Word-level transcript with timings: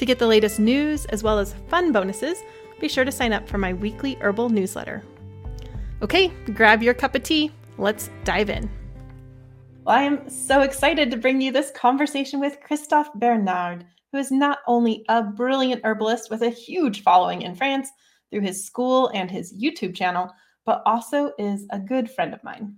To 0.00 0.06
get 0.06 0.18
the 0.18 0.26
latest 0.26 0.58
news 0.58 1.04
as 1.04 1.22
well 1.22 1.38
as 1.38 1.54
fun 1.68 1.92
bonuses, 1.92 2.42
be 2.80 2.88
sure 2.88 3.04
to 3.04 3.12
sign 3.12 3.34
up 3.34 3.46
for 3.46 3.58
my 3.58 3.74
weekly 3.74 4.16
herbal 4.22 4.48
newsletter. 4.48 5.02
Okay, 6.00 6.28
grab 6.54 6.82
your 6.82 6.94
cup 6.94 7.14
of 7.14 7.22
tea. 7.22 7.52
Let's 7.76 8.08
dive 8.24 8.48
in. 8.48 8.70
Well, 9.84 9.98
I 9.98 10.04
am 10.04 10.26
so 10.30 10.62
excited 10.62 11.10
to 11.10 11.18
bring 11.18 11.42
you 11.42 11.52
this 11.52 11.70
conversation 11.72 12.40
with 12.40 12.62
Christophe 12.62 13.12
Bernard, 13.16 13.84
who 14.10 14.16
is 14.16 14.30
not 14.30 14.60
only 14.66 15.04
a 15.10 15.22
brilliant 15.22 15.82
herbalist 15.84 16.30
with 16.30 16.40
a 16.40 16.48
huge 16.48 17.02
following 17.02 17.42
in 17.42 17.54
France 17.54 17.90
through 18.30 18.40
his 18.40 18.64
school 18.64 19.10
and 19.12 19.30
his 19.30 19.52
YouTube 19.52 19.94
channel, 19.94 20.32
but 20.64 20.80
also 20.86 21.32
is 21.38 21.66
a 21.72 21.78
good 21.78 22.10
friend 22.10 22.32
of 22.32 22.42
mine. 22.42 22.74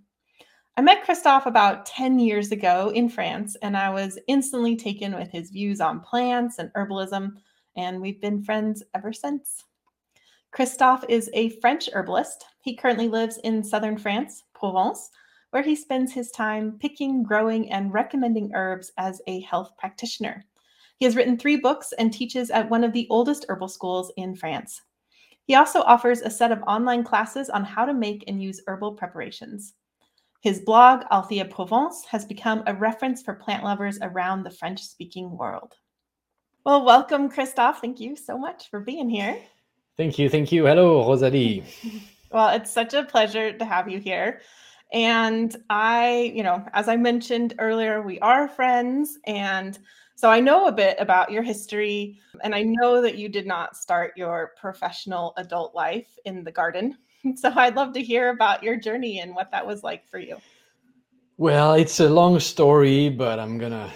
I 0.75 0.81
met 0.81 1.05
Christophe 1.05 1.45
about 1.45 1.85
10 1.85 2.19
years 2.19 2.51
ago 2.51 2.91
in 2.95 3.11
France, 3.11 3.57
and 3.61 3.77
I 3.77 3.91
was 3.91 4.19
instantly 4.27 4.75
taken 4.75 5.15
with 5.15 5.31
his 5.31 5.51
views 5.51 5.83
on 5.83 6.01
plants 6.01 6.59
and 6.59 6.73
herbalism, 6.73 7.33
and 7.77 8.01
we've 8.01 8.23
been 8.23 8.43
friends 8.43 8.83
ever 8.95 9.13
since. 9.13 9.65
Christophe 10.51 11.05
is 11.11 11.29
a 11.35 11.51
French 11.61 11.91
herbalist. 11.93 12.47
He 12.63 12.75
currently 12.75 13.07
lives 13.07 13.39
in 13.45 13.63
southern 13.63 13.99
France, 13.99 14.45
Provence, 14.55 15.11
where 15.51 15.63
he 15.63 15.77
spends 15.77 16.11
his 16.11 16.31
time 16.31 16.79
picking, 16.81 17.23
growing, 17.23 17.71
and 17.71 17.93
recommending 17.93 18.55
herbs 18.55 18.93
as 18.97 19.21
a 19.27 19.41
health 19.43 19.73
practitioner. 19.77 20.43
He 20.97 21.05
has 21.05 21.17
written 21.17 21.37
three 21.37 21.57
books 21.57 21.93
and 21.99 22.11
teaches 22.11 22.51
at 22.51 22.71
one 22.71 22.83
of 22.83 22.95
the 22.95 23.07
oldest 23.11 23.45
herbal 23.51 23.69
schools 23.69 24.11
in 24.17 24.35
France. 24.35 24.81
He 25.45 25.55
also 25.55 25.83
offers 25.83 26.23
a 26.23 26.31
set 26.31 26.51
of 26.51 26.63
online 26.63 27.05
classes 27.05 27.51
on 27.51 27.63
how 27.63 27.85
to 27.85 27.93
make 27.93 28.25
and 28.27 28.43
use 28.43 28.63
herbal 28.67 28.95
preparations. 28.95 29.75
His 30.43 30.59
blog, 30.59 31.05
Althea 31.13 31.45
Provence, 31.45 32.05
has 32.07 32.25
become 32.25 32.65
a 32.67 32.75
reference 32.75 33.23
for 33.23 33.33
plant 33.33 33.63
lovers 33.63 34.01
around 34.03 34.43
the 34.43 34.51
French 34.51 34.83
speaking 34.83 35.39
world. 35.39 35.77
Well, 36.67 36.85
welcome, 36.85 37.29
Christophe. 37.31 37.81
Thank 37.81 38.01
you 38.01 38.17
so 38.17 38.37
much 38.37 38.69
for 38.69 38.81
being 38.81 39.09
here. 39.09 39.39
Thank 39.97 40.19
you. 40.19 40.29
Thank 40.29 40.51
you. 40.51 40.67
Hello, 40.67 41.09
Rosalie. 41.09 41.63
well, 42.33 42.49
it's 42.49 42.73
such 42.73 42.93
a 42.93 43.05
pleasure 43.05 43.57
to 43.57 43.65
have 43.65 43.89
you 43.89 44.01
here. 44.01 44.41
And 44.93 45.55
I, 45.71 46.33
you 46.35 46.43
know, 46.43 46.67
as 46.73 46.89
I 46.89 46.97
mentioned 46.97 47.55
earlier, 47.61 48.03
we 48.03 48.19
are 48.19 48.49
friends. 48.49 49.21
And 49.29 49.79
so 50.17 50.29
I 50.29 50.41
know 50.41 50.67
a 50.67 50.73
bit 50.73 50.97
about 50.99 51.31
your 51.31 51.45
history. 51.45 52.19
And 52.43 52.53
I 52.53 52.65
know 52.65 53.01
that 53.01 53.17
you 53.17 53.29
did 53.29 53.47
not 53.47 53.77
start 53.77 54.15
your 54.17 54.55
professional 54.61 55.35
adult 55.37 55.73
life 55.73 56.19
in 56.25 56.43
the 56.43 56.51
garden. 56.51 56.99
So 57.37 57.53
I'd 57.55 57.77
love 57.77 57.93
to 57.95 58.03
hear 58.03 58.31
about 58.31 58.63
your 58.63 58.77
journey 58.77 59.21
and 59.21 59.35
what 59.35 59.51
that 59.53 59.67
was 59.67 59.83
like 59.83 60.09
for 60.09 60.19
you. 60.19 60.39
Well, 61.39 61.75
it's 61.75 62.01
a 62.01 62.09
long 62.09 62.41
story, 62.41 63.09
but 63.09 63.39
I'm 63.39 63.59
going 63.59 63.73
to 63.73 63.91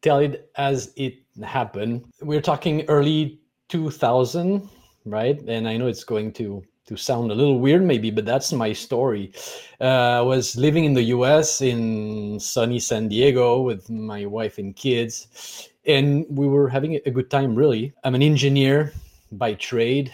tell 0.00 0.18
it 0.18 0.50
as 0.56 0.92
it 0.96 1.18
happened. 1.44 2.04
We're 2.20 2.40
talking 2.40 2.84
early 2.88 3.40
2000, 3.68 4.68
right? 5.04 5.40
And 5.46 5.68
I 5.68 5.76
know 5.76 5.86
it's 5.86 6.04
going 6.04 6.32
to 6.34 6.62
to 6.86 6.96
sound 6.96 7.30
a 7.30 7.34
little 7.34 7.60
weird 7.60 7.80
maybe 7.80 8.10
but 8.10 8.24
that's 8.24 8.52
my 8.52 8.72
story 8.72 9.32
uh, 9.80 10.18
i 10.18 10.20
was 10.20 10.56
living 10.56 10.84
in 10.84 10.94
the 10.94 11.04
us 11.04 11.60
in 11.60 12.40
sunny 12.40 12.80
san 12.80 13.08
diego 13.08 13.62
with 13.62 13.88
my 13.88 14.26
wife 14.26 14.58
and 14.58 14.74
kids 14.74 15.70
and 15.86 16.26
we 16.28 16.48
were 16.48 16.68
having 16.68 16.96
a 17.06 17.10
good 17.10 17.30
time 17.30 17.54
really 17.54 17.92
i'm 18.02 18.16
an 18.16 18.22
engineer 18.22 18.92
by 19.30 19.54
trade 19.54 20.12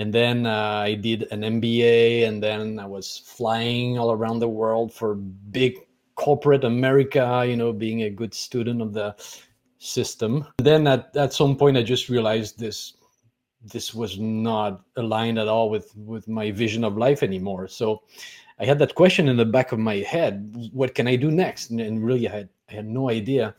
and 0.00 0.14
then 0.14 0.46
uh, 0.46 0.82
I 0.86 0.94
did 0.94 1.28
an 1.30 1.42
MBA, 1.42 2.26
and 2.26 2.42
then 2.42 2.78
I 2.78 2.86
was 2.86 3.18
flying 3.18 3.98
all 3.98 4.12
around 4.12 4.38
the 4.38 4.48
world 4.48 4.94
for 4.94 5.14
big 5.14 5.76
corporate 6.14 6.64
America. 6.64 7.44
You 7.46 7.56
know, 7.56 7.70
being 7.70 8.02
a 8.04 8.10
good 8.10 8.32
student 8.32 8.80
of 8.80 8.94
the 8.94 9.14
system. 9.78 10.46
Then 10.56 10.86
at 10.86 11.14
at 11.16 11.34
some 11.34 11.54
point, 11.54 11.76
I 11.76 11.82
just 11.82 12.08
realized 12.08 12.58
this 12.58 12.94
this 13.62 13.92
was 13.92 14.18
not 14.18 14.80
aligned 14.96 15.38
at 15.38 15.48
all 15.48 15.68
with 15.68 15.94
with 15.94 16.26
my 16.28 16.50
vision 16.50 16.82
of 16.82 16.96
life 16.96 17.22
anymore. 17.22 17.68
So 17.68 18.02
I 18.58 18.64
had 18.64 18.78
that 18.78 18.94
question 18.94 19.28
in 19.28 19.36
the 19.36 19.44
back 19.44 19.70
of 19.70 19.78
my 19.78 19.96
head: 19.96 20.50
What 20.72 20.94
can 20.94 21.08
I 21.08 21.16
do 21.16 21.30
next? 21.30 21.68
And, 21.68 21.78
and 21.78 22.02
really, 22.02 22.26
I 22.26 22.32
had 22.32 22.48
I 22.70 22.72
had 22.72 22.86
no 22.86 23.10
idea. 23.10 23.54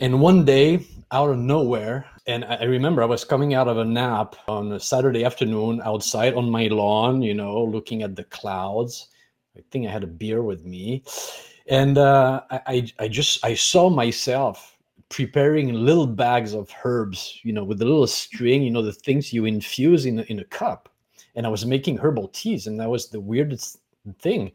And 0.00 0.20
one 0.20 0.44
day, 0.44 0.84
out 1.12 1.30
of 1.30 1.38
nowhere, 1.38 2.06
and 2.26 2.44
I 2.44 2.64
remember 2.64 3.02
I 3.02 3.06
was 3.06 3.24
coming 3.24 3.54
out 3.54 3.68
of 3.68 3.78
a 3.78 3.84
nap 3.84 4.36
on 4.48 4.72
a 4.72 4.80
Saturday 4.80 5.24
afternoon 5.24 5.80
outside 5.84 6.34
on 6.34 6.50
my 6.50 6.66
lawn, 6.66 7.22
you 7.22 7.34
know, 7.34 7.62
looking 7.62 8.02
at 8.02 8.16
the 8.16 8.24
clouds. 8.24 9.08
I 9.56 9.60
think 9.70 9.86
I 9.86 9.90
had 9.90 10.04
a 10.04 10.08
beer 10.08 10.42
with 10.42 10.64
me, 10.64 11.04
and 11.68 11.96
uh, 11.96 12.42
I, 12.50 12.88
I 12.98 13.08
just 13.08 13.44
I 13.44 13.54
saw 13.54 13.88
myself 13.88 14.76
preparing 15.08 15.72
little 15.72 16.06
bags 16.06 16.52
of 16.52 16.70
herbs, 16.84 17.38
you 17.42 17.52
know, 17.52 17.62
with 17.62 17.78
the 17.78 17.84
little 17.84 18.08
string, 18.08 18.62
you 18.62 18.70
know, 18.70 18.82
the 18.82 18.92
things 18.92 19.32
you 19.32 19.44
infuse 19.44 20.06
in 20.06 20.20
in 20.20 20.40
a 20.40 20.44
cup, 20.44 20.88
and 21.36 21.46
I 21.46 21.48
was 21.48 21.64
making 21.64 21.98
herbal 21.98 22.28
teas, 22.28 22.66
and 22.66 22.78
that 22.80 22.90
was 22.90 23.08
the 23.08 23.20
weirdest 23.20 23.78
thing 24.20 24.52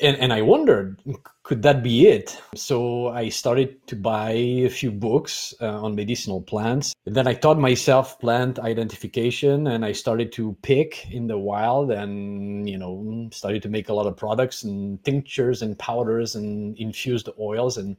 and, 0.00 0.16
and 0.16 0.32
I 0.32 0.42
wondered, 0.42 1.00
could 1.44 1.62
that 1.62 1.82
be 1.82 2.08
it? 2.08 2.40
So 2.56 3.08
I 3.08 3.28
started 3.28 3.86
to 3.86 3.96
buy 3.96 4.32
a 4.32 4.68
few 4.68 4.90
books 4.90 5.54
uh, 5.60 5.82
on 5.82 5.94
medicinal 5.94 6.42
plants. 6.42 6.94
And 7.06 7.14
then 7.14 7.28
I 7.28 7.34
taught 7.34 7.58
myself 7.58 8.18
plant 8.18 8.58
identification 8.58 9.68
and 9.68 9.84
I 9.84 9.92
started 9.92 10.32
to 10.32 10.56
pick 10.62 11.08
in 11.10 11.28
the 11.28 11.38
wild 11.38 11.92
and, 11.92 12.68
you 12.68 12.76
know, 12.76 13.28
started 13.32 13.62
to 13.62 13.68
make 13.68 13.88
a 13.88 13.94
lot 13.94 14.06
of 14.06 14.16
products 14.16 14.64
and 14.64 15.02
tinctures 15.04 15.62
and 15.62 15.78
powders 15.78 16.34
and 16.34 16.76
infused 16.76 17.28
oils. 17.38 17.76
And 17.76 17.96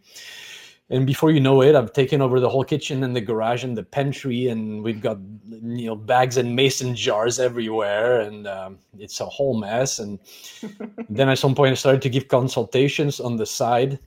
and 0.89 1.07
before 1.07 1.31
you 1.31 1.39
know 1.39 1.61
it 1.61 1.75
i've 1.75 1.93
taken 1.93 2.21
over 2.21 2.39
the 2.39 2.49
whole 2.49 2.63
kitchen 2.63 3.03
and 3.03 3.15
the 3.15 3.21
garage 3.21 3.63
and 3.63 3.77
the 3.77 3.83
pantry 3.83 4.47
and 4.49 4.83
we've 4.83 5.01
got 5.01 5.17
you 5.49 5.87
know 5.87 5.95
bags 5.95 6.37
and 6.37 6.55
mason 6.55 6.95
jars 6.95 7.39
everywhere 7.39 8.21
and 8.21 8.47
um, 8.47 8.77
it's 8.99 9.19
a 9.19 9.25
whole 9.25 9.57
mess. 9.57 9.99
And 9.99 10.19
then 11.09 11.29
at 11.29 11.39
some 11.39 11.55
point 11.55 11.71
i 11.71 11.75
started 11.75 12.01
to 12.03 12.09
give 12.09 12.27
consultations 12.27 13.19
on 13.19 13.37
the 13.37 13.45
side. 13.45 13.99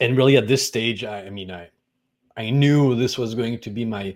And 0.00 0.16
really 0.16 0.36
at 0.36 0.48
this 0.48 0.66
stage 0.66 1.04
i, 1.04 1.26
I 1.26 1.30
mean 1.30 1.50
i 1.50 1.68
i 2.36 2.50
knew 2.50 2.94
this 2.94 3.18
was 3.18 3.34
going 3.34 3.58
to 3.60 3.70
be 3.70 3.84
my 3.84 4.14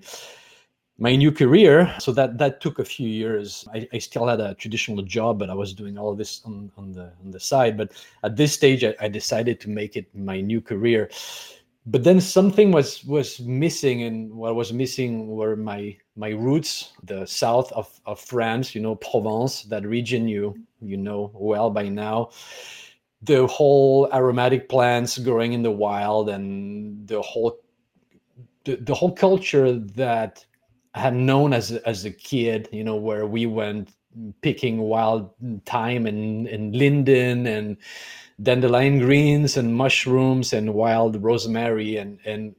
my 0.98 1.16
new 1.16 1.32
career. 1.32 1.92
So 1.98 2.12
that 2.12 2.38
that 2.38 2.60
took 2.60 2.78
a 2.78 2.84
few 2.84 3.08
years. 3.08 3.66
I, 3.72 3.88
I, 3.92 3.98
still 3.98 4.26
had 4.26 4.40
a 4.40 4.54
traditional 4.54 5.02
job 5.02 5.38
but 5.38 5.50
i 5.50 5.54
was 5.54 5.74
doing 5.74 5.98
all 5.98 6.14
this 6.14 6.42
on, 6.44 6.70
on 6.76 6.92
the 6.92 7.12
on 7.22 7.30
the 7.30 7.40
side. 7.40 7.76
But 7.76 7.92
at 8.22 8.36
this 8.36 8.52
stage 8.52 8.84
I, 8.84 8.94
I 9.00 9.08
decided 9.08 9.60
to 9.60 9.70
make 9.70 9.96
it 9.96 10.06
my 10.14 10.40
new 10.40 10.60
career. 10.60 11.10
But 11.86 12.04
then 12.04 12.20
something 12.20 12.70
was 12.72 13.04
was 13.04 13.40
missing 13.40 14.04
and 14.04 14.32
what 14.32 14.54
was 14.54 14.72
missing 14.72 15.28
were 15.28 15.56
my 15.56 15.96
my 16.16 16.30
roots 16.30 16.92
the 17.02 17.26
south 17.26 17.72
of, 17.72 18.00
of 18.06 18.20
france 18.20 18.72
you 18.72 18.80
know 18.80 18.94
provence 18.94 19.64
that 19.64 19.84
region 19.84 20.28
you 20.28 20.54
you 20.80 20.96
know 20.96 21.30
well 21.34 21.70
by 21.70 21.88
now. 21.88 22.30
The 23.22 23.46
whole 23.46 24.08
aromatic 24.12 24.68
plants 24.68 25.18
growing 25.18 25.54
in 25.54 25.62
the 25.62 25.70
wild 25.70 26.28
and 26.28 27.08
the 27.08 27.20
whole 27.20 27.58
the, 28.64 28.76
the 28.76 28.94
whole 28.94 29.12
culture 29.12 29.72
that 29.72 30.44
had 30.94 31.14
known 31.14 31.52
as 31.52 31.72
as 31.72 32.04
a 32.04 32.10
kid 32.10 32.68
you 32.72 32.84
know 32.84 32.96
where 32.96 33.26
we 33.26 33.46
went 33.46 33.90
picking 34.42 34.78
wild 34.78 35.30
thyme 35.66 36.06
and 36.06 36.46
and 36.46 36.74
linden 36.76 37.46
and 37.46 37.76
dandelion 38.42 38.98
greens 38.98 39.56
and 39.56 39.74
mushrooms 39.74 40.52
and 40.52 40.72
wild 40.72 41.22
rosemary 41.22 41.96
and 41.96 42.18
and 42.24 42.54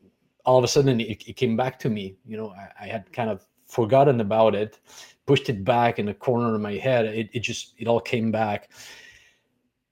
all 0.46 0.58
of 0.58 0.64
a 0.64 0.68
sudden 0.68 1.00
it, 1.00 1.28
it 1.28 1.36
came 1.36 1.56
back 1.56 1.80
to 1.80 1.90
me 1.90 2.16
you 2.26 2.38
know 2.38 2.50
I, 2.50 2.86
I, 2.86 2.88
had 2.88 3.12
kind 3.12 3.30
of 3.30 3.46
forgotten 3.68 4.22
about 4.22 4.56
it, 4.56 4.80
pushed 5.26 5.50
it 5.50 5.64
back 5.64 6.00
in 6.00 6.06
the 6.06 6.14
corner 6.14 6.56
of 6.56 6.62
my 6.62 6.76
head. 6.76 7.06
It, 7.06 7.30
it 7.34 7.42
just 7.42 7.74
it 7.78 7.88
all 7.88 8.00
came 8.00 8.32
back. 8.32 8.70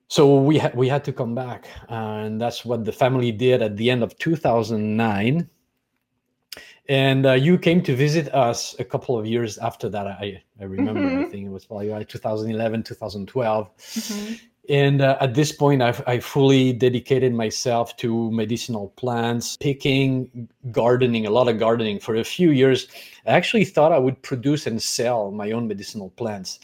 So 0.07 0.35
we 0.35 0.57
had 0.57 0.75
we 0.75 0.87
had 0.87 1.03
to 1.05 1.13
come 1.13 1.33
back, 1.35 1.67
uh, 1.89 2.25
and 2.25 2.39
that's 2.39 2.63
what 2.63 2.85
the 2.85 2.91
family 2.91 3.31
did 3.31 3.61
at 3.61 3.77
the 3.77 3.89
end 3.89 4.03
of 4.03 4.17
2009 4.19 5.49
and 6.89 7.25
uh, 7.25 7.33
you 7.33 7.57
came 7.57 7.81
to 7.81 7.95
visit 7.95 8.33
us 8.33 8.75
a 8.79 8.83
couple 8.83 9.17
of 9.17 9.25
years 9.25 9.57
after 9.57 9.89
that 9.89 10.05
i, 10.07 10.41
I 10.59 10.63
remember 10.65 11.01
mm-hmm. 11.01 11.21
i 11.21 11.25
think 11.25 11.45
it 11.45 11.49
was 11.49 11.65
probably 11.65 11.89
like 11.89 12.09
2011 12.09 12.83
2012 12.83 13.77
mm-hmm. 13.77 14.33
and 14.69 15.01
uh, 15.01 15.17
at 15.21 15.33
this 15.33 15.51
point 15.51 15.81
I've, 15.81 16.03
i 16.07 16.19
fully 16.19 16.73
dedicated 16.73 17.33
myself 17.33 17.95
to 17.97 18.31
medicinal 18.31 18.89
plants 18.97 19.55
picking 19.57 20.49
gardening 20.71 21.25
a 21.25 21.29
lot 21.29 21.47
of 21.47 21.57
gardening 21.57 21.99
for 21.99 22.15
a 22.15 22.23
few 22.23 22.51
years 22.51 22.87
i 23.25 23.31
actually 23.31 23.65
thought 23.65 23.91
i 23.91 23.97
would 23.97 24.21
produce 24.21 24.67
and 24.67 24.81
sell 24.81 25.31
my 25.31 25.51
own 25.51 25.67
medicinal 25.67 26.09
plants 26.11 26.59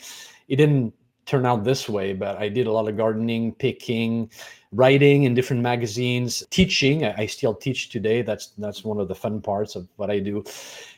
it 0.50 0.58
didn't 0.58 0.94
turn 1.26 1.46
out 1.46 1.64
this 1.64 1.88
way 1.88 2.12
but 2.12 2.38
i 2.38 2.50
did 2.50 2.68
a 2.68 2.72
lot 2.72 2.90
of 2.90 2.98
gardening 2.98 3.54
picking 3.54 4.30
writing 4.72 5.24
in 5.24 5.34
different 5.34 5.62
magazines, 5.62 6.44
teaching. 6.50 7.06
I, 7.06 7.26
still 7.26 7.54
teach 7.54 7.90
today. 7.90 8.22
That's 8.22 8.48
that's 8.58 8.84
one 8.84 9.00
of 9.00 9.08
the 9.08 9.16
fun 9.16 9.42
parts 9.42 9.76
of 9.76 9.88
what 9.96 10.10
I 10.10 10.20
do. 10.20 10.44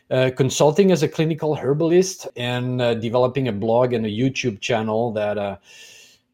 Uh, 0.09 0.29
consulting 0.35 0.91
as 0.91 1.03
a 1.03 1.07
clinical 1.07 1.55
herbalist 1.55 2.27
and 2.35 2.81
uh, 2.81 2.93
developing 2.95 3.47
a 3.47 3.51
blog 3.51 3.93
and 3.93 4.05
a 4.05 4.09
YouTube 4.09 4.59
channel 4.59 5.13
that, 5.13 5.37
uh, 5.37 5.55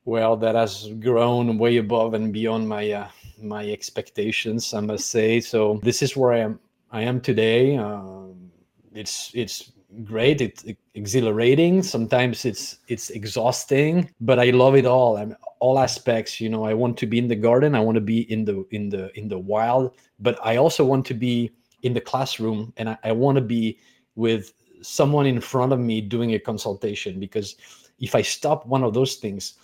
well, 0.05 0.35
that 0.35 0.55
has 0.55 0.89
grown 0.99 1.59
way 1.59 1.77
above 1.77 2.15
and 2.15 2.33
beyond 2.33 2.67
my 2.67 2.91
uh, 2.91 3.07
my 3.39 3.69
expectations. 3.69 4.73
I 4.73 4.79
must 4.79 5.11
say. 5.11 5.39
So 5.39 5.79
this 5.83 6.01
is 6.01 6.17
where 6.17 6.33
I 6.33 6.39
am. 6.39 6.59
I 6.91 7.01
am 7.03 7.21
today. 7.21 7.77
Um, 7.77 8.51
it's 8.93 9.29
it's 9.35 9.71
great 10.03 10.41
it's 10.41 10.65
exhilarating. 10.95 11.81
Sometimes 11.81 12.45
it's 12.45 12.79
it's 12.87 13.09
exhausting 13.09 14.09
but 14.19 14.39
i 14.39 14.49
love 14.49 14.75
it 14.75 14.85
all. 14.85 15.17
I'm 15.17 15.35
all 15.59 15.79
aspects 15.79 16.39
you 16.39 16.49
know 16.49 16.63
i 16.65 16.73
want 16.73 16.97
to 16.97 17.05
be 17.05 17.17
in 17.17 17.27
the 17.27 17.35
garden 17.35 17.75
i 17.75 17.79
want 17.79 17.95
to 17.95 18.01
be 18.01 18.31
in 18.31 18.45
the 18.45 18.65
in 18.71 18.89
the 18.89 19.17
in 19.17 19.27
the 19.27 19.37
wild 19.37 19.95
but 20.19 20.37
i 20.43 20.57
also 20.57 20.83
want 20.83 21.05
to 21.05 21.13
be 21.13 21.51
in 21.83 21.93
the 21.93 22.01
classroom 22.01 22.73
and 22.77 22.89
i, 22.89 22.97
I 23.03 23.11
want 23.11 23.35
to 23.37 23.41
be 23.41 23.79
with 24.15 24.53
someone 24.81 25.25
in 25.25 25.41
front 25.41 25.73
of 25.73 25.79
me 25.79 26.01
doing 26.01 26.33
a 26.33 26.39
consultation 26.39 27.19
because 27.19 27.55
if 27.99 28.15
i 28.15 28.21
stop 28.21 28.65
one 28.65 28.83
of 28.83 28.93
those 28.93 29.15
things 29.15 29.55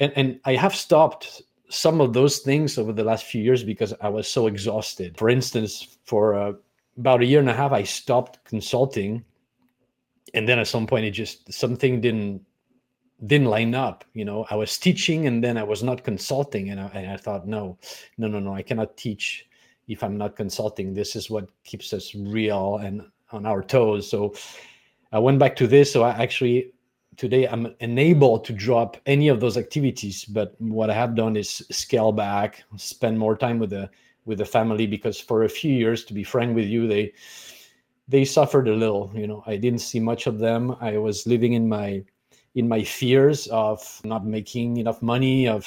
and, 0.00 0.12
and 0.16 0.40
i 0.44 0.54
have 0.54 0.74
stopped 0.74 1.42
some 1.68 2.00
of 2.00 2.12
those 2.12 2.38
things 2.38 2.78
over 2.78 2.92
the 2.92 3.04
last 3.04 3.24
few 3.24 3.42
years 3.42 3.64
because 3.64 3.94
i 4.02 4.08
was 4.08 4.28
so 4.28 4.46
exhausted. 4.46 5.16
For 5.16 5.30
instance 5.30 5.98
for 6.04 6.34
uh, 6.34 6.52
about 6.98 7.22
a 7.22 7.26
year 7.26 7.40
and 7.40 7.48
a 7.48 7.54
half 7.54 7.72
i 7.72 7.82
stopped 7.82 8.44
consulting 8.44 9.24
and 10.34 10.48
then 10.48 10.58
at 10.58 10.66
some 10.66 10.86
point 10.86 11.04
it 11.04 11.10
just 11.10 11.52
something 11.52 12.00
didn't 12.00 12.42
didn't 13.26 13.46
line 13.46 13.74
up 13.74 14.04
you 14.14 14.24
know? 14.24 14.46
I 14.50 14.56
was 14.56 14.78
teaching 14.78 15.26
and 15.26 15.42
then 15.42 15.56
i 15.56 15.62
was 15.62 15.82
not 15.82 16.04
consulting 16.04 16.70
and 16.70 16.80
I, 16.80 16.86
and 16.94 17.10
I 17.10 17.16
thought 17.16 17.46
no 17.46 17.78
no 18.18 18.28
no 18.28 18.38
no 18.38 18.54
i 18.54 18.62
cannot 18.62 18.96
teach 18.96 19.46
if 19.88 20.02
i'm 20.02 20.16
not 20.16 20.36
consulting. 20.36 20.94
This 20.94 21.16
is 21.16 21.28
what 21.28 21.48
keeps 21.64 21.92
us 21.92 22.14
real 22.14 22.78
and 22.78 23.02
on 23.32 23.46
our 23.46 23.62
toes. 23.62 24.08
So 24.08 24.34
i 25.12 25.18
went 25.18 25.38
back 25.38 25.56
to 25.56 25.66
this. 25.66 25.92
So 25.92 26.02
i 26.02 26.10
actually 26.10 26.72
today 27.16 27.46
i'm 27.46 27.74
enabled 27.80 28.44
to 28.44 28.52
drop 28.52 28.96
any 29.06 29.28
of 29.28 29.40
those 29.40 29.56
activities 29.56 30.24
but 30.24 30.54
what 30.58 30.88
i 30.90 30.94
have 30.94 31.14
done 31.14 31.36
is 31.36 31.64
scale 31.70 32.12
back 32.12 32.64
spend 32.76 33.18
more 33.18 33.36
time 33.36 33.58
with 33.58 33.70
the 33.70 33.88
with 34.24 34.38
the 34.38 34.44
family 34.44 34.86
because 34.86 35.20
for 35.20 35.44
a 35.44 35.48
few 35.48 35.72
years 35.72 36.04
to 36.04 36.14
be 36.14 36.24
frank 36.24 36.54
with 36.54 36.66
you 36.66 36.86
they 36.86 37.12
they 38.12 38.24
suffered 38.26 38.68
a 38.68 38.74
little 38.74 39.10
you 39.14 39.26
know 39.26 39.42
i 39.46 39.56
didn't 39.56 39.80
see 39.80 39.98
much 39.98 40.26
of 40.26 40.38
them. 40.38 40.76
I 40.80 40.98
was 40.98 41.26
living 41.26 41.54
in 41.54 41.68
my 41.68 42.04
in 42.54 42.68
my 42.68 42.84
fears 42.84 43.46
of 43.48 44.00
not 44.04 44.26
making 44.26 44.76
enough 44.76 45.00
money 45.00 45.48
of 45.48 45.64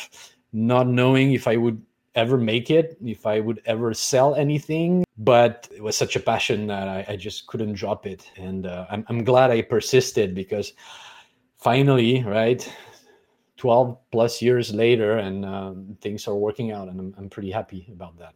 not 0.53 0.87
knowing 0.87 1.33
if 1.33 1.47
i 1.47 1.57
would 1.57 1.81
ever 2.13 2.37
make 2.37 2.69
it 2.69 2.97
if 3.03 3.25
i 3.25 3.39
would 3.39 3.61
ever 3.65 3.93
sell 3.93 4.35
anything. 4.35 5.03
But 5.17 5.67
it 5.75 5.81
was 5.81 5.97
such 5.97 6.15
a 6.15 6.19
passion 6.19 6.67
that 6.67 6.87
i, 6.87 7.05
I 7.13 7.15
just 7.15 7.47
couldn't 7.47 7.73
drop 7.73 8.05
it. 8.05 8.29
And 8.37 8.67
uh, 8.67 8.85
I'm, 8.91 9.03
I'm 9.09 9.23
glad 9.23 9.49
i 9.51 9.61
persisted 9.61 10.35
because 10.35 10.73
finally 11.57 12.23
right 12.23 12.61
12 13.57 13.97
plus 14.11 14.41
years 14.41 14.71
later 14.73 15.17
and 15.17 15.45
um, 15.45 15.97
things 15.99 16.27
are 16.27 16.35
working 16.35 16.71
out 16.71 16.89
and 16.89 16.99
I'm, 16.99 17.15
I'm 17.17 17.29
pretty 17.29 17.49
happy 17.49 17.87
about 17.91 18.19
that 18.19 18.35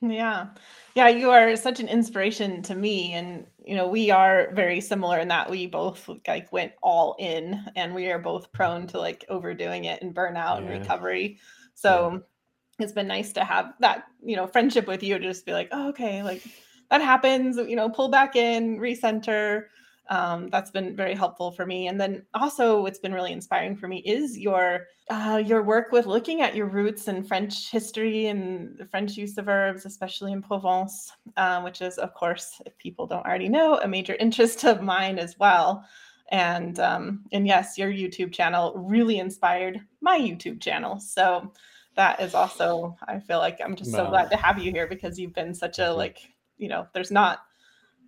yeah. 0.00 0.48
Yeah, 0.94 1.08
you 1.08 1.30
are 1.30 1.56
such 1.56 1.80
an 1.80 1.88
inspiration 1.88 2.62
to 2.62 2.74
me 2.74 3.12
and 3.12 3.46
you 3.64 3.74
know, 3.74 3.86
we 3.86 4.10
are 4.10 4.50
very 4.54 4.80
similar 4.80 5.18
in 5.18 5.28
that 5.28 5.50
we 5.50 5.66
both 5.66 6.08
like 6.26 6.50
went 6.50 6.72
all 6.82 7.16
in 7.18 7.62
and 7.76 7.94
we 7.94 8.10
are 8.10 8.18
both 8.18 8.50
prone 8.50 8.86
to 8.86 8.98
like 8.98 9.26
overdoing 9.28 9.84
it 9.84 10.00
and 10.00 10.14
burnout 10.14 10.34
yeah. 10.34 10.56
and 10.56 10.68
recovery. 10.70 11.38
So 11.74 12.12
yeah. 12.12 12.84
it's 12.84 12.92
been 12.92 13.06
nice 13.06 13.32
to 13.34 13.44
have 13.44 13.74
that, 13.80 14.04
you 14.24 14.36
know, 14.36 14.46
friendship 14.46 14.86
with 14.86 15.02
you 15.02 15.18
to 15.18 15.24
just 15.24 15.44
be 15.44 15.52
like, 15.52 15.68
oh, 15.72 15.90
okay, 15.90 16.22
like 16.22 16.42
that 16.90 17.02
happens, 17.02 17.58
you 17.58 17.76
know, 17.76 17.90
pull 17.90 18.08
back 18.08 18.36
in, 18.36 18.78
recenter, 18.78 19.64
um, 20.08 20.48
that's 20.48 20.70
been 20.70 20.96
very 20.96 21.14
helpful 21.14 21.52
for 21.52 21.66
me. 21.66 21.88
And 21.88 22.00
then 22.00 22.24
also, 22.34 22.80
what's 22.82 22.98
been 22.98 23.12
really 23.12 23.32
inspiring 23.32 23.76
for 23.76 23.88
me 23.88 23.98
is 23.98 24.38
your 24.38 24.86
uh, 25.10 25.42
your 25.44 25.62
work 25.62 25.90
with 25.90 26.06
looking 26.06 26.42
at 26.42 26.54
your 26.54 26.66
roots 26.66 27.08
in 27.08 27.24
French 27.24 27.70
history 27.70 28.26
and 28.26 28.76
the 28.78 28.84
French 28.84 29.16
use 29.16 29.38
of 29.38 29.48
herbs, 29.48 29.86
especially 29.86 30.32
in 30.32 30.42
Provence, 30.42 31.12
uh, 31.36 31.62
which 31.62 31.80
is, 31.80 31.96
of 31.96 32.12
course, 32.12 32.60
if 32.66 32.76
people 32.76 33.06
don't 33.06 33.24
already 33.24 33.48
know, 33.48 33.78
a 33.78 33.88
major 33.88 34.14
interest 34.20 34.64
of 34.64 34.82
mine 34.82 35.18
as 35.18 35.38
well. 35.38 35.84
And 36.30 36.78
um, 36.78 37.24
and 37.32 37.46
yes, 37.46 37.78
your 37.78 37.90
YouTube 37.90 38.32
channel 38.32 38.74
really 38.76 39.18
inspired 39.18 39.80
my 40.00 40.18
YouTube 40.18 40.60
channel. 40.60 41.00
So 41.00 41.52
that 41.96 42.20
is 42.20 42.34
also, 42.34 42.96
I 43.08 43.18
feel 43.18 43.38
like 43.38 43.60
I'm 43.62 43.74
just 43.74 43.90
so 43.90 44.08
glad 44.08 44.30
to 44.30 44.36
have 44.36 44.58
you 44.58 44.70
here 44.70 44.86
because 44.86 45.18
you've 45.18 45.34
been 45.34 45.52
such 45.52 45.78
a 45.78 45.92
like, 45.92 46.20
you 46.56 46.68
know, 46.68 46.86
there's 46.94 47.10
not. 47.10 47.40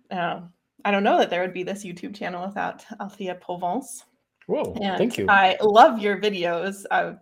Uh, 0.09 0.41
I 0.85 0.91
don't 0.91 1.03
know 1.03 1.17
that 1.17 1.29
there 1.29 1.41
would 1.41 1.53
be 1.53 1.63
this 1.63 1.83
YouTube 1.83 2.15
channel 2.15 2.45
without 2.45 2.83
Althea 2.99 3.35
Provence. 3.35 4.05
Whoa, 4.47 4.73
and 4.81 4.97
thank 4.97 5.17
you. 5.17 5.27
I 5.29 5.57
love 5.61 5.99
your 5.99 6.19
videos. 6.19 6.85
Uh, 6.89 7.13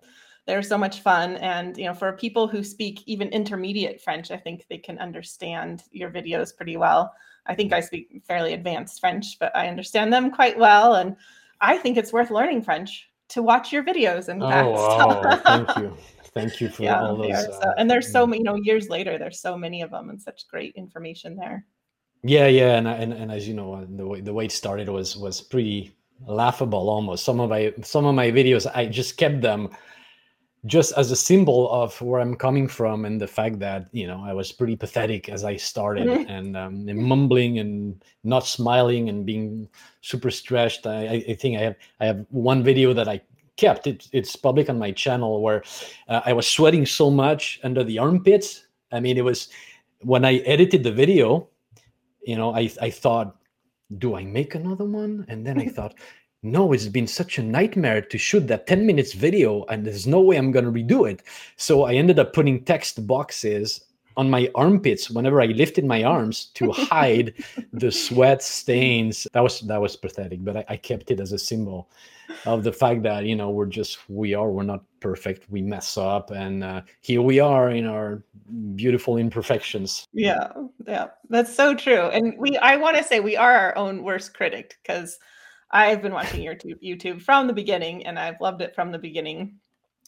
they're 0.50 0.64
so 0.64 0.78
much 0.78 1.02
fun. 1.02 1.36
And, 1.38 1.78
you 1.78 1.86
know, 1.86 1.94
for 1.94 2.12
people 2.14 2.48
who 2.48 2.64
speak 2.64 3.04
even 3.06 3.28
intermediate 3.30 4.02
French, 4.02 4.32
I 4.32 4.38
think 4.38 4.66
they 4.68 4.80
can 4.80 4.98
understand 4.98 5.84
your 5.92 6.10
videos 6.10 6.56
pretty 6.56 6.76
well. 6.76 7.14
I 7.46 7.54
think 7.54 7.72
I 7.72 7.82
speak 7.82 8.24
fairly 8.28 8.54
advanced 8.54 9.00
French, 9.00 9.38
but 9.40 9.56
I 9.56 9.68
understand 9.68 10.12
them 10.12 10.32
quite 10.32 10.58
well. 10.58 10.96
And 10.96 11.16
I 11.62 11.78
think 11.78 11.98
it's 11.98 12.12
worth 12.12 12.32
learning 12.32 12.64
French 12.64 13.10
to 13.30 13.44
watch 13.44 13.72
your 13.72 13.84
videos. 13.84 14.30
In 14.30 14.42
oh, 14.42 14.72
wow. 14.72 15.42
thank 15.46 15.78
you. 15.78 15.98
Thank 16.32 16.62
you 16.62 16.70
for 16.70 16.84
yeah, 16.84 17.02
all 17.02 17.16
those. 17.16 17.46
So, 17.46 17.52
uh, 17.54 17.74
and 17.80 17.90
there's 17.90 18.12
so 18.12 18.28
many, 18.28 18.38
you 18.40 18.44
know, 18.44 18.56
years 18.56 18.88
later, 18.88 19.18
there's 19.18 19.42
so 19.42 19.58
many 19.58 19.82
of 19.82 19.90
them 19.90 20.10
and 20.10 20.22
such 20.22 20.48
great 20.48 20.76
information 20.76 21.36
there. 21.36 21.66
Yeah, 22.24 22.48
yeah, 22.48 22.78
and 22.78 22.88
and, 22.88 23.14
and 23.14 23.32
as 23.32 23.48
you 23.48 23.54
know, 23.54 23.86
the 23.86 24.06
way 24.06 24.22
the 24.22 24.34
way 24.34 24.46
it 24.46 24.52
started 24.52 24.90
was 24.90 25.16
was 25.16 25.42
pretty 25.42 25.96
laughable 26.28 26.90
almost. 26.90 27.24
Some 27.24 27.40
of 27.40 27.50
my 27.50 27.74
some 27.82 28.06
of 28.06 28.16
my 28.16 28.32
videos, 28.32 28.70
I 28.76 28.88
just 28.88 29.18
kept 29.18 29.42
them 29.42 29.70
just 30.66 30.92
as 30.98 31.10
a 31.10 31.16
symbol 31.16 31.72
of 31.72 32.00
where 32.02 32.20
I'm 32.20 32.36
coming 32.36 32.68
from 32.68 33.06
and 33.06 33.22
the 33.22 33.28
fact 33.28 33.60
that 33.60 33.88
you 33.94 34.08
know 34.08 34.22
I 34.26 34.34
was 34.34 34.52
pretty 34.52 34.76
pathetic 34.76 35.30
as 35.30 35.46
I 35.46 35.56
started 35.56 36.08
mm-hmm. 36.08 36.30
and, 36.30 36.58
um, 36.58 36.90
and, 36.90 37.00
mumbling 37.00 37.60
and 37.60 38.04
not 38.26 38.46
smiling 38.46 39.08
and 39.08 39.26
being 39.26 39.70
super 40.02 40.30
stressed. 40.30 40.86
I, 40.86 41.24
I 41.28 41.34
think 41.36 41.58
I 41.58 41.62
have 41.62 41.76
I 42.02 42.06
have 42.06 42.26
one 42.30 42.64
video 42.64 42.94
that 42.94 43.08
I 43.08 43.22
kept. 43.56 43.88
It, 43.88 44.08
it's 44.12 44.36
public 44.36 44.70
on 44.70 44.78
my 44.78 44.92
channel 44.92 45.42
where 45.42 45.64
uh, 46.10 46.22
I 46.26 46.34
was 46.34 46.48
sweating 46.48 46.86
so 46.86 47.10
much 47.10 47.62
under 47.64 47.84
the 47.84 47.98
armpits. 47.98 48.68
I 48.92 49.00
mean, 49.00 49.18
it 49.18 49.24
was 49.24 49.48
when 50.02 50.26
I 50.26 50.38
edited 50.40 50.84
the 50.84 50.92
video 50.92 51.48
you 52.22 52.36
know, 52.36 52.54
I 52.54 52.70
I 52.82 52.90
thought, 52.90 53.36
do 53.98 54.16
I 54.16 54.24
make 54.24 54.56
another 54.56 54.86
one? 54.86 55.26
And 55.28 55.46
then 55.46 55.60
I 55.60 55.68
thought, 55.76 55.96
no, 56.42 56.72
it's 56.72 56.88
been 56.88 57.08
such 57.08 57.38
a 57.38 57.44
nightmare 57.44 58.02
to 58.02 58.18
shoot 58.18 58.48
that 58.48 58.68
10 58.68 58.86
minutes 58.86 59.14
video, 59.14 59.66
and 59.66 59.86
there's 59.86 60.08
no 60.08 60.22
way 60.22 60.38
I'm 60.38 60.52
gonna 60.52 60.72
redo 60.72 61.10
it. 61.10 61.24
So 61.58 61.84
I 61.84 61.96
ended 61.96 62.20
up 62.20 62.34
putting 62.34 62.64
text 62.64 63.06
boxes 63.06 63.86
on 64.20 64.30
my 64.30 64.50
armpits 64.54 65.10
whenever 65.10 65.42
I 65.42 65.46
lifted 65.46 65.86
my 65.86 66.04
arms 66.04 66.48
to 66.56 66.72
hide 66.92 67.34
the 67.72 67.90
sweat 67.90 68.44
stains. 68.44 69.26
That 69.32 69.42
was 69.42 69.62
that 69.62 69.80
was 69.80 69.96
pathetic, 69.96 70.44
but 70.44 70.58
I, 70.58 70.66
I, 70.68 70.76
kept 70.76 71.10
it 71.10 71.22
as 71.22 71.32
a 71.32 71.40
symbol 71.40 71.90
of 72.46 72.66
the 72.66 72.74
fact 72.74 73.02
that 73.04 73.24
you 73.24 73.38
know 73.38 73.50
we're 73.50 73.66
just 73.66 73.98
we 74.10 74.34
are 74.34 74.50
we're 74.50 74.64
not 74.64 74.84
perfect. 75.00 75.50
We 75.50 75.62
mess 75.62 75.98
up, 75.98 76.32
and 76.32 76.66
uh, 76.66 76.82
here 77.00 77.22
we 77.22 77.40
are 77.40 77.70
in 77.70 77.86
our 77.86 78.22
beautiful 78.76 79.16
imperfections. 79.16 80.06
Yeah, 80.12 80.52
yeah, 80.86 81.08
that's 81.30 81.56
so 81.56 81.74
true. 81.74 82.10
And 82.10 82.38
we 82.38 82.58
I 82.58 82.76
want 82.76 82.98
to 82.98 83.04
say 83.04 83.22
we 83.22 83.38
are 83.38 83.56
our 83.56 83.78
own 83.78 84.04
worst 84.04 84.34
critic 84.34 84.78
because 84.84 85.18
I've 85.72 86.02
been 86.02 86.14
watching 86.14 86.42
your 86.42 86.56
YouTube 86.56 87.22
from 87.22 87.48
the 87.48 87.54
beginning, 87.54 88.06
and 88.06 88.20
I've 88.20 88.42
loved 88.42 88.62
it 88.62 88.76
from 88.76 88.92
the 88.92 89.00
beginning. 89.00 89.56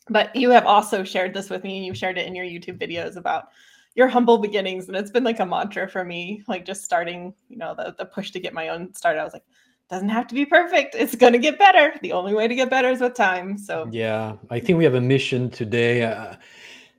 But 0.10 0.36
you 0.36 0.50
have 0.50 0.66
also 0.66 1.06
shared 1.06 1.34
this 1.34 1.50
with 1.50 1.64
me, 1.64 1.78
and 1.78 1.86
you've 1.86 1.98
shared 1.98 2.18
it 2.18 2.28
in 2.28 2.36
your 2.36 2.46
YouTube 2.46 2.78
videos 2.78 3.16
about 3.16 3.46
your 3.96 4.08
humble 4.08 4.38
beginnings 4.38 4.88
and 4.88 4.96
it's 4.96 5.12
been 5.12 5.24
like 5.24 5.40
a 5.40 5.46
mantra 5.46 5.88
for 5.88 6.04
me 6.04 6.44
like 6.48 6.66
just 6.66 6.84
starting 6.84 7.34
you 7.50 7.58
know 7.58 7.76
the, 7.76 7.94
the 7.98 8.06
push 8.06 8.32
to 8.32 8.40
get 8.40 8.54
my 8.54 8.70
own 8.70 8.94
started 8.94 9.20
i 9.20 9.24
was 9.24 9.34
like 9.34 9.44
doesn't 9.92 10.10
have 10.10 10.26
to 10.26 10.34
be 10.34 10.46
perfect. 10.46 10.96
It's 10.96 11.16
going 11.16 11.34
to 11.34 11.40
get 11.40 11.60
better. 11.60 11.94
The 12.02 12.14
only 12.14 12.34
way 12.34 12.48
to 12.48 12.56
get 12.56 12.70
better 12.70 12.90
is 12.90 13.02
with 13.02 13.14
time. 13.14 13.58
So 13.58 13.88
yeah 13.92 14.38
i 14.50 14.60
think 14.60 14.78
we 14.78 14.86
have 14.86 14.96
a 14.96 15.02
mission 15.02 15.50
today. 15.50 16.04
Uh, 16.04 16.36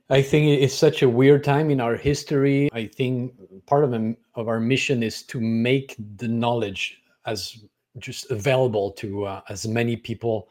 i 0.09 0.21
think 0.21 0.61
it's 0.61 0.75
such 0.75 1.01
a 1.01 1.09
weird 1.09 1.43
time 1.43 1.71
in 1.71 1.81
our 1.81 1.95
history. 1.95 2.69
I 2.71 2.85
think 2.85 3.33
part 3.65 3.83
of, 3.83 3.93
of 4.35 4.47
our 4.47 4.59
mission 4.59 5.01
is 5.01 5.23
to 5.23 5.41
make 5.41 5.95
the 6.17 6.27
knowledge 6.27 7.01
as 7.25 7.65
just 7.97 8.29
available 8.31 8.91
to 8.91 9.25
uh, 9.25 9.41
as 9.49 9.67
many 9.67 9.95
people 9.95 10.49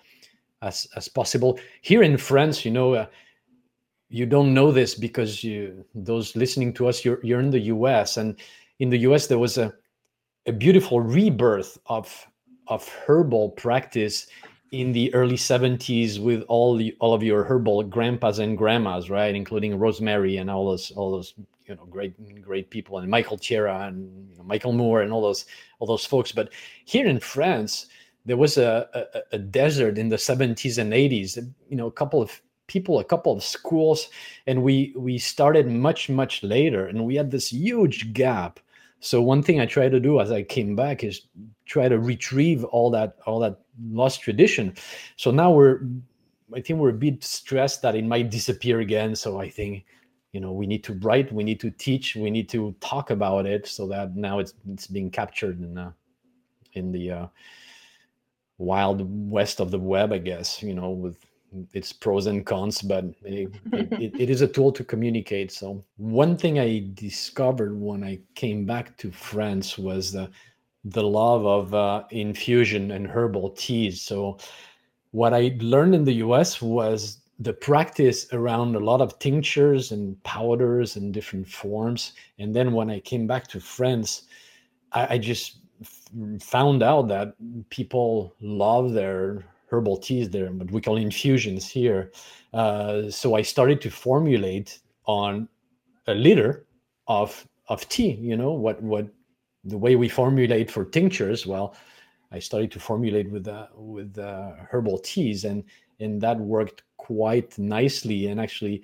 as 0.62 0.86
as 0.96 1.06
possible. 1.08 1.58
Here 1.82 2.02
in 2.02 2.16
france 2.16 2.64
you 2.64 2.72
know 2.72 2.94
uh, 2.94 3.06
you 4.12 4.26
don't 4.26 4.52
know 4.52 4.70
this 4.70 4.94
because 4.94 5.42
you 5.42 5.84
those 5.94 6.36
listening 6.36 6.72
to 6.74 6.86
us 6.86 7.04
you're, 7.04 7.18
you're 7.22 7.40
in 7.40 7.50
the 7.50 7.60
us 7.60 8.18
and 8.18 8.38
in 8.78 8.90
the 8.90 8.98
us 8.98 9.26
there 9.26 9.38
was 9.38 9.56
a, 9.56 9.72
a 10.46 10.52
beautiful 10.52 11.00
rebirth 11.00 11.78
of 11.86 12.26
of 12.68 12.86
herbal 12.88 13.50
practice 13.50 14.26
in 14.70 14.92
the 14.92 15.12
early 15.14 15.36
70s 15.36 16.18
with 16.18 16.42
all 16.48 16.76
the 16.76 16.94
all 17.00 17.14
of 17.14 17.22
your 17.22 17.42
herbal 17.42 17.84
grandpas 17.84 18.38
and 18.38 18.56
grandmas 18.56 19.08
right? 19.10 19.34
Including 19.34 19.78
rosemary 19.78 20.36
and 20.36 20.50
all 20.50 20.68
those 20.68 20.90
all 20.92 21.10
those 21.10 21.34
you 21.66 21.74
know 21.74 21.86
great 21.86 22.42
great 22.42 22.68
people 22.70 22.98
and 22.98 23.10
michael 23.10 23.38
Tierra 23.38 23.86
and 23.86 24.30
you 24.30 24.36
know, 24.36 24.44
michael 24.44 24.72
moore 24.72 25.02
and 25.02 25.12
all 25.12 25.22
those 25.22 25.46
all 25.78 25.86
those 25.86 26.04
folks. 26.04 26.32
But 26.32 26.52
here 26.84 27.06
in 27.06 27.18
france 27.18 27.86
there 28.24 28.36
was 28.36 28.56
a, 28.56 28.88
a, 28.94 29.36
a 29.36 29.38
desert 29.38 29.98
in 29.98 30.08
the 30.08 30.16
70s 30.16 30.78
and 30.78 30.92
80s 30.92 31.36
you 31.68 31.76
know 31.76 31.86
a 31.86 31.92
couple 31.92 32.20
of 32.20 32.40
people 32.72 32.98
a 32.98 33.04
couple 33.04 33.32
of 33.32 33.44
schools 33.44 34.08
and 34.46 34.62
we 34.62 34.94
we 34.96 35.18
started 35.18 35.66
much 35.68 36.08
much 36.08 36.42
later 36.42 36.86
and 36.86 37.04
we 37.04 37.14
had 37.14 37.30
this 37.30 37.52
huge 37.52 38.12
gap. 38.14 38.58
So 39.00 39.20
one 39.20 39.42
thing 39.42 39.60
i 39.60 39.66
try 39.66 39.88
to 39.88 40.00
do 40.00 40.20
as 40.20 40.32
i 40.32 40.42
came 40.42 40.74
back 40.74 41.04
is 41.04 41.26
try 41.66 41.88
to 41.88 41.98
retrieve 41.98 42.64
all 42.64 42.90
that 42.92 43.18
all 43.26 43.40
that 43.40 43.60
lost 43.90 44.22
tradition. 44.22 44.74
So 45.16 45.30
now 45.30 45.50
we're 45.52 45.80
i 46.54 46.60
think 46.60 46.78
we're 46.78 46.96
a 46.96 47.04
bit 47.06 47.22
stressed 47.22 47.82
that 47.82 47.94
it 47.94 48.04
might 48.04 48.30
disappear 48.30 48.80
again. 48.80 49.14
So 49.16 49.38
i 49.38 49.48
think 49.50 49.84
you 50.32 50.40
know 50.40 50.52
we 50.52 50.66
need 50.66 50.82
to 50.84 50.94
write 51.04 51.30
we 51.32 51.44
need 51.44 51.60
to 51.60 51.70
teach 51.70 52.16
we 52.16 52.30
need 52.30 52.48
to 52.48 52.74
talk 52.80 53.10
about 53.10 53.44
it 53.44 53.66
so 53.66 53.86
that 53.86 54.16
now 54.16 54.38
it's 54.38 54.54
it's 54.72 54.86
being 54.86 55.10
captured 55.10 55.60
in 55.60 55.76
uh, 55.76 55.92
in 56.72 56.90
the 56.90 57.10
uh, 57.10 57.26
wild 58.58 58.98
west 59.30 59.60
of 59.60 59.70
the 59.70 59.78
web 59.78 60.12
i 60.12 60.18
guess 60.18 60.62
you 60.62 60.74
know 60.74 60.90
with 60.90 61.18
its 61.72 61.92
pros 61.92 62.26
and 62.26 62.44
cons, 62.46 62.82
but 62.82 63.04
it, 63.24 63.50
it, 63.72 64.12
it 64.18 64.30
is 64.30 64.42
a 64.42 64.48
tool 64.48 64.72
to 64.72 64.84
communicate. 64.84 65.52
So 65.52 65.84
one 65.96 66.36
thing 66.36 66.58
I 66.58 66.90
discovered 66.94 67.78
when 67.78 68.02
I 68.04 68.20
came 68.34 68.64
back 68.64 68.96
to 68.98 69.10
France 69.10 69.78
was 69.78 70.12
the 70.12 70.30
the 70.84 71.02
love 71.02 71.46
of 71.46 71.74
uh, 71.74 72.02
infusion 72.10 72.90
and 72.90 73.06
herbal 73.06 73.50
teas. 73.50 74.02
So 74.02 74.38
what 75.12 75.32
I 75.32 75.56
learned 75.60 75.94
in 75.94 76.02
the 76.02 76.14
U.S. 76.14 76.60
was 76.60 77.20
the 77.38 77.52
practice 77.52 78.26
around 78.32 78.74
a 78.74 78.80
lot 78.80 79.00
of 79.00 79.18
tinctures 79.18 79.92
and 79.92 80.20
powders 80.24 80.96
and 80.96 81.14
different 81.14 81.48
forms. 81.48 82.12
And 82.38 82.54
then 82.54 82.72
when 82.72 82.90
I 82.90 83.00
came 83.00 83.26
back 83.26 83.46
to 83.48 83.60
France, 83.60 84.22
I, 84.92 85.14
I 85.14 85.18
just 85.18 85.58
found 86.40 86.82
out 86.82 87.08
that 87.08 87.34
people 87.70 88.34
love 88.40 88.92
their 88.92 89.44
herbal 89.72 89.96
teas 89.96 90.30
there, 90.30 90.50
but 90.50 90.70
we 90.70 90.80
call 90.80 90.96
infusions 90.96 91.68
here. 91.68 92.12
Uh, 92.52 93.10
so 93.10 93.34
I 93.34 93.42
started 93.42 93.80
to 93.80 93.90
formulate 93.90 94.78
on 95.06 95.48
a 96.06 96.14
liter 96.14 96.66
of 97.08 97.46
of 97.68 97.88
tea. 97.88 98.12
You 98.12 98.36
know 98.36 98.52
what 98.52 98.82
what 98.82 99.06
the 99.64 99.78
way 99.78 99.96
we 99.96 100.08
formulate 100.08 100.70
for 100.70 100.84
tinctures. 100.84 101.46
Well, 101.46 101.74
I 102.30 102.38
started 102.38 102.70
to 102.72 102.80
formulate 102.80 103.30
with 103.30 103.48
uh, 103.48 103.68
with 103.74 104.18
uh, 104.18 104.52
herbal 104.70 104.98
teas, 104.98 105.44
and 105.44 105.64
and 106.00 106.20
that 106.20 106.38
worked 106.38 106.82
quite 106.96 107.58
nicely. 107.58 108.26
And 108.28 108.40
actually, 108.40 108.82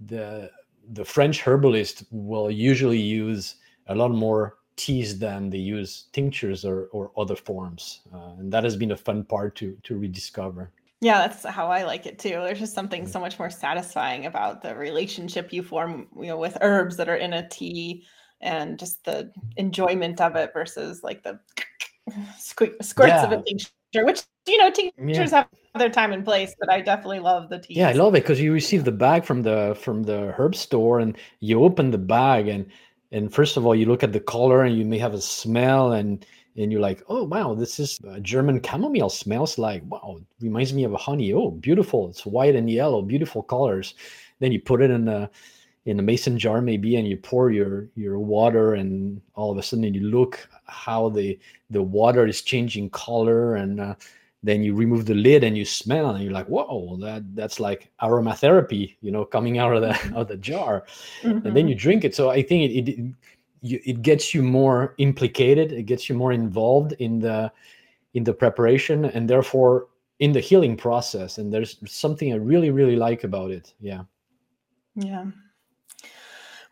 the 0.00 0.50
the 0.92 1.04
French 1.04 1.40
herbalist 1.42 2.04
will 2.10 2.50
usually 2.50 3.00
use 3.00 3.56
a 3.88 3.94
lot 3.94 4.10
more 4.12 4.57
teas 4.78 5.18
than 5.18 5.50
they 5.50 5.58
use 5.58 6.04
tinctures 6.12 6.64
or, 6.64 6.88
or 6.92 7.10
other 7.18 7.36
forms. 7.36 8.00
Uh, 8.14 8.30
and 8.38 8.52
that 8.52 8.64
has 8.64 8.76
been 8.76 8.92
a 8.92 8.96
fun 8.96 9.24
part 9.24 9.56
to 9.56 9.76
to 9.82 9.98
rediscover. 9.98 10.70
Yeah, 11.00 11.18
that's 11.18 11.44
how 11.44 11.68
I 11.68 11.84
like 11.84 12.06
it 12.06 12.18
too. 12.18 12.30
There's 12.30 12.58
just 12.58 12.74
something 12.74 13.06
so 13.06 13.20
much 13.20 13.38
more 13.38 13.50
satisfying 13.50 14.26
about 14.26 14.62
the 14.62 14.74
relationship 14.74 15.52
you 15.52 15.62
form, 15.62 16.08
you 16.16 16.26
know, 16.26 16.38
with 16.38 16.58
herbs 16.60 16.96
that 16.96 17.08
are 17.08 17.16
in 17.16 17.34
a 17.34 17.48
tea 17.48 18.04
and 18.40 18.78
just 18.78 19.04
the 19.04 19.30
enjoyment 19.56 20.20
of 20.20 20.34
it 20.36 20.52
versus 20.52 21.02
like 21.04 21.22
the 21.22 21.38
squirts 22.38 22.94
yeah. 22.98 23.24
of 23.24 23.32
a 23.32 23.42
tincture, 23.42 24.04
which 24.04 24.22
you 24.48 24.58
know, 24.58 24.70
tinctures 24.70 25.30
yeah. 25.30 25.44
have 25.44 25.48
their 25.76 25.90
time 25.90 26.12
and 26.12 26.24
place, 26.24 26.54
but 26.58 26.70
I 26.70 26.80
definitely 26.80 27.20
love 27.20 27.48
the 27.48 27.58
tea. 27.60 27.74
Yeah, 27.74 27.88
I 27.88 27.92
love 27.92 28.14
it 28.14 28.22
because 28.22 28.40
you 28.40 28.52
receive 28.52 28.84
the 28.84 28.92
bag 28.92 29.24
from 29.24 29.42
the 29.42 29.76
from 29.80 30.02
the 30.02 30.34
herb 30.36 30.56
store 30.56 30.98
and 30.98 31.16
you 31.40 31.62
open 31.62 31.90
the 31.90 31.98
bag 31.98 32.48
and 32.48 32.66
and 33.12 33.32
first 33.32 33.56
of 33.56 33.66
all 33.66 33.74
you 33.74 33.86
look 33.86 34.02
at 34.02 34.12
the 34.12 34.20
color 34.20 34.64
and 34.64 34.76
you 34.76 34.84
may 34.84 34.98
have 34.98 35.14
a 35.14 35.20
smell 35.20 35.92
and 35.92 36.26
and 36.56 36.72
you're 36.72 36.80
like 36.80 37.02
oh 37.08 37.24
wow 37.24 37.54
this 37.54 37.78
is 37.78 37.98
german 38.22 38.60
chamomile 38.62 39.10
smells 39.10 39.58
like 39.58 39.82
wow 39.86 40.18
reminds 40.40 40.72
me 40.72 40.84
of 40.84 40.92
a 40.92 40.96
honey. 40.96 41.32
Oh 41.32 41.50
beautiful. 41.50 42.08
It's 42.08 42.26
white 42.26 42.54
and 42.54 42.70
yellow 42.70 43.02
beautiful 43.02 43.42
colors. 43.42 43.94
Then 44.40 44.52
you 44.52 44.60
put 44.60 44.82
it 44.82 44.90
in 44.90 45.08
a 45.08 45.30
in 45.84 45.98
a 45.98 46.02
mason 46.02 46.38
jar 46.38 46.60
maybe 46.60 46.96
and 46.96 47.08
you 47.08 47.16
pour 47.16 47.50
your 47.50 47.88
your 47.94 48.18
water 48.18 48.74
and 48.74 49.20
all 49.34 49.50
of 49.50 49.58
a 49.58 49.62
sudden 49.62 49.94
you 49.94 50.02
look 50.02 50.48
how 50.66 51.08
the 51.08 51.38
the 51.70 51.82
water 51.82 52.26
is 52.26 52.42
changing 52.42 52.90
color 52.90 53.56
and 53.56 53.80
uh, 53.80 53.94
then 54.42 54.62
you 54.62 54.74
remove 54.74 55.04
the 55.06 55.14
lid 55.14 55.42
and 55.42 55.58
you 55.58 55.64
smell 55.64 56.10
and 56.10 56.22
you're 56.22 56.32
like 56.32 56.46
whoa 56.46 56.96
that 57.00 57.22
that's 57.34 57.58
like 57.58 57.90
aromatherapy 58.02 58.96
you 59.00 59.10
know 59.10 59.24
coming 59.24 59.58
out 59.58 59.74
of 59.74 59.82
the 59.82 59.90
out 59.90 60.22
of 60.22 60.28
the 60.28 60.36
jar. 60.36 60.84
Mm-hmm. 61.22 61.28
and 61.28 61.42
then 61.44 61.54
mm-hmm. 61.54 61.68
you 61.68 61.74
drink 61.74 62.04
it. 62.04 62.14
So 62.14 62.30
i 62.30 62.42
think 62.42 62.70
it, 62.70 62.88
it 62.88 63.14
it 63.62 64.02
gets 64.02 64.34
you 64.34 64.42
more 64.42 64.94
implicated. 64.98 65.72
It 65.72 65.84
gets 65.84 66.08
you 66.08 66.14
more 66.14 66.32
involved 66.32 66.92
in 66.98 67.18
the 67.18 67.52
in 68.14 68.24
the 68.24 68.32
preparation 68.32 69.06
and 69.06 69.28
therefore 69.28 69.88
in 70.20 70.32
the 70.32 70.40
healing 70.40 70.76
process. 70.76 71.38
And 71.38 71.52
there's 71.52 71.78
something 71.86 72.32
i 72.32 72.36
really 72.36 72.70
really 72.70 72.96
like 72.96 73.24
about 73.24 73.50
it. 73.50 73.74
Yeah. 73.80 74.02
Yeah. 74.94 75.26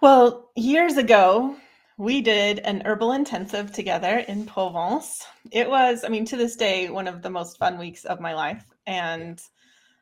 Well 0.00 0.50
years 0.56 0.96
ago 0.96 1.56
we 1.98 2.20
did 2.20 2.58
an 2.60 2.82
herbal 2.84 3.12
intensive 3.12 3.72
together 3.72 4.18
in 4.28 4.44
Provence. 4.44 5.24
It 5.50 5.68
was, 5.68 6.04
I 6.04 6.08
mean, 6.08 6.26
to 6.26 6.36
this 6.36 6.56
day, 6.56 6.90
one 6.90 7.08
of 7.08 7.22
the 7.22 7.30
most 7.30 7.58
fun 7.58 7.78
weeks 7.78 8.04
of 8.04 8.20
my 8.20 8.34
life. 8.34 8.64
And 8.86 9.40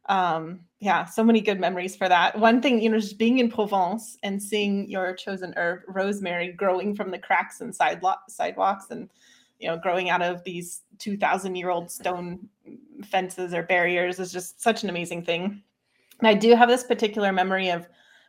um, 0.06 0.60
yeah, 0.80 1.04
so 1.04 1.22
many 1.22 1.40
good 1.40 1.60
memories 1.60 1.94
for 1.94 2.08
that. 2.08 2.38
One 2.38 2.60
thing, 2.60 2.82
you 2.82 2.90
know, 2.90 2.98
just 2.98 3.16
being 3.16 3.38
in 3.38 3.50
Provence 3.50 4.18
and 4.22 4.42
seeing 4.42 4.90
your 4.90 5.14
chosen 5.14 5.54
herb, 5.56 5.82
rosemary, 5.86 6.52
growing 6.52 6.96
from 6.96 7.10
the 7.10 7.18
cracks 7.18 7.60
and 7.60 7.74
sidewalks 7.74 8.90
and, 8.90 9.08
you 9.60 9.68
know, 9.68 9.78
growing 9.78 10.10
out 10.10 10.20
of 10.20 10.42
these 10.42 10.82
2,000 10.98 11.54
year 11.54 11.70
old 11.70 11.90
stone 11.90 12.48
fences 13.04 13.54
or 13.54 13.62
barriers 13.62 14.18
is 14.18 14.32
just 14.32 14.60
such 14.60 14.82
an 14.82 14.90
amazing 14.90 15.24
thing. 15.24 15.62
And 16.18 16.28
I 16.28 16.34
do 16.34 16.54
have 16.56 16.68
this 16.68 16.84
particular 16.84 17.32
memory 17.32 17.70
of 17.70 17.86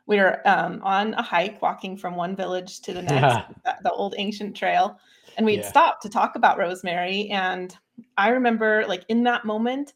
we 0.07 0.17
were 0.17 0.47
um, 0.47 0.81
on 0.83 1.13
a 1.15 1.21
hike 1.21 1.62
walking 1.62 1.97
from 1.97 2.15
one 2.15 2.35
village 2.35 2.81
to 2.81 2.93
the 2.93 3.01
next 3.01 3.47
the, 3.63 3.75
the, 3.83 3.91
old 3.91 4.15
ancient 4.17 4.55
trail 4.55 4.97
and 5.38 5.45
we'd 5.45 5.59
yeah. 5.59 5.67
stop 5.67 6.01
to 6.01 6.09
talk 6.09 6.35
about 6.35 6.57
rosemary 6.57 7.29
and 7.29 7.77
i 8.17 8.29
remember 8.29 8.85
like 8.88 9.03
in 9.09 9.24
that 9.24 9.45
moment 9.45 9.93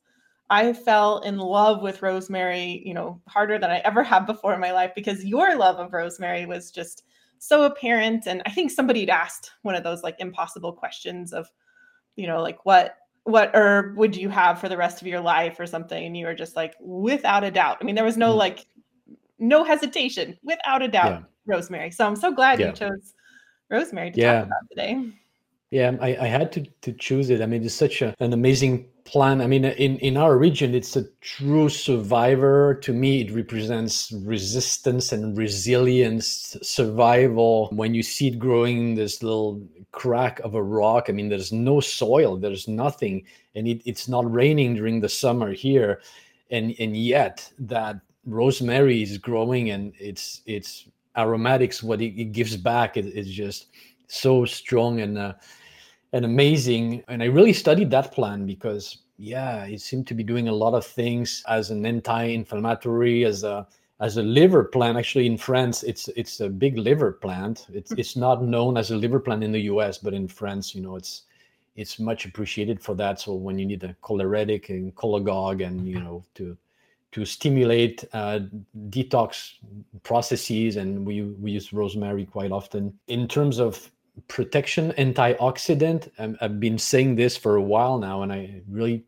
i 0.50 0.74
fell 0.74 1.20
in 1.20 1.38
love 1.38 1.82
with 1.82 2.02
rosemary 2.02 2.82
you 2.86 2.94
know 2.94 3.20
harder 3.28 3.58
than 3.58 3.72
i 3.72 3.80
ever 3.80 4.04
have 4.04 4.26
before 4.26 4.54
in 4.54 4.60
my 4.60 4.72
life 4.72 4.92
because 4.96 5.26
your 5.26 5.56
love 5.56 5.78
of 5.78 5.94
rosemary 5.94 6.46
was 6.46 6.72
just 6.72 7.04
so 7.38 7.64
apparent 7.64 8.28
and 8.28 8.42
i 8.46 8.52
think 8.52 8.72
somebody 8.72 9.02
had 9.02 9.10
asked 9.10 9.52
one 9.62 9.76
of 9.76 9.84
those 9.84 10.04
like 10.04 10.16
impossible 10.20 10.74
questions 10.74 11.34
of 11.34 11.50
you 12.16 12.28
know 12.28 12.42
like 12.42 12.66
what 12.66 12.98
what 13.24 13.52
herb 13.54 13.96
would 13.96 14.16
you 14.16 14.28
have 14.28 14.60
for 14.60 14.68
the 14.68 14.78
rest 14.78 15.02
of 15.02 15.08
your 15.08 15.22
life 15.22 15.60
or 15.60 15.68
something 15.68 16.06
and 16.06 16.18
you 16.18 16.26
were 16.26 16.34
just 16.34 16.56
like 16.56 16.74
without 16.82 17.44
a 17.44 17.52
doubt 17.52 17.78
i 17.80 17.84
mean 17.84 17.96
there 17.96 18.04
was 18.04 18.18
no 18.18 18.34
mm. 18.34 18.38
like 18.38 18.66
no 19.40 19.64
hesitation, 19.64 20.38
without 20.44 20.82
a 20.82 20.88
doubt, 20.88 21.12
yeah. 21.22 21.56
rosemary. 21.56 21.92
So 21.92 22.06
I'm 22.06 22.16
so 22.16 22.32
glad 22.32 22.60
yeah. 22.60 22.68
you 22.68 22.74
chose 22.74 23.14
rosemary 23.70 24.12
to 24.12 24.20
yeah. 24.20 24.34
talk 24.34 24.48
about 24.48 24.70
today. 24.70 25.12
Yeah, 25.72 25.96
I, 26.02 26.18
I 26.18 26.28
had 26.28 26.52
to 26.54 26.66
to 26.82 26.94
choose 26.94 27.30
it. 27.30 27.42
I 27.42 27.46
mean, 27.46 27.64
it's 27.64 27.76
such 27.76 28.02
a, 28.02 28.16
an 28.20 28.34
amazing 28.34 28.88
plant. 29.04 29.42
I 29.42 29.48
mean, 29.48 29.66
in 29.66 29.98
in 30.00 30.18
our 30.18 30.36
region, 30.36 30.74
it's 30.74 30.96
a 30.96 31.06
true 31.22 31.70
survivor. 31.70 32.74
To 32.82 32.92
me, 32.92 33.22
it 33.22 33.32
represents 33.32 34.12
resistance 34.12 35.12
and 35.12 35.38
resilience, 35.38 36.58
survival. 36.64 37.70
When 37.72 37.94
you 37.94 38.02
see 38.02 38.30
it 38.30 38.40
growing 38.40 38.78
in 38.80 38.96
this 38.96 39.22
little 39.22 39.62
crack 39.92 40.40
of 40.40 40.56
a 40.56 40.64
rock, 40.64 41.06
I 41.08 41.12
mean, 41.12 41.30
there's 41.30 41.52
no 41.52 41.80
soil, 41.80 42.36
there's 42.38 42.68
nothing, 42.68 43.24
and 43.54 43.68
it, 43.68 43.84
it's 43.86 44.08
not 44.08 44.32
raining 44.32 44.74
during 44.74 45.02
the 45.02 45.10
summer 45.10 45.54
here, 45.54 46.02
and 46.50 46.74
and 46.80 46.98
yet 46.98 47.48
that 47.60 48.00
rosemary 48.30 49.02
is 49.02 49.18
growing 49.18 49.72
and 49.72 49.94
it's 50.00 50.42
it's 50.46 50.88
aromatics, 51.18 51.84
what 51.84 52.02
it, 52.02 52.20
it 52.20 52.32
gives 52.32 52.56
back 52.56 52.98
is, 52.98 53.28
just 53.30 53.68
so 54.08 54.46
strong 54.46 55.02
and 55.02 55.18
uh, 55.18 55.34
and 56.14 56.26
amazing. 56.26 57.04
And 57.08 57.22
I 57.22 57.28
really 57.28 57.54
studied 57.54 57.92
that 57.92 58.12
plant 58.12 58.48
because 58.48 59.00
yeah, 59.18 59.66
it 59.66 59.82
seemed 59.82 60.08
to 60.08 60.14
be 60.14 60.24
doing 60.24 60.48
a 60.48 60.54
lot 60.54 60.74
of 60.74 60.86
things 60.86 61.44
as 61.48 61.72
an 61.72 61.86
anti-inflammatory, 61.86 63.26
as 63.26 63.44
a 63.44 63.68
as 64.00 64.18
a 64.18 64.24
liver 64.24 64.64
plant. 64.64 64.98
Actually, 64.98 65.28
in 65.28 65.38
France, 65.38 65.84
it's 65.84 66.08
it's 66.16 66.40
a 66.40 66.50
big 66.50 66.78
liver 66.78 67.12
plant. 67.12 67.68
It's 67.74 67.92
it's 67.92 68.16
not 68.16 68.44
known 68.44 68.78
as 68.78 68.92
a 68.92 68.98
liver 68.98 69.20
plant 69.20 69.44
in 69.44 69.52
the 69.52 69.62
U.S., 69.74 69.98
but 69.98 70.14
in 70.14 70.28
France, 70.28 70.74
you 70.74 70.82
know, 70.82 70.96
it's 70.96 71.24
it's 71.76 72.00
much 72.00 72.26
appreciated 72.26 72.82
for 72.82 72.96
that. 72.96 73.20
So 73.20 73.34
when 73.34 73.60
you 73.60 73.66
need 73.66 73.84
a 73.84 73.96
choleretic 74.02 74.70
and 74.70 74.96
cholagogue, 74.96 75.66
and 75.66 75.88
you 75.88 76.00
know 76.00 76.26
to 76.36 76.58
to 77.12 77.26
stimulate 77.26 78.06
uh, 78.14 78.40
detox 78.90 79.54
processes, 80.04 80.76
and 80.76 81.06
we 81.06 81.22
we 81.22 81.52
use 81.52 81.74
rosemary 81.74 82.26
quite 82.26 82.52
often 82.52 82.98
in 83.08 83.28
terms 83.28 83.60
of 83.60 83.92
protection 84.28 84.92
antioxidant. 84.98 86.10
Um, 86.20 86.38
I've 86.42 86.60
been 86.60 86.78
saying 86.78 87.16
this 87.16 87.38
for 87.38 87.56
a 87.56 87.62
while 87.62 87.98
now, 87.98 88.22
and 88.22 88.32
I 88.32 88.62
really 88.70 89.06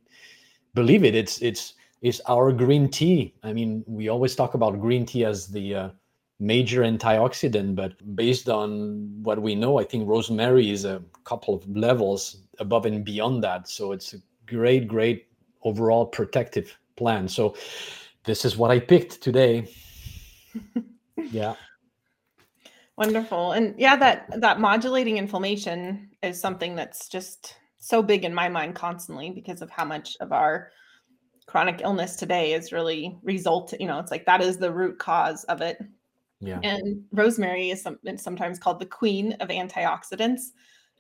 believe 0.74 1.04
it. 1.04 1.16
It's 1.16 1.42
it's 1.42 1.74
is 2.02 2.22
our 2.28 2.52
green 2.52 2.90
tea. 2.90 3.36
I 3.44 3.54
mean, 3.54 3.84
we 3.86 4.10
always 4.10 4.36
talk 4.36 4.56
about 4.56 4.82
green 4.82 5.06
tea 5.06 5.24
as 5.24 5.48
the 5.48 5.76
uh, 5.76 5.90
major 6.40 6.82
antioxidant, 6.82 7.76
but 7.76 7.94
based 8.16 8.50
on 8.50 9.22
what 9.22 9.40
we 9.40 9.54
know, 9.54 9.80
I 9.80 9.84
think 9.84 10.08
rosemary 10.08 10.72
is 10.72 10.84
a 10.84 11.04
couple 11.24 11.54
of 11.54 11.70
levels 11.70 12.38
above 12.58 12.88
and 12.88 13.06
beyond 13.06 13.44
that. 13.44 13.68
So 13.68 13.92
it's 13.92 14.14
a 14.14 14.18
great, 14.48 14.88
great 14.88 15.28
overall 15.64 16.08
protective 16.08 16.76
plan. 16.96 17.28
So 17.28 17.56
this 18.24 18.46
is 18.46 18.58
what 18.58 18.72
I 18.72 18.80
picked 18.80 19.22
today. 19.22 19.68
yeah. 21.32 21.56
Wonderful. 22.98 23.54
And 23.54 23.74
yeah, 23.78 23.96
that 23.96 24.42
that 24.42 24.60
modulating 24.60 25.18
inflammation 25.18 26.10
is 26.22 26.40
something 26.40 26.76
that's 26.76 27.10
just 27.10 27.56
so 27.82 28.04
big 28.04 28.24
in 28.24 28.34
my 28.34 28.48
mind 28.48 28.76
constantly 28.76 29.32
because 29.32 29.62
of 29.62 29.70
how 29.72 29.84
much 29.84 30.16
of 30.22 30.32
our 30.32 30.72
chronic 31.48 31.82
illness 31.84 32.16
today 32.16 32.54
is 32.54 32.72
really 32.72 33.18
result 33.24 33.74
you 33.80 33.88
know 33.88 34.00
it's 34.00 34.12
like 34.12 34.26
that 34.26 34.42
is 34.42 34.58
the 34.58 34.72
root 34.72 34.98
cause 35.00 35.44
of 35.46 35.60
it 35.62 35.78
yeah 36.40 36.60
and 36.64 37.04
rosemary 37.12 37.72
is 37.72 37.82
some, 37.82 37.98
sometimes 38.16 38.60
called 38.60 38.80
the 38.80 38.86
queen 38.86 39.34
of 39.42 39.50
antioxidants 39.50 40.52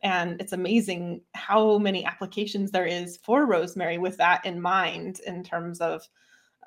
and 0.03 0.39
it's 0.41 0.53
amazing 0.53 1.21
how 1.33 1.77
many 1.77 2.05
applications 2.05 2.71
there 2.71 2.85
is 2.85 3.17
for 3.17 3.45
rosemary 3.45 3.97
with 3.97 4.17
that 4.17 4.45
in 4.45 4.59
mind 4.61 5.19
in 5.27 5.43
terms 5.43 5.79
of 5.79 6.07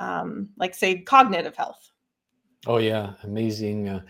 um, 0.01 0.49
like 0.57 0.75
say 0.75 1.01
cognitive 1.01 1.57
health. 1.57 1.91
Oh 2.67 2.79
yeah 2.79 3.15
amazing 3.25 3.89
uh, 3.89 4.03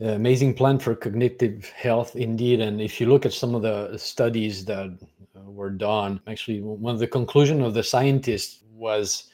amazing 0.00 0.54
plant 0.54 0.82
for 0.82 0.94
cognitive 0.94 1.68
health 1.70 2.16
indeed 2.16 2.60
and 2.60 2.80
if 2.80 3.00
you 3.00 3.06
look 3.06 3.26
at 3.26 3.32
some 3.32 3.54
of 3.54 3.62
the 3.62 3.96
studies 3.96 4.64
that 4.64 4.98
uh, 5.36 5.50
were 5.50 5.70
done 5.70 6.20
actually 6.26 6.60
one 6.60 6.94
of 6.94 7.00
the 7.00 7.06
conclusion 7.06 7.62
of 7.62 7.74
the 7.74 7.82
scientists 7.82 8.62
was 8.72 9.30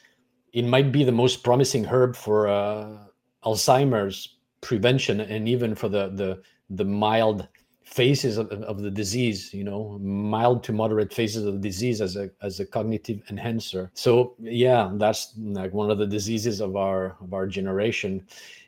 it 0.53 0.65
might 0.65 0.91
be 0.91 1.03
the 1.03 1.11
most 1.11 1.43
promising 1.43 1.85
herb 1.85 2.15
for 2.15 2.47
uh, 2.47 2.97
alzheimer's 3.45 4.37
prevention 4.61 5.21
and 5.21 5.47
even 5.47 5.73
for 5.73 5.87
the 5.89 6.09
the 6.09 6.41
the 6.71 6.85
mild 6.85 7.47
phases 7.97 8.37
of, 8.37 8.51
of 8.51 8.81
the 8.81 8.91
disease 8.91 9.53
you 9.53 9.63
know 9.63 9.97
mild 9.99 10.63
to 10.63 10.71
moderate 10.71 11.11
phases 11.13 11.43
of 11.45 11.53
the 11.55 11.67
disease 11.69 12.01
as 12.01 12.15
a 12.15 12.29
as 12.41 12.59
a 12.59 12.65
cognitive 12.65 13.19
enhancer 13.29 13.89
so 13.93 14.35
yeah 14.39 14.91
that's 14.95 15.33
like 15.37 15.73
one 15.73 15.89
of 15.89 15.97
the 15.97 16.05
diseases 16.05 16.61
of 16.61 16.75
our 16.75 17.17
of 17.21 17.33
our 17.33 17.47
generation 17.47 18.23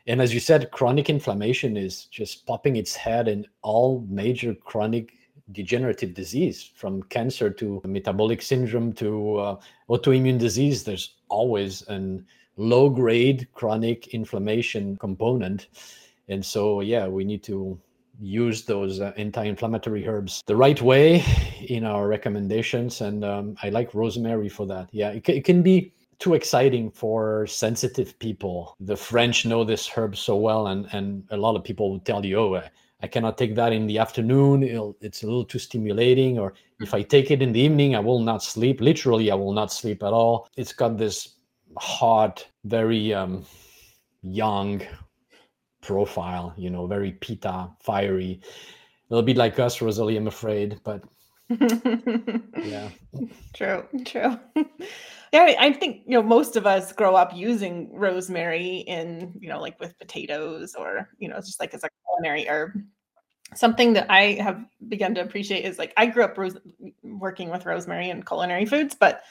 and 0.06 0.20
as 0.20 0.34
you 0.34 0.40
said, 0.40 0.70
chronic 0.72 1.08
inflammation 1.08 1.76
is 1.76 2.06
just 2.06 2.44
popping 2.46 2.76
its 2.76 2.96
head 2.96 3.28
in 3.28 3.46
all 3.62 4.04
major 4.08 4.54
chronic 4.54 5.14
degenerative 5.52 6.14
disease, 6.14 6.70
from 6.74 7.02
cancer 7.04 7.50
to 7.50 7.80
metabolic 7.84 8.42
syndrome 8.42 8.92
to 8.94 9.36
uh, 9.36 9.60
autoimmune 9.88 10.38
disease. 10.38 10.82
There's 10.82 11.14
always 11.28 11.82
an 11.82 12.26
low 12.56 12.90
grade 12.90 13.48
chronic 13.54 14.08
inflammation 14.08 14.96
component. 14.96 15.68
And 16.28 16.44
so, 16.44 16.80
yeah, 16.80 17.06
we 17.06 17.24
need 17.24 17.42
to 17.44 17.78
use 18.20 18.64
those 18.64 19.00
uh, 19.00 19.12
anti-inflammatory 19.16 20.06
herbs 20.06 20.42
the 20.46 20.56
right 20.56 20.80
way 20.82 21.24
in 21.68 21.84
our 21.84 22.08
recommendations 22.08 23.00
and 23.00 23.24
um, 23.24 23.56
i 23.62 23.68
like 23.68 23.94
rosemary 23.94 24.48
for 24.48 24.66
that 24.66 24.88
yeah 24.92 25.10
it, 25.10 25.28
it 25.28 25.44
can 25.44 25.62
be 25.62 25.92
too 26.22 26.34
exciting 26.34 26.88
for 26.88 27.48
sensitive 27.48 28.16
people. 28.20 28.76
The 28.78 28.96
French 28.96 29.44
know 29.44 29.64
this 29.64 29.88
herb 29.88 30.16
so 30.16 30.36
well, 30.36 30.68
and 30.68 30.86
and 30.92 31.24
a 31.30 31.36
lot 31.36 31.56
of 31.56 31.64
people 31.64 31.90
will 31.90 31.98
tell 31.98 32.24
you, 32.24 32.38
"Oh, 32.38 32.62
I 33.02 33.06
cannot 33.08 33.36
take 33.36 33.56
that 33.56 33.72
in 33.72 33.88
the 33.88 33.98
afternoon. 33.98 34.62
It'll, 34.62 34.96
it's 35.00 35.24
a 35.24 35.26
little 35.26 35.44
too 35.44 35.58
stimulating." 35.58 36.38
Or 36.38 36.54
if 36.80 36.94
I 36.94 37.02
take 37.02 37.32
it 37.32 37.42
in 37.42 37.52
the 37.52 37.60
evening, 37.60 37.96
I 37.96 37.98
will 37.98 38.20
not 38.20 38.44
sleep. 38.44 38.80
Literally, 38.80 39.32
I 39.32 39.34
will 39.34 39.52
not 39.52 39.72
sleep 39.72 40.04
at 40.04 40.12
all. 40.12 40.48
It's 40.56 40.72
got 40.72 40.96
this 40.96 41.34
hot, 41.76 42.46
very 42.64 43.12
um, 43.12 43.44
young 44.22 44.82
profile. 45.82 46.54
You 46.56 46.70
know, 46.70 46.86
very 46.86 47.12
pitta, 47.12 47.68
fiery. 47.80 48.40
A 49.10 49.14
little 49.14 49.26
bit 49.26 49.36
like 49.36 49.58
us, 49.58 49.82
Rosalie. 49.82 50.16
I'm 50.16 50.26
afraid, 50.26 50.80
but 50.84 51.04
yeah. 51.50 52.88
True. 53.52 53.86
True. 54.04 54.38
Yeah, 55.32 55.54
I 55.58 55.72
think 55.72 56.02
you 56.04 56.12
know 56.12 56.22
most 56.22 56.56
of 56.56 56.66
us 56.66 56.92
grow 56.92 57.16
up 57.16 57.34
using 57.34 57.90
rosemary 57.94 58.80
in 58.80 59.32
you 59.40 59.48
know 59.48 59.62
like 59.62 59.80
with 59.80 59.98
potatoes 59.98 60.74
or 60.74 61.08
you 61.18 61.26
know 61.26 61.36
just 61.36 61.58
like 61.58 61.72
as 61.72 61.84
a 61.84 61.88
culinary 62.06 62.46
herb. 62.46 62.72
Something 63.54 63.94
that 63.94 64.10
I 64.10 64.32
have 64.42 64.62
begun 64.88 65.14
to 65.14 65.22
appreciate 65.22 65.64
is 65.64 65.78
like 65.78 65.94
I 65.96 66.04
grew 66.04 66.24
up 66.24 66.36
ros- 66.36 66.58
working 67.02 67.48
with 67.48 67.64
rosemary 67.64 68.10
and 68.10 68.26
culinary 68.26 68.66
foods, 68.66 68.94
but 68.94 69.22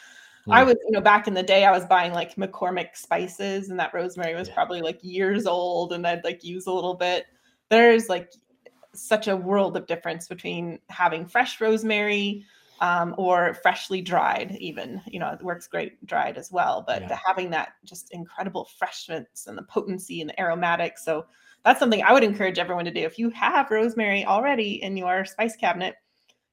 I 0.49 0.63
was 0.63 0.75
you 0.86 0.91
know 0.91 1.01
back 1.01 1.27
in 1.27 1.34
the 1.34 1.43
day 1.43 1.65
I 1.65 1.71
was 1.71 1.86
buying 1.86 2.13
like 2.13 2.36
McCormick 2.36 2.95
spices 2.95 3.69
and 3.69 3.80
that 3.80 3.93
rosemary 3.93 4.36
was 4.36 4.47
yeah. 4.47 4.56
probably 4.56 4.82
like 4.82 4.99
years 5.04 5.45
old 5.45 5.93
and 5.93 6.06
I'd 6.08 6.23
like 6.23 6.43
use 6.43 6.67
a 6.67 6.71
little 6.71 6.95
bit. 6.95 7.25
There's 7.69 8.10
like 8.10 8.32
such 8.93 9.27
a 9.27 9.36
world 9.36 9.77
of 9.77 9.88
difference 9.88 10.27
between 10.27 10.80
having 10.89 11.25
fresh 11.25 11.62
rosemary 11.62 12.45
um, 12.82 13.13
or 13.17 13.54
freshly 13.54 14.01
dried 14.01 14.58
even 14.60 15.01
you 15.06 15.19
know 15.19 15.30
it 15.30 15.43
works 15.43 15.67
great 15.67 16.04
dried 16.06 16.38
as 16.38 16.51
well 16.51 16.84
but 16.86 17.04
yeah. 17.04 17.17
having 17.25 17.51
that 17.51 17.73
just 17.86 18.12
incredible 18.12 18.67
freshness 18.77 19.45
and 19.47 19.58
the 19.58 19.63
potency 19.63 20.19
and 20.19 20.32
the 20.32 20.39
aromatics 20.39 21.06
so 21.06 21.25
that's 21.63 21.80
something 21.80 22.01
i 22.01 22.12
would 22.12 22.23
encourage 22.23 22.58
everyone 22.58 22.84
to 22.84 22.91
do 22.91 23.01
if 23.01 23.19
you 23.19 23.30
have 23.30 23.69
rosemary 23.69 24.25
already 24.25 24.82
in 24.82 24.97
your 24.97 25.23
spice 25.23 25.56
cabinet 25.56 25.95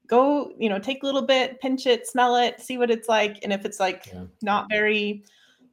go 0.09 0.53
you 0.59 0.69
know 0.69 0.79
take 0.79 1.03
a 1.03 1.07
little 1.07 1.23
bit 1.23 1.61
pinch 1.61 1.87
it 1.87 2.07
smell 2.07 2.37
it 2.37 2.61
see 2.61 2.79
what 2.79 2.91
it's 2.91 3.09
like 3.09 3.39
and 3.43 3.53
if 3.53 3.65
it's 3.65 3.79
like 3.79 4.07
yeah. 4.13 4.25
not 4.43 4.67
very 4.71 5.23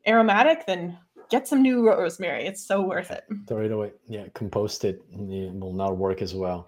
aromatic 0.07 0.65
then 0.65 0.97
get 1.29 1.47
some 1.47 1.61
new 1.61 1.87
rosemary. 1.87 2.45
It's 2.45 2.65
so 2.65 2.81
worth 2.81 3.11
it. 3.11 3.23
Throw 3.47 3.65
it 3.65 3.71
away. 3.71 3.91
Yeah 4.07 4.25
compost 4.33 4.85
it 4.85 5.03
it 5.11 5.53
will 5.53 5.73
not 5.73 5.97
work 5.97 6.21
as 6.21 6.33
well 6.33 6.67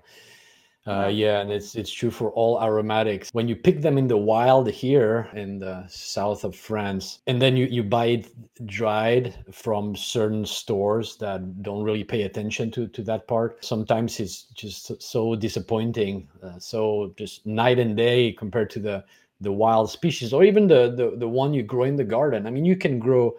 uh, 0.88 1.08
yeah, 1.08 1.42
and 1.42 1.52
it's 1.52 1.76
it's 1.76 1.92
true 1.92 2.10
for 2.10 2.32
all 2.32 2.62
aromatics. 2.64 3.30
When 3.34 3.50
you 3.50 3.58
pick 3.58 3.82
them 3.82 3.98
in 3.98 4.08
the 4.08 4.18
wild 4.18 4.70
here 4.70 5.30
in 5.34 5.60
the 5.60 5.86
south 5.90 6.46
of 6.46 6.56
France, 6.56 7.20
and 7.28 7.42
then 7.42 7.58
you 7.58 7.66
you 7.66 7.84
buy 7.84 8.06
it 8.06 8.66
dried 8.66 9.36
from 9.52 9.96
certain 9.98 10.46
stores 10.46 11.18
that 11.18 11.62
don't 11.62 11.84
really 11.84 12.06
pay 12.06 12.22
attention 12.22 12.72
to 12.72 12.88
to 12.88 13.04
that 13.04 13.28
part. 13.28 13.66
Sometimes 13.66 14.20
it's 14.22 14.44
just 14.54 15.02
so 15.02 15.36
disappointing, 15.36 16.30
uh, 16.42 16.58
so 16.58 17.14
just 17.18 17.46
night 17.46 17.80
and 17.80 17.98
day 17.98 18.32
compared 18.32 18.70
to 18.70 18.80
the 18.80 19.04
the 19.42 19.52
wild 19.52 19.92
species, 19.92 20.32
or 20.32 20.46
even 20.46 20.68
the 20.68 20.94
the 20.96 21.18
the 21.18 21.28
one 21.28 21.54
you 21.54 21.64
grow 21.64 21.84
in 21.84 21.98
the 21.98 22.06
garden. 22.06 22.48
I 22.48 22.50
mean, 22.50 22.64
you 22.64 22.78
can 22.78 22.98
grow 22.98 23.36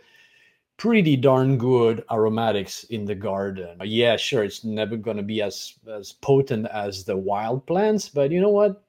pretty 0.79 1.17
darn 1.17 1.59
good 1.59 2.05
aromatics 2.11 2.85
in 2.85 3.05
the 3.05 3.15
garden. 3.15 3.77
Yeah, 3.85 4.17
sure, 4.17 4.45
it's 4.45 4.65
never 4.65 4.97
going 4.97 5.19
to 5.19 5.23
be 5.23 5.43
as 5.43 5.75
as 5.87 6.13
potent 6.13 6.67
as 6.73 7.05
the 7.05 7.17
wild 7.17 7.67
plants, 7.67 8.09
but 8.09 8.31
you 8.31 8.41
know 8.41 8.49
what? 8.49 8.83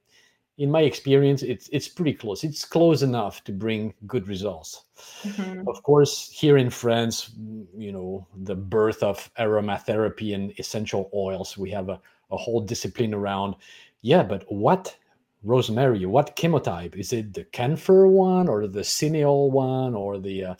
In 0.58 0.70
my 0.72 0.82
experience, 0.82 1.42
it's 1.42 1.68
it's 1.70 1.88
pretty 1.88 2.14
close. 2.14 2.44
It's 2.44 2.64
close 2.64 3.02
enough 3.02 3.44
to 3.46 3.52
bring 3.52 3.94
good 4.06 4.28
results. 4.28 4.86
Mm-hmm. 5.24 5.68
Of 5.68 5.84
course, 5.84 6.30
here 6.30 6.58
in 6.58 6.70
France, 6.70 7.32
you 7.78 7.92
know, 7.92 8.28
the 8.44 8.56
birth 8.56 9.02
of 9.02 9.30
aromatherapy 9.40 10.36
and 10.36 10.54
essential 10.60 11.10
oils, 11.14 11.58
we 11.58 11.72
have 11.72 11.90
a, 11.90 12.00
a 12.32 12.38
whole 12.38 12.62
discipline 12.62 13.14
around. 13.14 13.56
Yeah, 14.02 14.24
but 14.24 14.44
what 14.50 14.96
rosemary? 15.44 16.06
What 16.06 16.36
chemotype? 16.36 16.96
Is 16.96 17.14
it 17.14 17.34
the 17.34 17.46
camphor 17.46 18.08
one 18.08 18.50
or 18.50 18.68
the 18.68 18.82
cineol 18.82 19.52
one 19.52 19.96
or 19.96 20.20
the 20.20 20.44
uh, 20.44 20.56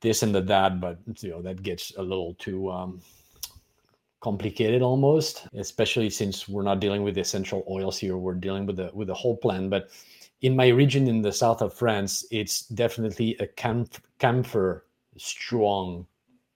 this 0.00 0.22
and 0.22 0.34
the 0.34 0.40
that, 0.42 0.80
but 0.80 0.98
you 1.20 1.30
know 1.30 1.42
that 1.42 1.62
gets 1.62 1.92
a 1.96 2.02
little 2.02 2.34
too 2.34 2.70
um, 2.70 3.00
complicated 4.20 4.82
almost, 4.82 5.46
especially 5.54 6.10
since 6.10 6.48
we're 6.48 6.62
not 6.62 6.80
dealing 6.80 7.02
with 7.02 7.18
essential 7.18 7.64
oils 7.68 7.98
here. 7.98 8.16
We're 8.16 8.34
dealing 8.34 8.66
with 8.66 8.76
the 8.76 8.90
with 8.94 9.08
the 9.08 9.14
whole 9.14 9.36
plant. 9.36 9.70
But 9.70 9.90
in 10.42 10.56
my 10.56 10.68
region 10.68 11.06
in 11.06 11.22
the 11.22 11.32
south 11.32 11.62
of 11.62 11.74
France, 11.74 12.24
it's 12.30 12.62
definitely 12.62 13.36
a 13.40 13.46
camp- 13.46 14.02
camphor 14.18 14.86
strong 15.16 16.06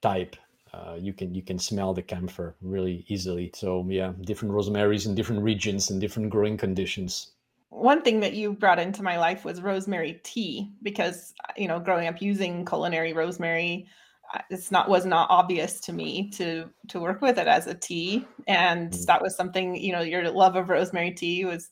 type 0.00 0.36
uh, 0.74 0.96
you 0.98 1.12
can 1.12 1.32
you 1.34 1.42
can 1.42 1.58
smell 1.58 1.94
the 1.94 2.02
camphor 2.02 2.56
really 2.60 3.04
easily. 3.08 3.50
So 3.54 3.86
yeah, 3.88 4.12
different 4.22 4.52
rosemaries 4.52 5.06
in 5.06 5.14
different 5.14 5.42
regions 5.42 5.90
and 5.90 6.00
different 6.00 6.30
growing 6.30 6.56
conditions. 6.56 7.33
One 7.74 8.02
thing 8.02 8.20
that 8.20 8.34
you 8.34 8.52
brought 8.52 8.78
into 8.78 9.02
my 9.02 9.18
life 9.18 9.44
was 9.44 9.60
rosemary 9.60 10.20
tea 10.22 10.70
because 10.82 11.34
you 11.56 11.66
know 11.66 11.80
growing 11.80 12.06
up 12.06 12.22
using 12.22 12.64
culinary 12.64 13.12
rosemary 13.12 13.88
uh, 14.32 14.38
it's 14.48 14.70
not 14.70 14.88
was 14.88 15.04
not 15.04 15.28
obvious 15.28 15.80
to 15.80 15.92
me 15.92 16.30
to 16.30 16.70
to 16.88 17.00
work 17.00 17.20
with 17.20 17.36
it 17.36 17.48
as 17.48 17.66
a 17.66 17.74
tea. 17.74 18.26
And 18.46 18.92
mm. 18.92 19.06
that 19.06 19.20
was 19.20 19.36
something 19.36 19.74
you 19.74 19.90
know 19.90 20.02
your 20.02 20.30
love 20.30 20.54
of 20.54 20.68
rosemary 20.68 21.10
tea 21.10 21.44
was 21.44 21.70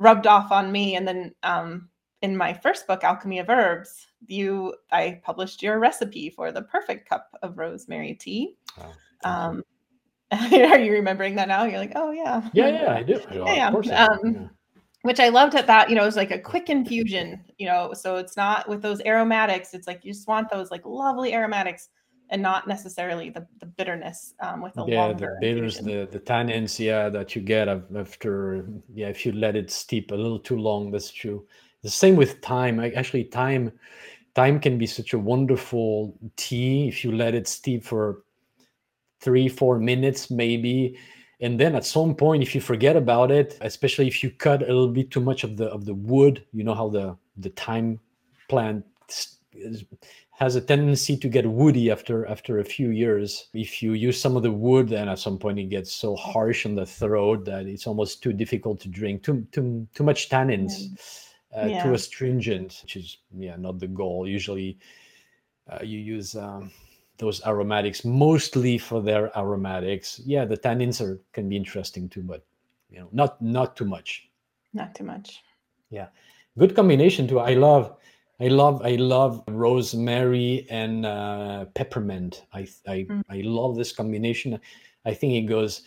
rubbed 0.00 0.26
off 0.26 0.50
on 0.50 0.72
me. 0.72 0.96
And 0.96 1.06
then 1.06 1.34
um, 1.42 1.90
in 2.22 2.34
my 2.34 2.54
first 2.54 2.86
book 2.86 3.04
alchemy 3.04 3.38
of 3.38 3.50
herbs 3.50 4.06
you 4.28 4.74
i 4.92 5.20
published 5.24 5.62
your 5.62 5.80
recipe 5.80 6.30
for 6.30 6.52
the 6.52 6.62
perfect 6.62 7.06
cup 7.06 7.28
of 7.42 7.58
rosemary 7.58 8.14
tea. 8.14 8.56
Oh, 8.80 9.30
um, 9.30 9.62
are 10.32 10.78
you 10.78 10.92
remembering 10.92 11.34
that 11.34 11.48
now? 11.48 11.64
You're 11.64 11.78
like 11.78 11.92
oh 11.94 12.10
yeah. 12.10 12.48
Yeah 12.54 12.68
yeah 12.68 12.94
i 12.94 13.02
do. 13.02 13.20
Yeah, 13.30 13.54
yeah. 13.84 14.06
Um, 14.06 14.20
yeah 14.24 14.48
which 15.02 15.20
I 15.20 15.28
loved 15.28 15.54
at 15.54 15.66
that, 15.66 15.90
you 15.90 15.96
know, 15.96 16.02
it 16.02 16.06
was 16.06 16.16
like 16.16 16.30
a 16.30 16.38
quick 16.38 16.70
infusion, 16.70 17.44
you 17.58 17.66
know, 17.66 17.92
so 17.92 18.16
it's 18.16 18.36
not 18.36 18.68
with 18.68 18.82
those 18.82 19.00
aromatics. 19.02 19.74
It's 19.74 19.86
like 19.86 20.04
you 20.04 20.12
just 20.12 20.28
want 20.28 20.48
those 20.48 20.70
like 20.70 20.86
lovely 20.86 21.34
aromatics 21.34 21.88
and 22.30 22.40
not 22.40 22.66
necessarily 22.66 23.28
the, 23.28 23.46
the 23.60 23.66
bitterness 23.66 24.34
um, 24.40 24.62
with 24.62 24.76
a 24.78 24.84
yeah, 24.86 25.06
longer 25.06 25.36
the 25.40 25.46
bitters, 25.46 25.78
infusion. 25.78 26.06
the 26.06 26.18
the 26.18 26.24
tannins, 26.24 26.78
yeah, 26.78 27.08
that 27.08 27.34
you 27.34 27.42
get 27.42 27.68
after, 27.68 28.64
yeah, 28.94 29.08
if 29.08 29.26
you 29.26 29.32
let 29.32 29.56
it 29.56 29.70
steep 29.70 30.12
a 30.12 30.14
little 30.14 30.38
too 30.38 30.56
long. 30.56 30.90
That's 30.90 31.10
true. 31.10 31.46
The 31.82 31.90
same 31.90 32.16
with 32.16 32.40
thyme. 32.40 32.78
I, 32.78 32.90
actually, 32.90 33.24
thyme, 33.24 33.72
thyme 34.34 34.60
can 34.60 34.78
be 34.78 34.86
such 34.86 35.14
a 35.14 35.18
wonderful 35.18 36.16
tea 36.36 36.88
if 36.88 37.04
you 37.04 37.12
let 37.12 37.34
it 37.34 37.48
steep 37.48 37.84
for 37.84 38.22
three, 39.20 39.48
four 39.48 39.78
minutes, 39.78 40.30
maybe 40.30 40.96
and 41.42 41.60
then 41.60 41.74
at 41.74 41.84
some 41.84 42.14
point 42.14 42.42
if 42.42 42.54
you 42.54 42.60
forget 42.60 42.96
about 42.96 43.30
it 43.30 43.58
especially 43.60 44.06
if 44.08 44.22
you 44.22 44.30
cut 44.30 44.62
a 44.62 44.66
little 44.66 44.88
bit 44.88 45.10
too 45.10 45.20
much 45.20 45.44
of 45.44 45.56
the 45.58 45.66
of 45.66 45.84
the 45.84 45.94
wood 45.94 46.44
you 46.52 46.64
know 46.64 46.74
how 46.74 46.88
the 46.88 47.16
the 47.36 47.50
thyme 47.50 48.00
plant 48.48 48.84
has 50.42 50.56
a 50.56 50.60
tendency 50.60 51.16
to 51.16 51.28
get 51.28 51.46
woody 51.46 51.90
after 51.90 52.26
after 52.26 52.58
a 52.58 52.64
few 52.64 52.90
years. 52.90 53.48
If 53.54 53.82
you 53.82 53.92
use 53.92 54.20
some 54.20 54.36
of 54.36 54.42
the 54.42 54.50
wood 54.50 54.88
then 54.88 55.08
at 55.08 55.18
some 55.18 55.38
point 55.38 55.58
it 55.58 55.68
gets 55.76 55.92
so 55.92 56.16
harsh 56.16 56.66
on 56.66 56.74
the 56.74 56.86
throat 56.86 57.44
that 57.44 57.66
it's 57.66 57.86
almost 57.86 58.22
too 58.22 58.32
difficult 58.32 58.80
to 58.80 58.88
drink 58.88 59.22
too 59.22 59.46
too, 59.52 59.86
too 59.94 60.04
much 60.04 60.28
tannins 60.28 60.72
uh, 61.56 61.66
yeah. 61.66 61.82
too 61.82 61.94
astringent 61.94 62.80
which 62.82 62.96
is 62.96 63.18
yeah 63.36 63.56
not 63.56 63.78
the 63.78 63.86
goal. 63.86 64.26
Usually 64.26 64.78
uh, 65.70 65.82
you 65.82 65.98
use 65.98 66.34
um, 66.34 66.72
those 67.18 67.44
aromatics 67.46 68.04
mostly 68.04 68.78
for 68.78 69.00
their 69.00 69.36
aromatics. 69.38 70.20
Yeah 70.24 70.44
the 70.44 70.56
tannins 70.56 71.00
are 71.00 71.20
can 71.32 71.48
be 71.48 71.56
interesting 71.56 72.08
too 72.08 72.22
but 72.22 72.44
you 72.90 72.98
know 73.00 73.08
not 73.12 73.40
not 73.40 73.76
too 73.76 73.84
much. 73.84 74.28
Not 74.72 74.94
too 74.94 75.04
much. 75.04 75.42
Yeah. 75.90 76.08
Good 76.58 76.74
combination 76.74 77.28
too. 77.28 77.40
I 77.40 77.54
love 77.54 77.96
i 78.40 78.48
love 78.48 78.82
i 78.82 78.96
love 78.96 79.42
rosemary 79.48 80.66
and 80.70 81.06
uh, 81.06 81.66
peppermint. 81.74 82.44
I 82.52 82.66
I, 82.86 83.06
mm. 83.08 83.22
I 83.30 83.42
love 83.44 83.76
this 83.76 83.92
combination. 83.92 84.58
I 85.04 85.14
think 85.14 85.34
it 85.34 85.48
goes 85.48 85.82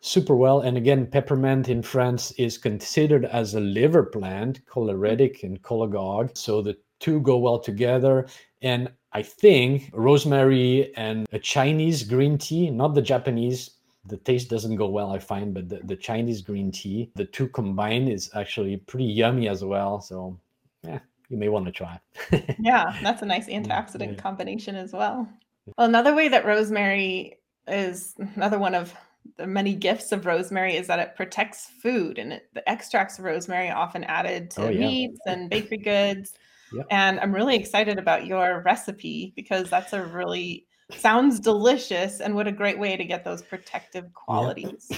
super 0.00 0.34
well. 0.34 0.60
And 0.60 0.76
again 0.76 1.06
peppermint 1.06 1.68
in 1.68 1.82
france 1.82 2.32
is 2.32 2.58
considered 2.58 3.26
as 3.26 3.54
a 3.54 3.60
liver 3.60 4.02
plant 4.02 4.64
choleretic 4.66 5.42
and 5.42 5.62
cholagogue 5.62 6.36
so 6.36 6.62
the 6.62 6.76
two 7.00 7.20
go 7.20 7.38
well 7.38 7.58
together 7.58 8.26
and 8.62 8.90
I 9.12 9.22
think 9.22 9.90
rosemary 9.92 10.94
and 10.96 11.26
a 11.32 11.38
Chinese 11.38 12.04
green 12.04 12.38
tea, 12.38 12.70
not 12.70 12.94
the 12.94 13.02
Japanese. 13.02 13.70
The 14.06 14.16
taste 14.18 14.48
doesn't 14.48 14.76
go 14.76 14.88
well, 14.88 15.12
I 15.12 15.18
find, 15.18 15.52
but 15.52 15.68
the, 15.68 15.80
the 15.84 15.96
Chinese 15.96 16.42
green 16.42 16.70
tea, 16.70 17.10
the 17.16 17.24
two 17.24 17.48
combined 17.48 18.08
is 18.08 18.30
actually 18.34 18.76
pretty 18.76 19.04
yummy 19.04 19.48
as 19.48 19.64
well. 19.64 20.00
So, 20.00 20.38
yeah, 20.84 21.00
you 21.28 21.36
may 21.36 21.48
want 21.48 21.66
to 21.66 21.72
try. 21.72 22.00
yeah, 22.60 22.96
that's 23.02 23.22
a 23.22 23.26
nice 23.26 23.46
antioxidant 23.48 24.14
yeah. 24.14 24.22
combination 24.22 24.76
as 24.76 24.92
well. 24.92 25.28
Well, 25.76 25.88
another 25.88 26.14
way 26.14 26.28
that 26.28 26.46
rosemary 26.46 27.38
is 27.66 28.14
another 28.36 28.58
one 28.58 28.74
of 28.74 28.94
the 29.36 29.46
many 29.46 29.74
gifts 29.74 30.12
of 30.12 30.24
rosemary 30.24 30.76
is 30.76 30.86
that 30.86 30.98
it 30.98 31.14
protects 31.14 31.66
food 31.82 32.18
and 32.18 32.32
it, 32.32 32.48
the 32.54 32.68
extracts 32.68 33.18
of 33.18 33.24
rosemary 33.24 33.70
often 33.70 34.02
added 34.04 34.50
to 34.52 34.66
oh, 34.66 34.70
yeah. 34.70 34.86
meats 34.86 35.20
and 35.26 35.50
bakery 35.50 35.76
goods 35.76 36.34
Yep. 36.72 36.86
And 36.90 37.20
I'm 37.20 37.34
really 37.34 37.56
excited 37.56 37.98
about 37.98 38.26
your 38.26 38.62
recipe 38.64 39.32
because 39.36 39.70
that's 39.70 39.92
a 39.92 40.04
really 40.04 40.66
sounds 40.96 41.40
delicious 41.40 42.20
and 42.20 42.34
what 42.34 42.46
a 42.46 42.52
great 42.52 42.78
way 42.78 42.96
to 42.96 43.04
get 43.04 43.24
those 43.24 43.42
protective 43.42 44.12
qualities. 44.14 44.90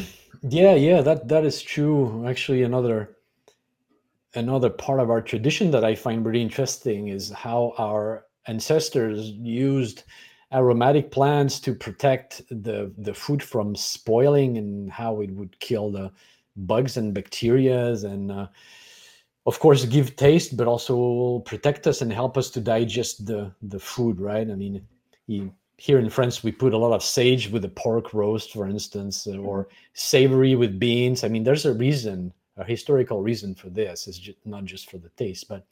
Yeah, 0.42 0.74
yeah, 0.74 1.02
that 1.02 1.28
that 1.28 1.44
is 1.44 1.62
true. 1.62 2.26
Actually, 2.26 2.62
another 2.62 3.16
another 4.34 4.70
part 4.70 5.00
of 5.00 5.10
our 5.10 5.20
tradition 5.20 5.70
that 5.70 5.84
I 5.84 5.94
find 5.94 6.24
really 6.24 6.42
interesting 6.42 7.08
is 7.08 7.30
how 7.30 7.74
our 7.78 8.24
ancestors 8.46 9.30
used 9.30 10.04
aromatic 10.52 11.10
plants 11.10 11.60
to 11.60 11.74
protect 11.74 12.42
the 12.50 12.92
the 12.98 13.14
food 13.14 13.42
from 13.42 13.74
spoiling 13.74 14.58
and 14.58 14.90
how 14.90 15.20
it 15.20 15.30
would 15.30 15.58
kill 15.60 15.90
the 15.90 16.10
bugs 16.56 16.96
and 16.96 17.14
bacterias 17.14 18.04
and 18.04 18.30
uh, 18.30 18.46
of 19.46 19.58
course 19.58 19.84
give 19.84 20.16
taste 20.16 20.56
but 20.56 20.66
also 20.66 21.40
protect 21.40 21.86
us 21.86 22.00
and 22.00 22.12
help 22.12 22.36
us 22.38 22.50
to 22.50 22.60
digest 22.60 23.26
the 23.26 23.50
the 23.62 23.78
food 23.78 24.20
right? 24.20 24.50
I 24.50 24.54
mean 24.54 24.86
he, 25.26 25.50
here 25.78 25.98
in 25.98 26.10
france 26.10 26.44
we 26.44 26.52
put 26.52 26.74
a 26.74 26.78
lot 26.78 26.92
of 26.92 27.02
sage 27.02 27.50
with 27.50 27.62
the 27.62 27.68
pork 27.68 28.14
roast 28.14 28.52
for 28.52 28.68
instance 28.68 29.26
uh, 29.26 29.36
or 29.38 29.68
savory 29.94 30.54
with 30.54 30.78
beans. 30.78 31.24
I 31.24 31.28
mean 31.28 31.44
there's 31.44 31.66
a 31.66 31.74
reason 31.74 32.32
a 32.58 32.64
historical 32.64 33.22
reason 33.22 33.54
for 33.54 33.70
this. 33.70 34.06
It's 34.06 34.18
just, 34.18 34.36
not 34.44 34.64
just 34.64 34.90
for 34.90 34.98
the 34.98 35.08
taste 35.10 35.48
but 35.48 35.66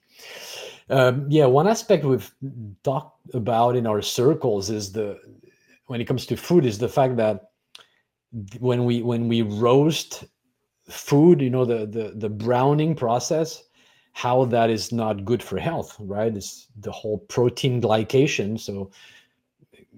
um, 0.88 1.26
yeah 1.28 1.46
one 1.46 1.68
aspect 1.68 2.04
we've 2.04 2.33
talked 2.83 3.18
about 3.35 3.76
in 3.76 3.87
our 3.87 4.02
circles 4.02 4.70
is 4.70 4.90
the 4.90 5.18
when 5.87 6.00
it 6.00 6.06
comes 6.06 6.26
to 6.26 6.37
food 6.37 6.64
is 6.64 6.78
the 6.78 6.88
fact 6.88 7.16
that 7.16 7.50
when 8.61 8.85
we 8.85 9.02
when 9.02 9.28
we 9.28 9.42
roast 9.42 10.24
food 10.90 11.40
you 11.40 11.50
know 11.50 11.64
the 11.64 11.87
the 11.87 12.12
the 12.16 12.29
browning 12.29 12.94
process 12.94 13.64
how 14.12 14.44
that 14.44 14.70
is 14.70 14.92
not 14.92 15.24
good 15.24 15.42
for 15.42 15.59
health 15.59 15.96
right? 16.00 16.37
It's 16.37 16.68
the 16.81 16.92
whole 16.92 17.18
protein 17.18 17.81
glycation. 17.81 18.59
So 18.59 18.90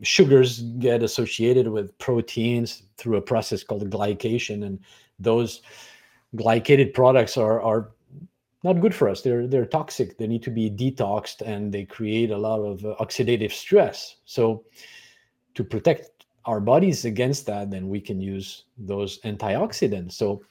sugars 0.03 0.63
get 0.79 1.03
associated 1.03 1.69
with 1.69 1.97
proteins 1.99 2.83
through 2.97 3.17
a 3.17 3.23
process 3.23 3.63
called 3.63 3.89
glycation 3.91 4.65
and 4.67 4.79
those 5.19 5.63
glycated 6.37 6.93
products 6.95 7.37
are 7.37 7.61
are 7.63 7.91
not 8.65 8.81
good 8.81 8.95
for 8.95 9.09
us. 9.09 9.23
They're 9.23 9.47
they're 9.47 9.67
toxic. 9.67 10.19
They 10.19 10.27
need 10.27 10.43
to 10.45 10.51
be 10.51 10.71
detoxed 10.71 11.41
and 11.41 11.73
they 11.73 11.85
create 11.85 12.31
a 12.31 12.39
lot 12.39 12.61
of 12.61 12.81
oxidative 12.99 13.51
stress. 13.51 14.17
So 14.25 14.65
to 15.55 15.65
protect 15.65 16.12
our 16.45 16.61
bodies 16.61 17.05
against 17.05 17.47
that 17.47 17.71
then 17.71 17.89
we 17.89 18.01
can 18.01 18.21
use 18.21 18.65
those 18.79 19.21
antioxidants 19.21 20.13
so 20.13 20.43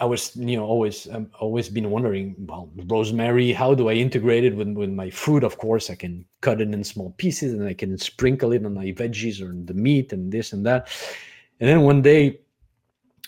I 0.00 0.04
was, 0.04 0.36
you 0.36 0.56
know, 0.56 0.64
always, 0.64 1.08
um, 1.10 1.28
always 1.40 1.68
been 1.68 1.90
wondering, 1.90 2.36
well, 2.38 2.70
rosemary, 2.86 3.52
how 3.52 3.74
do 3.74 3.88
I 3.88 3.94
integrate 3.94 4.44
it 4.44 4.54
with, 4.54 4.68
with 4.68 4.90
my 4.90 5.10
food? 5.10 5.42
Of 5.42 5.58
course, 5.58 5.90
I 5.90 5.96
can 5.96 6.24
cut 6.40 6.60
it 6.60 6.72
in 6.72 6.84
small 6.84 7.14
pieces 7.18 7.52
and 7.52 7.66
I 7.66 7.74
can 7.74 7.98
sprinkle 7.98 8.52
it 8.52 8.64
on 8.64 8.74
my 8.74 8.86
veggies 8.92 9.42
or 9.42 9.52
the 9.64 9.74
meat 9.74 10.12
and 10.12 10.30
this 10.30 10.52
and 10.52 10.64
that. 10.66 10.88
And 11.58 11.68
then 11.68 11.80
one 11.80 12.02
day, 12.02 12.38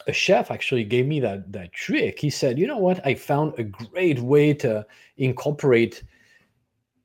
a 0.07 0.13
chef 0.13 0.51
actually 0.51 0.85
gave 0.85 1.07
me 1.07 1.21
that 1.21 1.53
that 1.53 1.73
trick. 1.73 2.19
He 2.19 2.31
said, 2.31 2.59
"You 2.59 2.67
know 2.67 2.79
what? 2.79 3.05
I 3.07 3.15
found 3.15 3.53
a 3.59 3.65
great 3.65 4.19
way 4.19 4.55
to 4.55 4.87
incorporate 5.19 6.03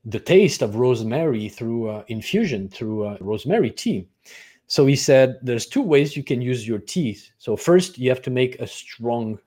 the 0.05 0.19
taste 0.19 0.61
of 0.61 0.77
rosemary 0.77 1.49
through 1.49 1.89
uh, 1.89 2.03
infusion, 2.07 2.69
through 2.69 3.05
uh, 3.05 3.17
rosemary 3.19 3.71
tea." 3.71 4.07
So 4.67 4.85
he 4.85 4.95
said, 4.95 5.37
"There's 5.41 5.67
two 5.67 5.81
ways 5.81 6.17
you 6.17 6.23
can 6.23 6.41
use 6.41 6.67
your 6.67 6.79
tea. 6.79 7.17
So 7.37 7.55
first, 7.55 7.97
you 7.97 8.09
have 8.09 8.21
to 8.23 8.31
make 8.31 8.59
a 8.59 8.67
strong 8.67 9.39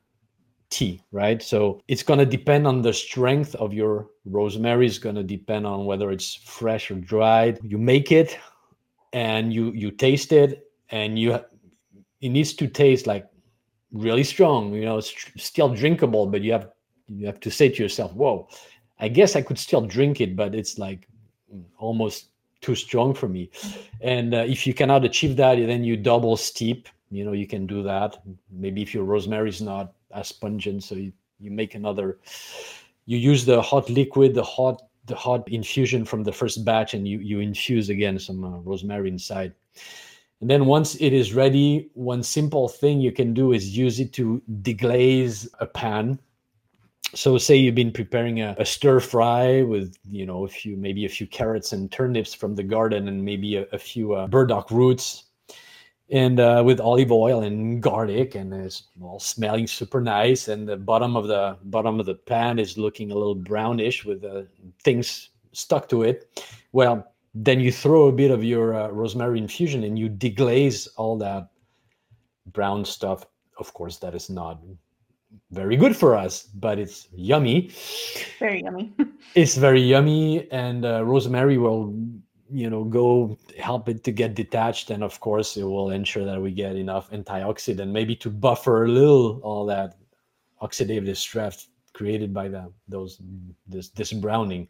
tea, 0.71 1.03
right? 1.13 1.43
So 1.43 1.83
it's 1.89 2.03
going 2.03 2.19
to 2.19 2.27
depend 2.27 2.67
on 2.67 2.83
the 2.83 2.93
strength 2.93 3.55
of 3.57 3.73
your 3.73 4.09
rosemary. 4.25 4.87
It's 4.87 4.99
going 4.99 5.17
to 5.17 5.23
depend 5.23 5.67
on 5.67 5.87
whether 5.87 6.11
it's 6.11 6.35
fresh 6.35 6.91
or 6.91 6.97
dried. 6.97 7.59
You 7.63 7.79
make 7.79 8.13
it 8.13 8.39
and 9.13 9.53
you 9.53 9.73
you 9.73 9.91
taste 9.91 10.33
it 10.33 10.65
and 10.91 11.19
you 11.19 11.41
it 12.21 12.29
needs 12.29 12.53
to 12.55 12.67
taste 12.67 13.07
like 13.07 13.27
really 13.93 14.25
strong, 14.25 14.75
you 14.75 14.85
know, 14.85 14.99
it's 14.99 15.15
still 15.37 15.69
drinkable, 15.75 16.27
but 16.27 16.43
you 16.43 16.53
have 16.53 16.71
you 17.09 17.27
have 17.27 17.41
to 17.41 17.51
say 17.51 17.69
to 17.69 17.83
yourself, 17.83 18.13
"Whoa, 18.13 18.49
I 18.99 19.09
guess 19.09 19.37
I 19.37 19.43
could 19.43 19.59
still 19.59 19.81
drink 19.81 20.21
it, 20.21 20.37
but 20.37 20.55
it's 20.55 20.79
like 20.79 21.09
almost 21.79 22.31
too 22.61 22.75
strong 22.75 23.15
for 23.15 23.29
me." 23.29 23.51
And 24.01 24.35
uh, 24.35 24.45
if 24.47 24.67
you 24.67 24.75
cannot 24.75 25.05
achieve 25.05 25.37
that, 25.37 25.57
then 25.57 25.85
you 25.85 25.97
double 25.97 26.37
steep. 26.37 26.89
You 27.11 27.25
know, 27.25 27.33
you 27.33 27.47
can 27.47 27.67
do 27.67 27.83
that. 27.83 28.23
Maybe 28.51 28.83
if 28.83 28.93
your 28.93 29.05
rosemary 29.05 29.49
is 29.49 29.63
not 29.63 29.93
as 30.15 30.33
pungent. 30.33 30.85
So 30.85 30.95
you, 30.95 31.13
you 31.41 31.51
make 31.51 31.75
another, 31.75 32.19
you 33.07 33.19
use 33.19 33.45
the 33.45 33.63
hot 33.63 33.89
liquid, 33.89 34.35
the 34.35 34.43
hot 34.43 34.83
the 35.07 35.17
hot 35.17 35.49
infusion 35.49 36.05
from 36.05 36.23
the 36.23 36.33
first 36.33 36.65
batch, 36.65 36.95
and 36.95 37.09
you 37.09 37.19
you 37.19 37.41
infuse 37.41 37.89
again 37.89 38.19
some 38.19 38.45
uh, 38.45 38.59
rosemary 38.59 39.09
inside. 39.09 39.55
And 40.41 40.49
then 40.49 40.67
once 40.67 40.95
it 40.97 41.13
is 41.13 41.35
ready, 41.35 41.91
one 41.95 42.23
simple 42.23 42.69
thing 42.69 43.01
you 43.01 43.11
can 43.11 43.35
do 43.35 43.53
is 43.53 43.77
use 43.77 43.99
it 43.99 44.13
to 44.15 44.41
deglaze 44.63 45.49
a 45.59 45.67
pan. 45.67 46.21
So 47.15 47.39
say 47.39 47.57
you've 47.57 47.75
been 47.75 47.93
preparing 47.93 48.43
a, 48.43 48.55
a 48.59 48.67
stir 48.67 49.01
fry 49.01 49.63
with, 49.63 49.97
you 50.11 50.27
know, 50.27 50.45
a 50.45 50.49
few, 50.49 50.77
maybe 50.77 51.07
a 51.07 51.09
few 51.09 51.27
carrots 51.27 51.73
and 51.73 51.91
turnips 51.91 52.35
from 52.35 52.55
the 52.55 52.63
garden 52.63 53.09
and 53.09 53.25
maybe 53.25 53.57
a, 53.57 53.67
a 53.73 53.79
few 53.79 54.13
uh, 54.15 54.27
burdock 54.27 54.71
roots. 54.71 55.25
And 56.11 56.41
uh, 56.41 56.63
with 56.65 56.81
olive 56.81 57.13
oil 57.13 57.43
and 57.43 57.83
garlic 57.83 58.35
and 58.35 58.53
it's 58.53 58.85
all 59.01 59.21
smelling 59.21 59.67
super 59.67 60.01
nice. 60.01 60.49
And 60.49 60.69
the 60.69 60.77
bottom 60.77 61.17
of 61.17 61.29
the 61.29 61.57
bottom 61.65 61.99
of 61.99 62.07
the 62.07 62.15
pan 62.15 62.59
is 62.59 62.77
looking 62.77 63.11
a 63.11 63.15
little 63.15 63.35
brownish 63.35 64.05
with 64.05 64.25
uh, 64.25 64.43
things 64.83 65.31
stuck 65.53 65.89
to 65.89 66.03
it. 66.03 66.43
Well 66.73 67.13
then 67.35 67.61
you 67.61 67.71
throw 67.71 68.09
a 68.09 68.13
bit 68.13 68.31
of 68.31 68.43
your 68.43 68.75
uh, 68.75 68.89
rosemary 68.89 69.39
infusion 69.39 69.85
and 69.85 69.99
you 69.99 70.09
deglaze 70.09 70.89
all 70.97 71.17
that 71.19 71.49
brown 72.53 72.85
stuff. 72.85 73.25
Of 73.59 73.73
course 73.73 73.99
that 73.99 74.15
is 74.15 74.29
not 74.29 74.61
very 75.51 75.77
good 75.77 75.97
for 75.97 76.15
us 76.15 76.45
but 76.55 76.79
it's 76.79 77.09
yummy. 77.13 77.71
Very 78.39 78.63
yummy. 78.63 78.93
It's 79.35 79.57
very 79.57 79.81
yummy 79.81 80.51
and 80.51 80.85
uh, 80.85 81.05
rosemary 81.05 81.59
will 81.59 81.95
you 82.51 82.71
know 82.71 82.85
go 82.85 83.39
help 83.59 83.89
it 83.89 84.05
to 84.05 84.13
get 84.13 84.35
detached 84.35 84.91
and 84.91 85.05
of 85.05 85.21
course 85.21 85.57
it 85.57 85.65
will 85.65 85.91
ensure 85.91 86.25
that 86.25 86.41
we 86.41 86.51
get 86.51 86.77
enough 86.77 87.11
antioxidant 87.11 87.91
maybe 87.91 88.17
to 88.17 88.31
buffer 88.31 88.85
a 88.85 88.89
little 88.89 89.41
all 89.43 89.67
that 89.67 89.99
oxidative 90.63 91.17
stress 91.17 91.69
created 91.99 92.33
by 92.33 92.49
the 92.49 92.73
those 92.87 93.21
this 93.67 93.89
this 93.91 94.13
browning. 94.13 94.69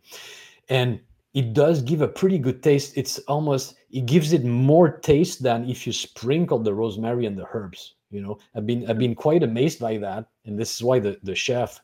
And 0.69 1.01
it 1.35 1.53
does 1.53 1.83
give 1.83 2.01
a 2.01 2.09
pretty 2.09 2.39
good 2.39 2.63
taste. 2.63 2.97
It's 2.97 3.19
almost 3.29 3.77
it 3.91 4.07
gives 4.07 4.33
it 4.33 4.45
more 4.45 4.99
taste 4.99 5.43
than 5.43 5.69
if 5.69 5.87
you 5.87 5.93
sprinkle 5.93 6.59
the 6.59 6.75
rosemary 6.75 7.27
and 7.27 7.37
the 7.37 7.47
herbs 7.53 7.95
you 8.11 8.21
know 8.21 8.39
i've 8.55 8.67
been 8.67 8.89
i've 8.89 8.99
been 8.99 9.15
quite 9.15 9.43
amazed 9.43 9.81
by 9.81 9.99
that. 9.99 10.29
And 10.45 10.59
this 10.59 10.75
is 10.75 10.83
why 10.83 10.99
the 10.99 11.19
the 11.23 11.35
chef 11.35 11.81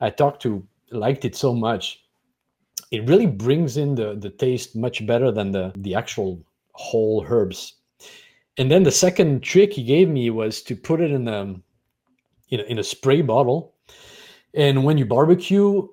i 0.00 0.10
talked 0.10 0.42
to 0.42 0.66
liked 0.90 1.24
it 1.24 1.34
so 1.34 1.54
much. 1.54 2.02
It 2.90 3.08
really 3.08 3.26
brings 3.26 3.76
in 3.76 3.94
the 3.94 4.14
the 4.14 4.30
taste 4.30 4.76
much 4.76 5.06
better 5.06 5.32
than 5.32 5.52
the 5.52 5.72
the 5.76 5.94
actual 5.94 6.42
whole 6.72 7.24
herbs. 7.28 7.74
And 8.58 8.70
then 8.70 8.84
the 8.84 8.92
second 8.92 9.42
trick 9.42 9.72
he 9.72 9.82
gave 9.82 10.08
me 10.08 10.30
was 10.30 10.62
to 10.62 10.76
put 10.76 11.00
it 11.00 11.10
in 11.10 11.28
a 11.28 11.54
in 12.50 12.60
a, 12.60 12.62
in 12.64 12.78
a 12.78 12.84
spray 12.84 13.22
bottle. 13.22 13.74
And 14.54 14.84
when 14.84 14.98
you 14.98 15.06
barbecue 15.06 15.88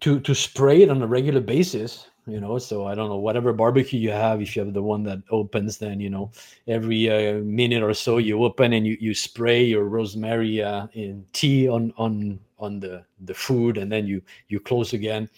to 0.00 0.20
to 0.20 0.34
spray 0.34 0.82
it 0.82 0.90
on 0.90 1.02
a 1.02 1.06
regular 1.06 1.40
basis 1.40 2.06
you 2.26 2.40
know 2.40 2.56
so 2.56 2.86
i 2.86 2.94
don't 2.94 3.08
know 3.08 3.16
whatever 3.16 3.52
barbecue 3.52 3.98
you 3.98 4.10
have 4.10 4.40
if 4.40 4.54
you 4.54 4.64
have 4.64 4.72
the 4.72 4.82
one 4.82 5.02
that 5.02 5.18
opens 5.30 5.78
then 5.78 5.98
you 5.98 6.08
know 6.08 6.30
every 6.68 7.10
uh, 7.10 7.38
minute 7.42 7.82
or 7.82 7.92
so 7.92 8.18
you 8.18 8.44
open 8.44 8.72
and 8.74 8.86
you, 8.86 8.96
you 9.00 9.14
spray 9.14 9.62
your 9.64 9.84
rosemary 9.84 10.62
uh, 10.62 10.86
in 10.94 11.24
tea 11.32 11.68
on 11.68 11.92
on 11.96 12.38
on 12.62 12.78
the 12.80 13.04
the 13.24 13.34
food 13.34 13.76
and 13.76 13.90
then 13.92 14.06
you 14.06 14.22
you 14.48 14.58
close 14.60 14.94
again. 14.94 15.28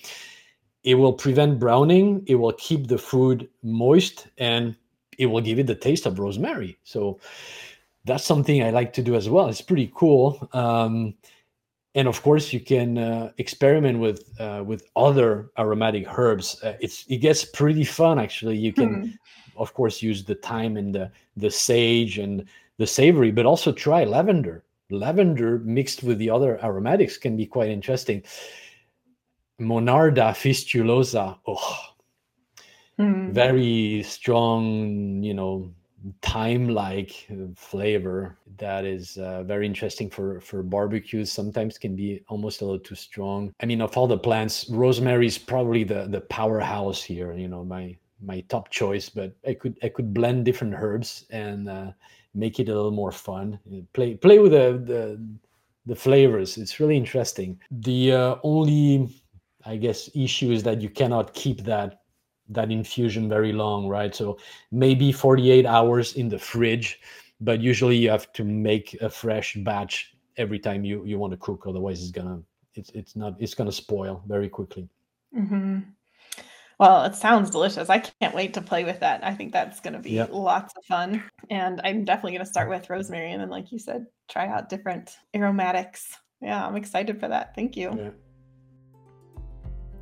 It 0.85 0.97
will 0.97 1.15
prevent 1.15 1.59
browning 1.59 2.23
it 2.27 2.35
will 2.35 2.53
keep 2.53 2.87
the 2.87 2.99
food 2.99 3.49
moist 3.63 4.29
and 4.37 4.77
it 5.17 5.27
will 5.27 5.41
give 5.41 5.59
it 5.59 5.67
the 5.67 5.75
taste 5.75 6.07
of 6.07 6.19
rosemary. 6.19 6.77
So 6.85 7.19
that's 8.05 8.25
something 8.25 8.63
i 8.63 8.69
like 8.69 8.93
to 8.93 9.03
do 9.03 9.15
as 9.15 9.31
well. 9.31 9.49
It's 9.49 9.63
pretty 9.63 9.91
cool. 9.95 10.47
Um, 10.53 11.15
and 11.95 12.09
of 12.09 12.23
course 12.23 12.53
you 12.53 12.61
can 12.61 12.99
uh, 12.99 13.31
experiment 13.39 13.99
with 13.99 14.29
uh, 14.41 14.63
with 14.65 14.87
other 14.97 15.51
aromatic 15.59 16.07
herbs 16.19 16.63
uh, 16.63 16.75
it's 16.81 17.05
it 17.09 17.19
gets 17.19 17.45
pretty 17.45 17.85
fun 17.85 18.19
actually 18.19 18.57
you 18.57 18.73
can 18.73 18.95
hmm. 18.95 19.11
of 19.57 19.73
course 19.75 20.03
use 20.03 20.25
the 20.25 20.35
thyme 20.37 20.77
and 20.77 20.95
the 20.95 21.11
the 21.37 21.51
sage 21.51 22.19
and 22.19 22.45
the 22.79 22.87
savory 22.87 23.31
but 23.31 23.47
also 23.47 23.73
try 23.73 24.05
lavender 24.05 24.65
lavender 24.91 25.59
mixed 25.61 26.03
with 26.03 26.19
the 26.19 26.31
other 26.31 26.63
aromatics 26.65 27.17
can 27.17 27.37
be 27.37 27.47
quite 27.47 27.71
interesting 27.71 28.23
monarda 29.61 30.35
fistulosa 30.35 31.39
oh 31.47 31.79
mm. 32.99 33.31
very 33.31 34.03
strong 34.03 35.23
you 35.23 35.35
know 35.35 35.73
thyme 36.23 36.69
like 36.69 37.29
flavor 37.57 38.39
that 38.59 38.85
is 38.85 39.17
uh, 39.17 39.43
very 39.45 39.67
interesting 39.67 40.11
for 40.11 40.41
for 40.41 40.63
barbecues 40.63 41.33
sometimes 41.33 41.79
can 41.79 41.97
be 41.97 42.23
almost 42.29 42.61
a 42.61 42.65
little 42.65 42.79
too 42.79 42.95
strong. 42.95 43.53
I 43.61 43.67
mean 43.67 43.81
of 43.81 43.97
all 43.97 44.07
the 44.07 44.19
plants 44.19 44.69
rosemary 44.71 45.27
is 45.27 45.39
probably 45.39 45.85
the 45.85 46.07
the 46.07 46.21
powerhouse 46.21 47.03
here 47.03 47.33
you 47.33 47.49
know 47.49 47.65
my 47.65 47.97
my 48.23 48.41
top 48.49 48.71
choice 48.71 49.09
but 49.09 49.35
i 49.47 49.53
could 49.55 49.77
i 49.83 49.89
could 49.89 50.15
blend 50.15 50.45
different 50.45 50.75
herbs 50.75 51.27
and 51.31 51.69
uh, 51.69 51.91
make 52.35 52.59
it 52.59 52.69
a 52.69 52.75
little 52.75 52.91
more 52.91 53.13
fun. 53.13 53.59
Play 53.93 54.15
play 54.15 54.39
with 54.39 54.53
the 54.53 54.83
the, 54.85 55.39
the 55.87 55.97
flavors. 55.97 56.59
It's 56.59 56.81
really 56.81 56.97
interesting. 56.97 57.59
The 57.71 58.13
uh, 58.13 58.37
only 58.43 59.09
i 59.67 59.77
guess 59.77 60.11
issue 60.15 60.51
is 60.51 60.63
that 60.63 60.83
you 60.83 60.91
cannot 60.91 61.33
keep 61.33 61.63
that 61.63 62.04
that 62.49 62.71
infusion 62.71 63.29
very 63.29 63.53
long, 63.53 63.89
right? 63.89 64.15
So 64.15 64.39
maybe 64.71 65.13
48 65.13 65.67
hours 65.67 66.15
in 66.15 66.29
the 66.29 66.39
fridge, 66.39 67.01
but 67.41 67.61
usually 67.61 67.97
you 67.97 68.11
have 68.11 68.33
to 68.35 68.45
make 68.45 68.95
a 69.01 69.09
fresh 69.09 69.55
batch 69.57 70.15
every 70.37 70.59
time 70.59 70.85
you 70.85 71.05
you 71.05 71.19
want 71.19 71.33
to 71.33 71.37
cook. 71.37 71.65
Otherwise, 71.67 72.03
it's 72.03 72.11
gonna 72.11 72.41
it's 72.75 72.91
it's 72.91 73.17
not 73.17 73.35
it's 73.39 73.55
gonna 73.55 73.73
spoil 73.73 74.23
very 74.27 74.49
quickly. 74.49 74.89
Mm-hmm. 75.37 75.81
Well, 76.79 77.05
it 77.05 77.15
sounds 77.15 77.51
delicious. 77.51 77.89
I 77.89 78.01
can't 78.01 78.35
wait 78.35 78.55
to 78.55 78.61
play 78.61 78.85
with 78.85 79.01
that. 79.01 79.25
I 79.25 79.33
think 79.33 79.53
that's 79.53 79.81
going 79.81 79.93
to 79.93 80.01
be 80.01 80.13
yep. 80.13 80.31
lots 80.33 80.75
of 80.77 80.85
fun. 80.85 81.23
And 81.49 81.81
I'm 81.85 82.05
definitely 82.05 82.33
going 82.33 82.45
to 82.45 82.51
start 82.51 82.69
with 82.69 82.91
rosemary 82.91 83.31
and 83.31 83.41
then, 83.41 83.49
like 83.49 83.71
you 83.71 83.79
said, 83.79 84.07
try 84.29 84.49
out 84.49 84.69
different 84.69 85.17
aromatics. 85.35 86.17
Yeah, 86.41 86.67
I'm 86.67 86.77
excited 86.77 87.21
for 87.21 87.29
that. 87.29 87.55
Thank 87.55 87.77
you. 87.77 87.93
Yeah. 87.97 88.11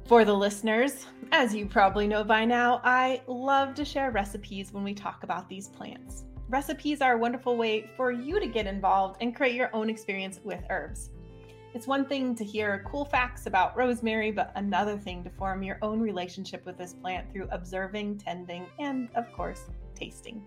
For 0.04 0.24
the 0.24 0.34
listeners, 0.34 1.06
as 1.30 1.54
you 1.54 1.64
probably 1.64 2.08
know 2.08 2.24
by 2.24 2.44
now, 2.44 2.80
I 2.82 3.22
love 3.28 3.74
to 3.76 3.84
share 3.84 4.10
recipes 4.10 4.72
when 4.72 4.82
we 4.82 4.94
talk 4.94 5.22
about 5.22 5.48
these 5.48 5.68
plants. 5.68 6.24
Recipes 6.48 7.00
are 7.00 7.14
a 7.14 7.18
wonderful 7.18 7.56
way 7.56 7.88
for 7.96 8.10
you 8.10 8.40
to 8.40 8.46
get 8.46 8.66
involved 8.66 9.18
and 9.20 9.34
create 9.34 9.54
your 9.54 9.70
own 9.72 9.88
experience 9.88 10.40
with 10.42 10.60
herbs. 10.70 11.10
It's 11.72 11.86
one 11.86 12.04
thing 12.04 12.34
to 12.34 12.44
hear 12.44 12.84
cool 12.86 13.04
facts 13.04 13.46
about 13.46 13.76
rosemary, 13.76 14.32
but 14.32 14.52
another 14.56 14.98
thing 14.98 15.22
to 15.24 15.30
form 15.30 15.62
your 15.62 15.78
own 15.80 16.00
relationship 16.00 16.66
with 16.66 16.76
this 16.76 16.92
plant 16.92 17.32
through 17.32 17.48
observing, 17.50 18.18
tending, 18.18 18.66
and 18.78 19.08
of 19.14 19.32
course, 19.32 19.70
tasting. 19.94 20.44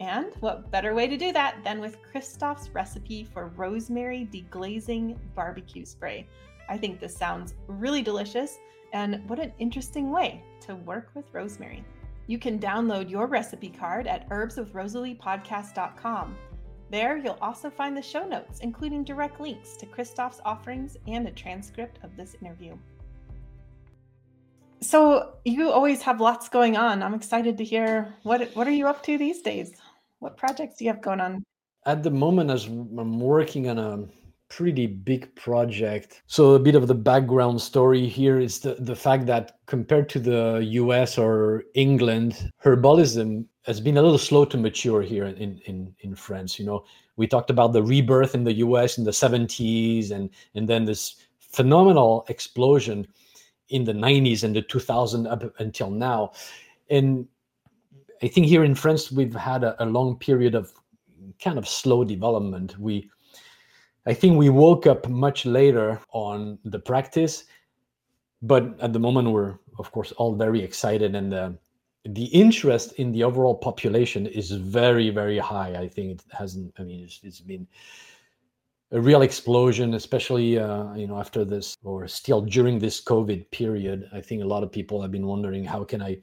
And 0.00 0.34
what 0.40 0.70
better 0.72 0.94
way 0.94 1.06
to 1.06 1.16
do 1.16 1.30
that 1.32 1.62
than 1.62 1.78
with 1.78 2.02
Christophe's 2.02 2.70
recipe 2.70 3.22
for 3.22 3.48
rosemary 3.54 4.28
deglazing 4.32 5.16
barbecue 5.36 5.84
spray, 5.84 6.26
I 6.68 6.78
think 6.78 7.00
this 7.00 7.16
sounds 7.16 7.54
really 7.66 8.02
delicious, 8.02 8.58
and 8.92 9.28
what 9.28 9.38
an 9.38 9.52
interesting 9.58 10.10
way 10.10 10.42
to 10.62 10.74
work 10.76 11.10
with 11.14 11.26
rosemary. 11.32 11.84
You 12.26 12.38
can 12.38 12.58
download 12.58 13.10
your 13.10 13.26
recipe 13.26 13.68
card 13.68 14.06
at 14.06 14.26
herbswithrosaliepodcast.com. 14.28 16.36
There, 16.90 17.16
you'll 17.16 17.38
also 17.40 17.70
find 17.70 17.96
the 17.96 18.02
show 18.02 18.26
notes, 18.26 18.60
including 18.60 19.02
direct 19.02 19.40
links 19.40 19.76
to 19.78 19.86
Christophe's 19.86 20.42
offerings 20.44 20.98
and 21.06 21.26
a 21.26 21.30
transcript 21.30 21.98
of 22.04 22.14
this 22.16 22.36
interview. 22.40 22.76
So, 24.82 25.34
you 25.44 25.70
always 25.70 26.02
have 26.02 26.20
lots 26.20 26.48
going 26.48 26.76
on. 26.76 27.02
I'm 27.02 27.14
excited 27.14 27.56
to 27.58 27.64
hear 27.64 28.14
what 28.24 28.50
what 28.54 28.66
are 28.66 28.72
you 28.72 28.88
up 28.88 29.02
to 29.04 29.16
these 29.16 29.40
days? 29.40 29.72
What 30.18 30.36
projects 30.36 30.76
do 30.76 30.84
you 30.84 30.90
have 30.90 31.00
going 31.00 31.20
on? 31.20 31.44
At 31.86 32.02
the 32.02 32.10
moment, 32.10 32.50
as 32.50 32.66
I'm 32.66 33.18
working 33.18 33.68
on 33.68 33.78
a 33.78 34.04
pretty 34.56 34.86
big 34.86 35.34
project. 35.34 36.22
So 36.26 36.54
a 36.54 36.58
bit 36.58 36.74
of 36.74 36.86
the 36.86 36.94
background 36.94 37.60
story 37.60 38.06
here 38.06 38.38
is 38.38 38.60
the, 38.60 38.74
the 38.74 38.94
fact 38.94 39.24
that 39.26 39.58
compared 39.64 40.10
to 40.10 40.18
the 40.18 40.60
US 40.72 41.16
or 41.16 41.64
England, 41.74 42.52
herbalism 42.62 43.46
has 43.62 43.80
been 43.80 43.96
a 43.96 44.02
little 44.02 44.18
slow 44.18 44.44
to 44.44 44.58
mature 44.58 45.00
here 45.00 45.24
in, 45.24 45.58
in, 45.64 45.94
in 46.00 46.14
France. 46.14 46.58
You 46.58 46.66
know, 46.66 46.84
we 47.16 47.26
talked 47.26 47.48
about 47.48 47.72
the 47.72 47.82
rebirth 47.82 48.34
in 48.34 48.44
the 48.44 48.52
US 48.54 48.98
in 48.98 49.04
the 49.04 49.10
70s 49.10 50.10
and, 50.10 50.28
and 50.54 50.68
then 50.68 50.84
this 50.84 51.16
phenomenal 51.38 52.26
explosion 52.28 53.06
in 53.70 53.84
the 53.84 53.94
90s 53.94 54.44
and 54.44 54.54
the 54.54 54.60
2000 54.60 55.26
up 55.28 55.44
until 55.60 55.90
now. 55.90 56.32
And 56.90 57.26
I 58.22 58.28
think 58.28 58.46
here 58.46 58.64
in 58.64 58.74
France, 58.74 59.10
we've 59.10 59.34
had 59.34 59.64
a, 59.64 59.82
a 59.82 59.86
long 59.86 60.18
period 60.18 60.54
of 60.54 60.72
kind 61.42 61.56
of 61.56 61.66
slow 61.66 62.04
development. 62.04 62.78
We 62.78 63.08
I 64.06 64.14
think 64.14 64.36
we 64.36 64.48
woke 64.48 64.86
up 64.86 65.08
much 65.08 65.46
later 65.46 66.00
on 66.12 66.58
the 66.64 66.78
practice, 66.78 67.44
but 68.40 68.78
at 68.80 68.92
the 68.92 68.98
moment 68.98 69.30
we're 69.30 69.58
of 69.78 69.90
course 69.92 70.12
all 70.12 70.34
very 70.34 70.62
excited 70.62 71.14
and 71.14 71.32
the 71.32 71.56
the 72.04 72.24
interest 72.24 72.92
in 72.94 73.12
the 73.12 73.22
overall 73.22 73.54
population 73.54 74.26
is 74.26 74.50
very 74.50 75.10
very 75.10 75.38
high. 75.38 75.74
I 75.76 75.88
think 75.88 76.12
it 76.12 76.24
hasn't. 76.32 76.74
I 76.78 76.82
mean, 76.82 77.04
it's, 77.04 77.20
it's 77.22 77.40
been 77.40 77.68
a 78.90 79.00
real 79.00 79.22
explosion, 79.22 79.94
especially 79.94 80.58
uh, 80.58 80.92
you 80.94 81.06
know 81.06 81.18
after 81.18 81.44
this 81.44 81.76
or 81.84 82.08
still 82.08 82.40
during 82.40 82.80
this 82.80 83.00
COVID 83.00 83.50
period. 83.52 84.10
I 84.12 84.20
think 84.20 84.42
a 84.42 84.46
lot 84.46 84.64
of 84.64 84.72
people 84.72 85.00
have 85.00 85.12
been 85.12 85.28
wondering 85.28 85.64
how 85.64 85.84
can 85.84 86.02
I 86.02 86.18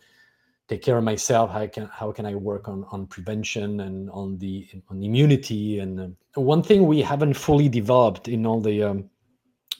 take 0.69 0.83
care 0.83 0.97
of 0.97 1.03
myself 1.03 1.49
how 1.49 1.65
can 1.65 1.89
how 1.91 2.11
can 2.11 2.25
i 2.25 2.35
work 2.35 2.69
on 2.69 2.85
on 2.91 3.07
prevention 3.07 3.79
and 3.81 4.09
on 4.11 4.37
the 4.37 4.67
on 4.89 5.03
immunity 5.03 5.79
and 5.79 5.99
uh, 5.99 6.07
one 6.39 6.63
thing 6.63 6.85
we 6.85 7.01
haven't 7.01 7.33
fully 7.33 7.69
developed 7.69 8.27
in 8.27 8.45
all 8.45 8.61
the 8.61 8.83
um, 8.83 9.09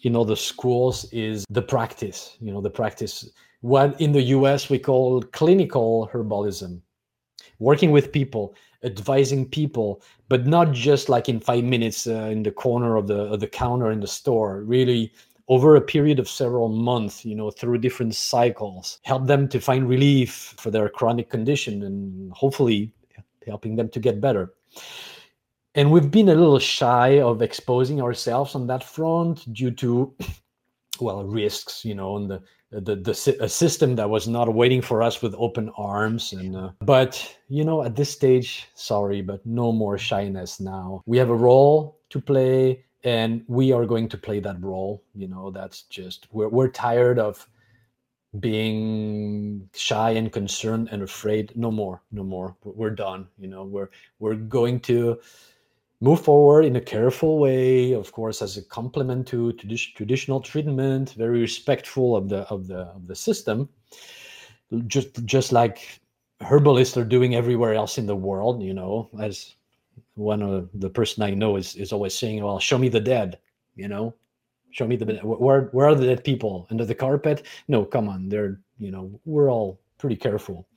in 0.04 0.16
all 0.16 0.26
the 0.26 0.38
schools 0.38 1.06
is 1.12 1.46
the 1.50 1.62
practice 1.62 2.38
you 2.40 2.52
know 2.52 2.62
the 2.62 2.70
practice 2.70 3.30
what 3.62 4.00
in 4.00 4.12
the 4.12 4.22
us 4.22 4.70
we 4.70 4.80
call 4.80 5.22
clinical 5.22 6.10
herbalism 6.14 6.82
working 7.60 7.92
with 7.92 8.12
people 8.12 8.56
advising 8.84 9.46
people 9.46 10.02
but 10.30 10.48
not 10.48 10.72
just 10.72 11.10
like 11.10 11.28
in 11.28 11.40
five 11.40 11.64
minutes 11.64 12.08
uh, 12.08 12.30
in 12.32 12.44
the 12.44 12.52
corner 12.52 12.96
of 12.96 13.08
the 13.08 13.22
of 13.34 13.40
the 13.40 13.48
counter 13.48 13.92
in 13.92 14.00
the 14.00 14.08
store 14.08 14.64
really 14.64 15.12
over 15.50 15.76
a 15.76 15.82
period 15.82 16.20
of 16.20 16.30
several 16.30 16.70
months, 16.70 17.26
you 17.26 17.36
know, 17.36 17.50
through 17.50 17.80
different 17.80 18.14
cycles, 18.14 19.00
help 19.02 19.26
them 19.26 19.48
to 19.50 19.60
find 19.60 19.90
relief 19.90 20.54
for 20.58 20.70
their 20.70 20.88
chronic 20.88 21.30
condition 21.30 21.84
and 21.84 22.32
hopefully 22.34 22.94
helping 23.48 23.76
them 23.76 23.90
to 23.90 24.00
get 24.00 24.22
better. 24.22 24.54
And 25.76 25.92
we've 25.92 26.10
been 26.10 26.30
a 26.30 26.36
little 26.36 26.60
shy 26.60 27.20
of 27.22 27.42
exposing 27.42 28.02
ourselves 28.02 28.56
on 28.56 28.68
that 28.68 28.84
front 28.84 29.52
due 29.54 29.72
to, 29.72 30.16
well, 31.00 31.24
risks, 31.24 31.86
you 31.86 31.96
know, 31.96 32.18
and 32.18 32.30
the 32.30 32.42
the, 32.72 32.96
the 32.96 33.38
a 33.42 33.50
system 33.50 33.96
that 33.96 34.10
was 34.10 34.28
not 34.28 34.54
waiting 34.54 34.82
for 34.82 35.02
us 35.02 35.22
with 35.22 35.34
open 35.38 35.72
arms 35.78 36.34
and 36.34 36.56
uh, 36.56 36.70
but 36.82 37.36
you 37.48 37.64
know 37.64 37.84
at 37.84 37.96
this 37.96 38.12
stage 38.12 38.68
sorry 38.76 39.22
but 39.22 39.44
no 39.46 39.72
more 39.72 39.98
shyness 39.98 40.60
now. 40.60 41.02
We 41.06 41.18
have 41.18 41.30
a 41.30 41.36
role 41.36 42.00
to 42.10 42.22
play 42.22 42.86
and 43.04 43.44
we 43.48 43.72
are 43.72 43.86
going 43.86 44.08
to 44.10 44.18
play 44.18 44.40
that 44.42 44.62
role 44.62 45.04
you 45.16 45.28
know 45.28 45.50
that's 45.50 45.84
just 45.84 46.28
we're, 46.32 46.50
we're 46.50 46.70
tired 46.70 47.18
of 47.18 47.48
being 48.40 49.68
shy 49.74 50.12
and 50.12 50.32
concerned 50.32 50.90
and 50.92 51.02
afraid. 51.02 51.52
No 51.56 51.72
more 51.72 52.04
no 52.12 52.24
more. 52.24 52.56
We're 52.64 52.92
done 52.92 53.28
you 53.40 53.48
know 53.48 53.64
we're 53.64 53.90
we're 54.20 54.36
going 54.36 54.80
to 54.82 55.20
move 56.02 56.22
forward 56.22 56.64
in 56.64 56.76
a 56.76 56.82
careful 56.82 57.40
way 57.40 57.94
of 57.94 58.12
course 58.12 58.42
as 58.42 58.58
a 58.58 58.64
complement 58.64 59.28
to 59.28 59.52
traditional 59.54 60.40
treatment 60.40 61.14
very 61.14 61.42
respectful 61.42 62.16
of 62.16 62.30
the 62.30 62.42
of 62.50 62.68
the 62.68 62.80
of 62.80 63.08
the 63.08 63.16
system 63.16 63.68
just 64.88 65.26
just 65.26 65.52
like 65.52 66.00
herbalists 66.42 66.96
are 66.96 67.04
doing 67.04 67.36
everywhere 67.36 67.74
else 67.74 67.98
in 67.98 68.06
the 68.06 68.16
world 68.16 68.64
you 68.64 68.74
know 68.74 69.10
as 69.20 69.56
one 70.16 70.42
of 70.42 70.70
the 70.74 70.90
person 70.90 71.24
I 71.24 71.32
know 71.32 71.56
is 71.56 71.76
is 71.76 71.92
always 71.94 72.14
saying, 72.14 72.44
"Well, 72.44 72.60
show 72.60 72.78
me 72.78 72.90
the 72.90 73.00
dead," 73.00 73.40
you 73.76 73.88
know, 73.88 74.14
show 74.72 74.88
me 74.88 74.96
the 74.96 75.06
where 75.24 75.70
where 75.72 75.88
are 75.88 75.96
the 75.96 76.08
dead 76.08 76.24
people 76.24 76.68
under 76.70 76.86
the 76.86 76.96
carpet? 76.96 77.46
No, 77.68 77.86
come 77.86 78.10
on, 78.10 78.30
they're 78.30 78.60
you 78.80 78.92
know 78.92 79.20
we're 79.26 79.52
all 79.52 79.80
pretty 79.98 80.16
careful. 80.16 80.68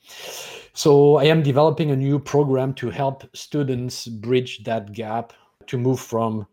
So 0.75 1.17
I 1.17 1.25
am 1.25 1.43
developing 1.43 1.91
a 1.91 1.97
new 1.97 2.19
program 2.19 2.73
to 2.75 2.91
help 2.91 3.25
students 3.37 4.07
bridge 4.07 4.65
that 4.65 4.93
gap 4.93 5.33
to 5.67 5.77
move 5.79 6.01
from 6.01 6.47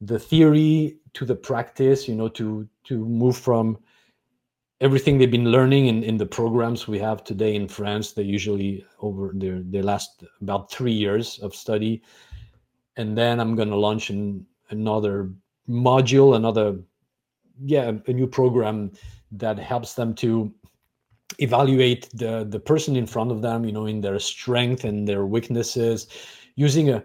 the 0.00 0.18
theory 0.18 0.98
to 1.14 1.24
the 1.24 1.36
practice. 1.36 2.08
You 2.08 2.16
know, 2.16 2.28
to 2.30 2.68
to 2.84 3.04
move 3.04 3.36
from 3.36 3.78
everything 4.80 5.18
they've 5.18 5.30
been 5.30 5.50
learning 5.50 5.86
in, 5.86 6.02
in 6.04 6.16
the 6.16 6.26
programs 6.26 6.86
we 6.86 6.98
have 6.98 7.24
today 7.24 7.54
in 7.54 7.68
France, 7.68 8.12
they 8.12 8.22
usually 8.22 8.84
over 9.00 9.32
their 9.34 9.60
they 9.62 9.82
last 9.82 10.24
about 10.40 10.70
three 10.70 10.92
years 10.92 11.38
of 11.40 11.54
study. 11.54 12.02
And 12.96 13.16
then 13.16 13.38
I'm 13.38 13.54
going 13.54 13.70
to 13.70 13.76
launch 13.76 14.10
an, 14.10 14.44
another 14.70 15.30
module, 15.68 16.34
another, 16.34 16.78
yeah, 17.64 17.92
a 18.06 18.12
new 18.12 18.26
program 18.26 18.90
that 19.30 19.58
helps 19.58 19.94
them 19.94 20.14
to 20.14 20.52
evaluate 21.38 22.08
the 22.14 22.44
the 22.48 22.60
person 22.60 22.96
in 22.96 23.06
front 23.06 23.30
of 23.30 23.42
them, 23.42 23.64
you 23.64 23.72
know, 23.72 23.86
in 23.86 24.00
their 24.00 24.18
strength 24.18 24.84
and 24.84 25.06
their 25.06 25.26
weaknesses, 25.26 26.08
using 26.56 26.90
a 26.90 27.02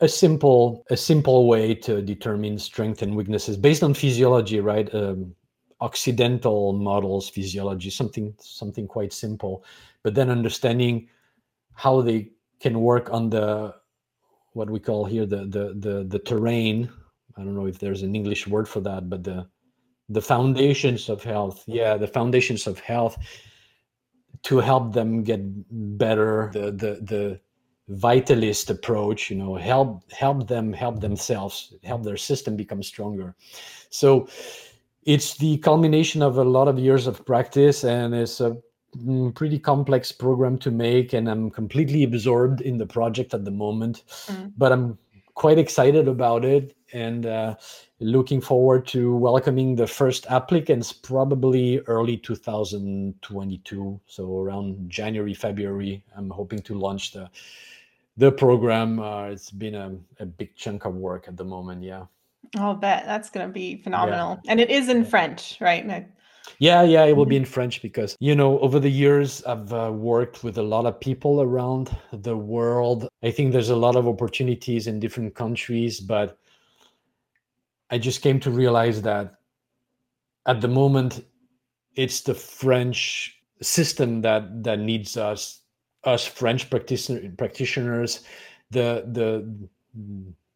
a 0.00 0.08
simple 0.08 0.84
a 0.90 0.96
simple 0.96 1.46
way 1.46 1.74
to 1.74 2.02
determine 2.02 2.58
strength 2.58 3.02
and 3.02 3.14
weaknesses 3.14 3.56
based 3.56 3.82
on 3.82 3.94
physiology, 3.94 4.60
right? 4.60 4.92
Um, 4.94 5.34
occidental 5.80 6.72
models 6.74 7.28
physiology 7.30 7.90
something 7.90 8.34
something 8.38 8.86
quite 8.86 9.12
simple 9.12 9.64
but 10.02 10.14
then 10.14 10.28
understanding 10.30 11.08
how 11.74 12.02
they 12.02 12.28
can 12.60 12.80
work 12.80 13.10
on 13.10 13.30
the 13.30 13.74
what 14.52 14.68
we 14.68 14.78
call 14.78 15.04
here 15.04 15.24
the 15.24 15.46
the 15.46 15.74
the, 15.78 16.04
the 16.04 16.18
terrain. 16.18 16.90
I 17.36 17.42
don't 17.42 17.54
know 17.54 17.66
if 17.66 17.78
there's 17.78 18.02
an 18.02 18.14
english 18.14 18.46
word 18.46 18.68
for 18.68 18.80
that 18.80 19.08
but 19.08 19.24
the 19.24 19.46
the 20.08 20.20
foundations 20.20 21.08
of 21.08 21.22
health. 21.22 21.64
Yeah 21.66 21.96
the 21.96 22.08
foundations 22.08 22.66
of 22.66 22.78
health 22.80 23.16
to 24.42 24.58
help 24.58 24.92
them 24.92 25.22
get 25.22 25.40
better 25.98 26.50
the 26.52 26.72
the 26.72 27.00
the 27.02 27.40
vitalist 27.90 28.70
approach 28.70 29.30
you 29.30 29.36
know 29.36 29.56
help 29.56 30.02
help 30.12 30.46
them 30.46 30.72
help 30.72 31.00
themselves 31.00 31.74
help 31.82 32.04
their 32.04 32.16
system 32.16 32.56
become 32.56 32.82
stronger 32.82 33.34
so 33.90 34.28
it's 35.04 35.36
the 35.38 35.56
culmination 35.58 36.22
of 36.22 36.38
a 36.38 36.44
lot 36.44 36.68
of 36.68 36.78
years 36.78 37.06
of 37.06 37.24
practice 37.26 37.84
and 37.84 38.14
it's 38.14 38.40
a 38.40 38.56
mm, 38.96 39.34
pretty 39.34 39.58
complex 39.58 40.12
program 40.12 40.56
to 40.56 40.70
make 40.70 41.12
and 41.12 41.28
i'm 41.28 41.50
completely 41.50 42.04
absorbed 42.04 42.60
in 42.60 42.78
the 42.78 42.86
project 42.86 43.34
at 43.34 43.44
the 43.44 43.50
moment 43.50 44.04
mm. 44.26 44.52
but 44.56 44.70
i'm 44.70 44.96
quite 45.34 45.58
excited 45.58 46.06
about 46.06 46.44
it 46.44 46.76
and 46.92 47.26
uh, 47.26 47.54
looking 48.00 48.40
forward 48.40 48.86
to 48.86 49.14
welcoming 49.16 49.76
the 49.76 49.86
first 49.86 50.26
applicants 50.30 50.92
probably 50.92 51.78
early 51.80 52.16
2022 52.16 54.00
so 54.06 54.38
around 54.38 54.88
january 54.88 55.34
february 55.34 56.02
i'm 56.16 56.30
hoping 56.30 56.58
to 56.60 56.74
launch 56.74 57.12
the 57.12 57.28
the 58.16 58.32
program 58.32 58.98
uh, 58.98 59.24
it's 59.24 59.50
been 59.50 59.74
a, 59.74 59.96
a 60.18 60.26
big 60.26 60.54
chunk 60.56 60.84
of 60.84 60.94
work 60.94 61.28
at 61.28 61.36
the 61.36 61.44
moment 61.44 61.82
yeah 61.82 62.04
I'll 62.56 62.74
bet 62.74 63.04
that's 63.06 63.30
going 63.30 63.46
to 63.46 63.52
be 63.52 63.76
phenomenal. 63.76 64.40
Yeah. 64.42 64.52
And 64.52 64.60
it 64.60 64.70
is 64.70 64.88
in 64.88 65.04
French, 65.04 65.58
right? 65.60 66.08
Yeah, 66.58 66.82
yeah, 66.82 67.04
it 67.04 67.16
will 67.16 67.26
be 67.26 67.36
mm-hmm. 67.36 67.44
in 67.44 67.50
French 67.50 67.80
because, 67.80 68.16
you 68.18 68.34
know, 68.34 68.58
over 68.60 68.80
the 68.80 68.90
years, 68.90 69.42
I've 69.44 69.72
uh, 69.72 69.92
worked 69.92 70.42
with 70.42 70.58
a 70.58 70.62
lot 70.62 70.84
of 70.84 70.98
people 70.98 71.40
around 71.40 71.96
the 72.12 72.36
world. 72.36 73.08
I 73.22 73.30
think 73.30 73.52
there's 73.52 73.70
a 73.70 73.76
lot 73.76 73.96
of 73.96 74.08
opportunities 74.08 74.86
in 74.86 75.00
different 75.00 75.34
countries, 75.34 76.00
but 76.00 76.38
I 77.90 77.98
just 77.98 78.22
came 78.22 78.40
to 78.40 78.50
realize 78.50 79.02
that 79.02 79.34
at 80.46 80.60
the 80.60 80.68
moment, 80.68 81.24
it's 81.94 82.20
the 82.22 82.34
French 82.34 83.36
system 83.60 84.22
that 84.22 84.62
that 84.62 84.78
needs 84.78 85.16
us, 85.16 85.60
us 86.04 86.24
French 86.24 86.70
practitioner, 86.70 87.30
practitioners, 87.36 88.24
the 88.70 89.04
the 89.12 89.68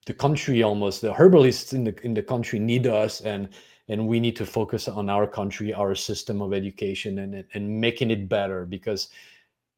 the 0.06 0.14
country 0.14 0.62
almost 0.62 1.00
the 1.00 1.12
herbalists 1.12 1.72
in 1.72 1.84
the 1.84 1.94
in 2.04 2.14
the 2.14 2.22
country 2.22 2.58
need 2.58 2.86
us 2.86 3.20
and 3.22 3.48
and 3.88 4.06
we 4.06 4.20
need 4.20 4.36
to 4.36 4.46
focus 4.46 4.88
on 4.88 5.10
our 5.10 5.26
country 5.26 5.72
our 5.74 5.94
system 5.94 6.40
of 6.40 6.52
education 6.52 7.18
and 7.18 7.44
and 7.54 7.80
making 7.80 8.10
it 8.10 8.28
better 8.28 8.64
because 8.64 9.08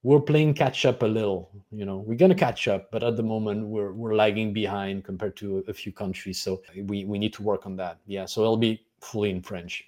we're 0.06 0.20
playing 0.20 0.54
catch 0.54 0.86
up 0.86 1.02
a 1.02 1.06
little 1.06 1.50
you 1.72 1.84
know 1.84 1.98
we're 2.06 2.22
going 2.24 2.34
to 2.36 2.42
catch 2.48 2.68
up 2.68 2.88
but 2.92 3.02
at 3.02 3.16
the 3.16 3.22
moment 3.22 3.66
we're 3.66 3.92
we're 3.92 4.14
lagging 4.14 4.52
behind 4.52 5.02
compared 5.02 5.36
to 5.36 5.64
a 5.66 5.72
few 5.72 5.90
countries 5.90 6.40
so 6.40 6.62
we 6.84 7.04
we 7.04 7.18
need 7.18 7.32
to 7.32 7.42
work 7.42 7.66
on 7.66 7.74
that 7.74 7.98
yeah 8.06 8.24
so 8.24 8.40
it'll 8.42 8.64
be 8.70 8.86
fully 9.00 9.30
in 9.30 9.42
french 9.42 9.84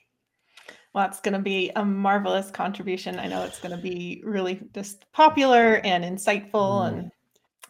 well, 0.95 1.07
it's 1.07 1.21
going 1.21 1.35
to 1.35 1.39
be 1.39 1.71
a 1.77 1.85
marvelous 1.85 2.51
contribution. 2.51 3.19
I 3.21 3.27
know 3.29 3.43
it's 3.45 3.61
going 3.61 3.77
to 3.77 3.83
be 3.83 4.23
really 4.25 4.59
just 4.75 5.05
popular 5.13 5.81
and 5.85 6.03
insightful 6.03 6.81
mm. 6.81 6.89
and 6.89 7.13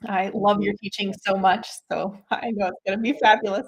I 0.09 0.31
love 0.33 0.63
your 0.63 0.75
teaching 0.75 1.13
so 1.27 1.37
much. 1.37 1.69
So 1.91 2.17
I 2.31 2.53
know 2.53 2.69
it's 2.69 2.83
going 2.87 2.97
to 2.99 3.03
be 3.03 3.19
fabulous. 3.19 3.67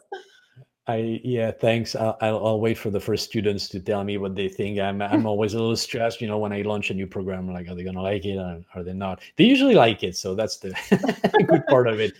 I 0.90 1.20
yeah, 1.22 1.50
thanks. 1.50 1.94
I'll, 1.94 2.16
I'll, 2.20 2.61
wait 2.61 2.76
for 2.76 2.90
the 2.90 3.00
first 3.00 3.24
students 3.24 3.68
to 3.68 3.81
tell 3.81 4.03
me 4.03 4.18
what 4.18 4.35
they 4.35 4.48
think. 4.48 4.79
I'm 4.79 5.00
I'm 5.00 5.26
always 5.33 5.55
a 5.55 5.59
little 5.59 5.76
stressed, 5.76 6.20
you 6.20 6.26
know, 6.26 6.38
when 6.38 6.53
I 6.53 6.62
launch 6.62 6.90
a 6.90 6.94
new 6.94 7.07
program. 7.07 7.53
Like, 7.53 7.68
are 7.68 7.74
they 7.74 7.85
gonna 7.85 8.03
like 8.03 8.24
it 8.24 8.37
or 8.37 8.64
are 8.74 8.83
they 8.83 8.92
not? 8.92 9.20
They 9.37 9.44
usually 9.44 9.74
like 9.74 10.03
it, 10.03 10.16
so 10.16 10.35
that's 10.35 10.57
the 10.59 11.46
good 11.46 11.66
part 11.66 11.87
of 11.87 12.00
it. 12.00 12.14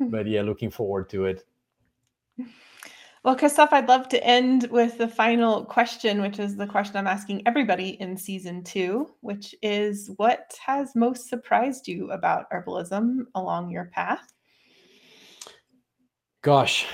But 0.00 0.26
yeah, 0.26 0.42
looking 0.42 0.70
forward 0.70 1.08
to 1.10 1.26
it. 1.26 1.46
Well, 3.22 3.36
Christophe, 3.36 3.72
I'd 3.72 3.88
love 3.88 4.08
to 4.10 4.24
end 4.24 4.68
with 4.70 4.98
the 4.98 5.08
final 5.08 5.64
question, 5.64 6.22
which 6.22 6.38
is 6.38 6.56
the 6.56 6.66
question 6.66 6.96
I'm 6.96 7.08
asking 7.08 7.42
everybody 7.44 8.00
in 8.00 8.16
season 8.16 8.62
two, 8.62 9.10
which 9.20 9.52
is 9.62 10.12
what 10.16 10.54
has 10.64 10.94
most 10.94 11.28
surprised 11.28 11.88
you 11.88 12.12
about 12.12 12.48
herbalism 12.52 13.24
along 13.34 13.70
your 13.70 13.86
path? 13.86 14.32
Gosh, 16.42 16.86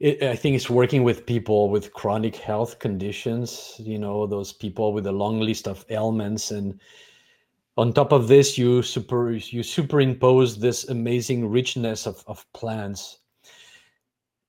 it, 0.00 0.22
I 0.22 0.36
think 0.36 0.56
it's 0.56 0.70
working 0.70 1.02
with 1.02 1.26
people 1.26 1.70
with 1.70 1.92
chronic 1.92 2.36
health 2.36 2.78
conditions, 2.78 3.74
you 3.78 3.98
know, 3.98 4.26
those 4.26 4.52
people 4.52 4.92
with 4.92 5.06
a 5.06 5.12
long 5.12 5.40
list 5.40 5.66
of 5.66 5.84
ailments. 5.90 6.50
And 6.50 6.80
on 7.76 7.92
top 7.92 8.12
of 8.12 8.28
this, 8.28 8.58
you 8.58 8.82
super 8.82 9.32
you 9.32 9.62
superimpose 9.62 10.58
this 10.58 10.88
amazing 10.88 11.48
richness 11.48 12.06
of, 12.06 12.22
of 12.26 12.44
plants. 12.52 13.18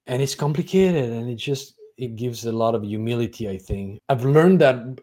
And 0.08 0.22
it's 0.22 0.36
complicated 0.36 1.12
and 1.12 1.30
it 1.30 1.36
just 1.36 1.76
it 1.98 2.16
gives 2.16 2.45
a 2.45 2.52
lot 2.52 2.76
of 2.76 2.84
humility 2.84 3.50
i 3.50 3.58
think. 3.58 4.00
I've 4.08 4.24
learned 4.24 4.62
that 4.62 5.00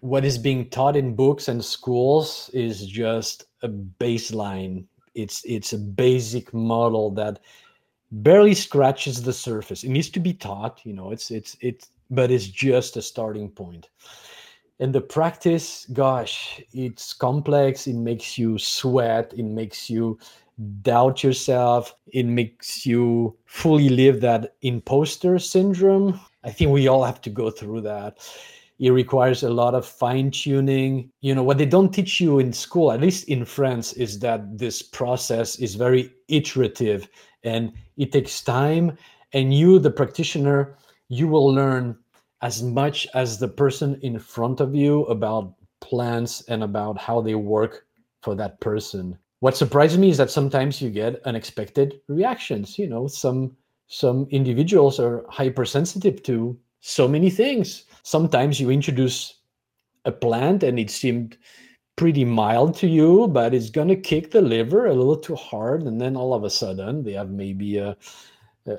what 0.00 0.24
is 0.24 0.38
being 0.38 0.68
taught 0.70 0.96
in 0.96 1.14
books 1.14 1.48
and 1.48 1.64
schools 1.64 2.50
is 2.52 2.86
just 2.86 3.44
a 3.62 3.68
baseline. 3.68 4.84
It's 5.14 5.44
it's 5.44 5.72
a 5.72 5.78
basic 5.78 6.54
model 6.54 7.10
that 7.12 7.40
barely 8.12 8.54
scratches 8.54 9.22
the 9.22 9.32
surface. 9.32 9.84
It 9.84 9.90
needs 9.90 10.10
to 10.10 10.20
be 10.20 10.34
taught 10.34 10.80
you 10.84 10.92
know 10.92 11.10
it's 11.10 11.30
it's 11.30 11.56
it's 11.60 11.88
but 12.10 12.30
it's 12.30 12.46
just 12.46 12.96
a 12.96 13.02
starting 13.02 13.50
point. 13.50 13.88
and 14.80 14.92
the 14.94 15.00
practice 15.00 15.86
gosh 15.92 16.60
it's 16.72 17.14
complex. 17.14 17.86
It 17.86 17.94
makes 17.96 18.36
you 18.38 18.58
sweat. 18.58 19.32
It 19.36 19.44
makes 19.44 19.88
you 19.90 20.18
doubt 20.82 21.24
yourself. 21.24 21.94
It 22.12 22.24
makes 22.26 22.84
you 22.86 23.36
fully 23.46 23.88
live 23.88 24.20
that 24.20 24.54
imposter 24.62 25.38
syndrome. 25.38 26.20
I 26.44 26.50
think 26.50 26.70
we 26.70 26.88
all 26.88 27.04
have 27.04 27.20
to 27.22 27.30
go 27.30 27.50
through 27.50 27.82
that. 27.82 28.18
It 28.78 28.90
requires 28.90 29.42
a 29.44 29.50
lot 29.50 29.74
of 29.74 29.86
fine 29.86 30.30
tuning 30.32 31.10
you 31.20 31.34
know 31.34 31.44
what 31.44 31.58
they 31.58 31.66
don't 31.66 31.92
teach 31.94 32.20
you 32.20 32.40
in 32.40 32.52
school 32.52 32.90
at 32.90 33.00
least 33.00 33.28
in 33.28 33.44
france 33.44 33.92
is 33.92 34.18
that 34.18 34.58
this 34.58 34.82
process 34.82 35.56
is 35.60 35.76
very 35.76 36.12
iterative 36.28 37.08
and 37.44 37.72
it 37.96 38.12
takes 38.12 38.40
time. 38.40 38.96
And 39.32 39.54
you 39.54 39.78
the 39.78 39.90
practitioner 39.90 40.76
you 41.08 41.28
will 41.28 41.52
learn 41.52 41.96
as 42.40 42.62
much 42.62 43.06
as 43.14 43.38
the 43.38 43.48
person 43.48 43.98
in 44.02 44.18
front 44.18 44.60
of 44.60 44.74
you 44.74 45.04
about 45.04 45.54
plants 45.80 46.42
and 46.48 46.62
about 46.62 46.98
how 46.98 47.20
they 47.20 47.34
work 47.34 47.86
for 48.22 48.34
that 48.34 48.60
person. 48.60 49.18
What 49.40 49.56
surprised 49.56 49.98
me 49.98 50.10
is 50.10 50.16
that 50.18 50.30
sometimes 50.30 50.80
you 50.80 50.88
get 50.88 51.22
unexpected 51.24 52.00
reactions. 52.08 52.78
You 52.78 52.88
know 52.88 53.06
some 53.08 53.56
some 53.88 54.26
individuals 54.30 54.98
are 54.98 55.26
hypersensitive 55.28 56.22
to 56.22 56.58
so 56.80 57.06
many 57.06 57.28
things. 57.28 57.84
Sometimes 58.02 58.58
you 58.58 58.70
introduce 58.70 59.40
a 60.04 60.12
plant 60.12 60.62
and 60.62 60.78
it 60.78 60.90
seemed 60.90 61.36
pretty 61.96 62.24
mild 62.24 62.74
to 62.74 62.86
you 62.86 63.28
but 63.28 63.52
it's 63.54 63.70
going 63.70 63.88
to 63.88 63.96
kick 63.96 64.30
the 64.30 64.40
liver 64.40 64.86
a 64.86 64.94
little 64.94 65.16
too 65.16 65.36
hard 65.36 65.82
and 65.82 66.00
then 66.00 66.16
all 66.16 66.34
of 66.34 66.44
a 66.44 66.50
sudden 66.50 67.02
they 67.02 67.12
have 67.12 67.30
maybe 67.30 67.78
a 67.78 67.96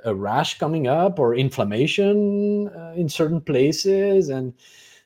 a 0.05 0.15
rash 0.15 0.57
coming 0.59 0.87
up 0.87 1.19
or 1.19 1.35
inflammation 1.35 2.69
uh, 2.69 2.93
in 2.95 3.09
certain 3.09 3.41
places 3.41 4.29
and 4.29 4.53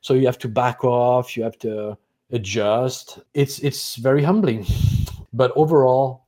so 0.01 0.14
you 0.14 0.26
have 0.26 0.38
to 0.38 0.47
back 0.47 0.84
off 0.84 1.36
you 1.36 1.43
have 1.43 1.58
to 1.58 1.97
adjust. 2.32 3.20
It's 3.34 3.60
it's 3.60 3.95
very 3.95 4.24
humbling. 4.24 4.66
But 5.34 5.51
overall 5.55 6.26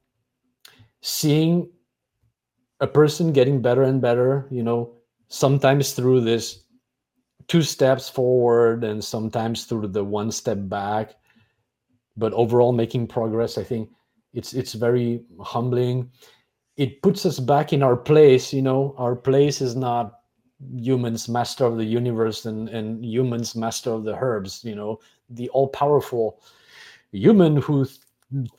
seeing 1.01 1.71
a 2.79 2.85
person 2.85 3.31
getting 3.31 3.61
better 3.61 3.81
and 3.83 4.01
better 4.01 4.45
you 4.51 4.61
know 4.61 4.93
sometimes 5.29 5.93
through 5.93 6.21
this 6.21 6.65
two 7.47 7.63
steps 7.63 8.07
forward 8.09 8.83
and 8.83 9.03
sometimes 9.03 9.65
through 9.65 9.87
the 9.87 10.03
one 10.03 10.31
step 10.31 10.57
back 10.61 11.15
but 12.17 12.33
overall 12.33 12.71
making 12.71 13.07
progress 13.07 13.57
i 13.57 13.63
think 13.63 13.89
it's 14.33 14.53
it's 14.53 14.73
very 14.73 15.21
humbling 15.39 16.09
it 16.77 17.01
puts 17.01 17.25
us 17.25 17.39
back 17.39 17.73
in 17.73 17.83
our 17.83 17.95
place 17.95 18.53
you 18.53 18.61
know 18.61 18.93
our 18.97 19.15
place 19.15 19.61
is 19.61 19.75
not 19.75 20.21
humans 20.75 21.29
master 21.29 21.65
of 21.65 21.77
the 21.77 21.85
universe 21.85 22.45
and 22.45 22.69
and 22.69 23.05
humans 23.05 23.55
master 23.55 23.91
of 23.91 24.03
the 24.03 24.15
herbs 24.15 24.63
you 24.63 24.75
know 24.75 24.99
the 25.29 25.49
all 25.49 25.67
powerful 25.67 26.41
human 27.11 27.57
who 27.57 27.85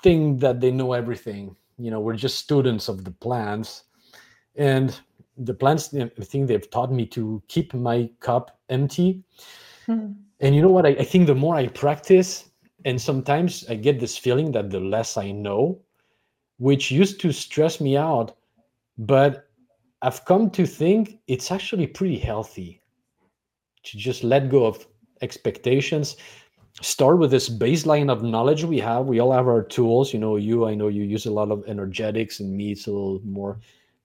think 0.02 0.40
that 0.40 0.60
they 0.60 0.70
know 0.70 0.92
everything. 0.92 1.54
You 1.78 1.90
know, 1.90 2.00
we're 2.00 2.16
just 2.16 2.38
students 2.38 2.88
of 2.88 3.04
the 3.04 3.10
plants. 3.10 3.84
And 4.56 4.98
the 5.36 5.54
plants, 5.54 5.94
I 5.94 6.08
think 6.22 6.48
they've 6.48 6.70
taught 6.70 6.92
me 6.92 7.06
to 7.06 7.42
keep 7.48 7.72
my 7.72 8.10
cup 8.20 8.58
empty. 8.68 9.22
Mm. 9.88 10.16
And 10.40 10.54
you 10.54 10.62
know 10.62 10.68
what? 10.68 10.86
I, 10.86 10.90
I 10.90 11.04
think 11.04 11.26
the 11.26 11.34
more 11.34 11.54
I 11.54 11.68
practice, 11.68 12.49
and 12.84 13.00
sometimes 13.00 13.64
I 13.68 13.74
get 13.74 14.00
this 14.00 14.16
feeling 14.16 14.52
that 14.52 14.70
the 14.70 14.80
less 14.80 15.16
I 15.16 15.30
know, 15.30 15.80
which 16.58 16.90
used 16.90 17.20
to 17.20 17.32
stress 17.32 17.80
me 17.80 17.96
out. 17.96 18.36
But 18.98 19.48
I've 20.02 20.24
come 20.24 20.50
to 20.50 20.66
think 20.66 21.18
it's 21.26 21.50
actually 21.50 21.86
pretty 21.86 22.18
healthy 22.18 22.80
to 23.82 23.96
just 23.98 24.24
let 24.24 24.50
go 24.50 24.66
of 24.66 24.86
expectations 25.22 26.16
start 26.82 27.18
with 27.18 27.30
this 27.30 27.48
baseline 27.48 28.10
of 28.10 28.22
knowledge 28.22 28.64
we 28.64 28.78
have. 28.78 29.06
We 29.06 29.20
all 29.20 29.32
have 29.32 29.48
our 29.48 29.62
tools. 29.62 30.12
You 30.12 30.20
know, 30.20 30.36
you, 30.36 30.66
I 30.66 30.74
know 30.74 30.88
you 30.88 31.02
use 31.02 31.26
a 31.26 31.32
lot 31.32 31.50
of 31.50 31.64
energetics, 31.66 32.40
and 32.40 32.56
me, 32.56 32.72
it's 32.72 32.86
a 32.86 32.90
little 32.90 33.20
more 33.24 33.58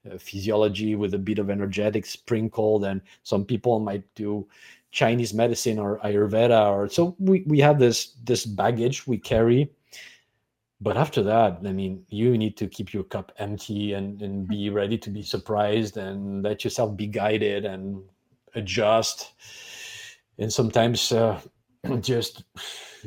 uh, 0.09 0.17
physiology 0.17 0.95
with 0.95 1.13
a 1.13 1.19
bit 1.19 1.39
of 1.39 1.49
energetics 1.49 2.09
sprinkled. 2.09 2.85
And 2.85 3.01
some 3.23 3.45
people 3.45 3.79
might 3.79 4.03
do 4.15 4.47
Chinese 4.95 5.33
medicine 5.33 5.77
or 5.77 5.99
Ayurveda. 5.99 6.71
Or 6.71 6.87
so 6.87 7.15
we, 7.19 7.43
we 7.45 7.59
have 7.59 7.77
this 7.77 8.13
this 8.23 8.45
baggage 8.45 9.05
we 9.05 9.17
carry. 9.17 9.69
But 10.79 10.97
after 10.97 11.21
that, 11.23 11.59
I 11.65 11.71
mean, 11.71 12.05
you 12.09 12.37
need 12.37 12.57
to 12.57 12.67
keep 12.67 12.93
your 12.93 13.03
cup 13.03 13.31
empty 13.37 13.93
and, 13.93 14.21
and 14.21 14.47
be 14.47 14.69
ready 14.69 14.97
to 14.99 15.09
be 15.09 15.21
surprised 15.21 15.97
and 15.97 16.43
let 16.43 16.63
yourself 16.63 16.95
be 16.95 17.07
guided 17.07 17.65
and 17.65 18.03
adjust. 18.55 19.33
And 20.37 20.51
sometimes 20.51 21.11
uh, 21.11 21.39
just 22.01 22.43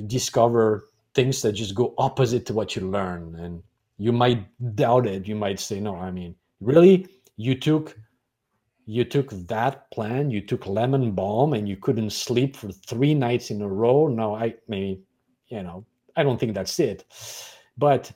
discover 0.07 0.89
things 1.15 1.43
that 1.43 1.53
just 1.53 1.75
go 1.75 1.95
opposite 1.99 2.47
to 2.47 2.55
what 2.55 2.77
you 2.77 2.83
learn 2.89 3.35
and 3.37 3.63
you 3.99 4.13
might 4.13 4.47
doubt 4.77 5.07
it 5.07 5.27
you 5.27 5.35
might 5.35 5.59
say 5.59 5.81
no 5.81 5.97
i 5.97 6.13
mean 6.13 6.33
really 6.61 7.09
you 7.37 7.55
took 7.57 7.97
you 8.89 9.05
took 9.05 9.29
that 9.49 9.91
plan 9.91 10.31
you 10.31 10.41
took 10.41 10.67
lemon 10.67 11.13
balm 11.13 11.53
and 11.53 11.69
you 11.69 11.77
couldn't 11.77 12.09
sleep 12.09 12.57
for 12.57 12.73
three 12.73 13.13
nights 13.13 13.51
in 13.51 13.61
a 13.61 13.69
row? 13.69 14.09
No 14.09 14.35
i 14.35 14.55
maybe 14.67 15.03
you 15.49 15.63
know 15.63 15.85
i 16.17 16.23
don't 16.23 16.41
think 16.41 16.55
that's 16.55 16.81
it. 16.81 17.05
But 17.77 18.11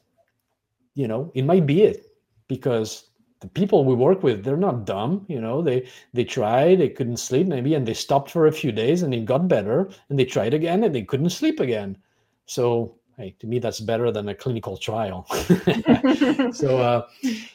you 0.95 1.07
know 1.07 1.31
it 1.35 1.45
might 1.45 1.67
be 1.67 1.83
it 1.83 2.07
because 2.49 3.11
the 3.41 3.49
people 3.49 3.85
we 3.85 3.95
work 3.95 4.23
with 4.23 4.45
they're 4.45 4.57
not 4.57 4.87
dumb 4.87 5.27
you 5.29 5.41
know 5.43 5.61
they 5.61 5.87
they 6.15 6.25
tried 6.25 6.79
they 6.79 6.89
couldn't 6.89 7.19
sleep 7.19 7.47
maybe 7.47 7.75
and 7.75 7.87
they 7.87 7.95
stopped 7.95 8.31
for 8.31 8.47
a 8.47 8.53
few 8.53 8.73
days 8.73 9.03
and 9.03 9.13
it 9.13 9.27
got 9.27 9.49
better 9.49 9.91
and 10.09 10.19
they 10.19 10.25
tried 10.25 10.55
again 10.55 10.85
and 10.85 10.95
they 10.95 11.03
couldn't 11.03 11.31
sleep 11.31 11.61
again. 11.61 11.99
So 12.47 12.97
hey 13.19 13.37
to 13.41 13.47
me 13.47 13.59
that's 13.59 13.81
better 13.81 14.11
than 14.11 14.31
a 14.31 14.35
clinical 14.35 14.79
trial. 14.79 15.29
So 16.55 16.79
uh, 16.79 17.07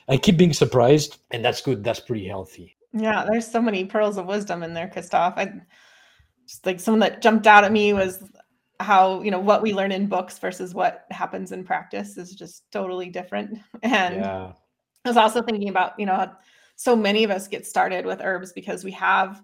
i 0.07 0.17
keep 0.17 0.37
being 0.37 0.53
surprised 0.53 1.17
and 1.31 1.43
that's 1.43 1.61
good 1.61 1.83
that's 1.83 1.99
pretty 1.99 2.27
healthy 2.27 2.76
yeah 2.93 3.25
there's 3.29 3.49
so 3.49 3.61
many 3.61 3.85
pearls 3.85 4.17
of 4.17 4.25
wisdom 4.25 4.63
in 4.63 4.73
there 4.73 4.87
christophe 4.87 5.33
i 5.37 5.51
just 6.47 6.65
like 6.65 6.79
something 6.79 7.01
that 7.01 7.21
jumped 7.21 7.45
out 7.45 7.63
at 7.63 7.71
me 7.71 7.93
was 7.93 8.23
how 8.79 9.21
you 9.21 9.31
know 9.31 9.39
what 9.39 9.61
we 9.61 9.73
learn 9.73 9.91
in 9.91 10.07
books 10.07 10.37
versus 10.39 10.73
what 10.73 11.05
happens 11.11 11.51
in 11.51 11.63
practice 11.63 12.17
is 12.17 12.33
just 12.33 12.69
totally 12.71 13.09
different. 13.09 13.59
And 13.83 14.15
yeah. 14.17 14.51
I 15.05 15.09
was 15.09 15.17
also 15.17 15.41
thinking 15.41 15.69
about, 15.69 15.99
you 15.99 16.05
know, 16.05 16.31
so 16.75 16.95
many 16.95 17.23
of 17.23 17.31
us 17.31 17.47
get 17.47 17.65
started 17.65 18.05
with 18.05 18.21
herbs 18.21 18.51
because 18.53 18.83
we 18.83 18.91
have 18.91 19.41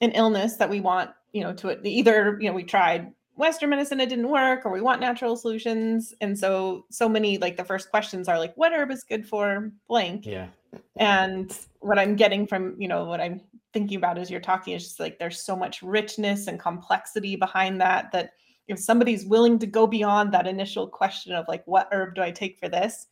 an 0.00 0.10
illness 0.12 0.56
that 0.56 0.68
we 0.68 0.80
want, 0.80 1.10
you 1.32 1.42
know, 1.42 1.54
to 1.54 1.86
either, 1.86 2.38
you 2.40 2.48
know, 2.48 2.54
we 2.54 2.64
tried 2.64 3.12
Western 3.36 3.70
medicine, 3.70 4.00
it 4.00 4.08
didn't 4.08 4.28
work, 4.28 4.64
or 4.64 4.72
we 4.72 4.80
want 4.80 5.00
natural 5.00 5.36
solutions. 5.36 6.14
And 6.20 6.38
so, 6.38 6.86
so 6.90 7.08
many 7.08 7.38
like 7.38 7.56
the 7.56 7.64
first 7.64 7.90
questions 7.90 8.28
are 8.28 8.38
like, 8.38 8.54
what 8.56 8.72
herb 8.72 8.90
is 8.90 9.04
good 9.04 9.28
for 9.28 9.70
blank? 9.88 10.26
Yeah. 10.26 10.48
And 10.96 11.56
what 11.80 11.98
I'm 11.98 12.16
getting 12.16 12.46
from, 12.46 12.74
you 12.80 12.88
know, 12.88 13.04
what 13.04 13.20
I'm 13.20 13.40
thinking 13.72 13.98
about 13.98 14.18
as 14.18 14.30
you're 14.30 14.40
talking 14.40 14.74
is 14.74 14.84
just 14.84 15.00
like 15.00 15.18
there's 15.18 15.42
so 15.42 15.54
much 15.54 15.82
richness 15.82 16.46
and 16.46 16.58
complexity 16.58 17.36
behind 17.36 17.80
that, 17.80 18.10
that 18.12 18.32
if 18.68 18.78
somebody's 18.78 19.24
willing 19.24 19.58
to 19.58 19.66
go 19.66 19.86
beyond 19.86 20.32
that 20.32 20.46
initial 20.46 20.88
question 20.88 21.32
of 21.32 21.46
like, 21.46 21.62
what 21.66 21.88
herb 21.92 22.14
do 22.14 22.22
I 22.22 22.30
take 22.30 22.58
for 22.58 22.68
this? 22.68 23.06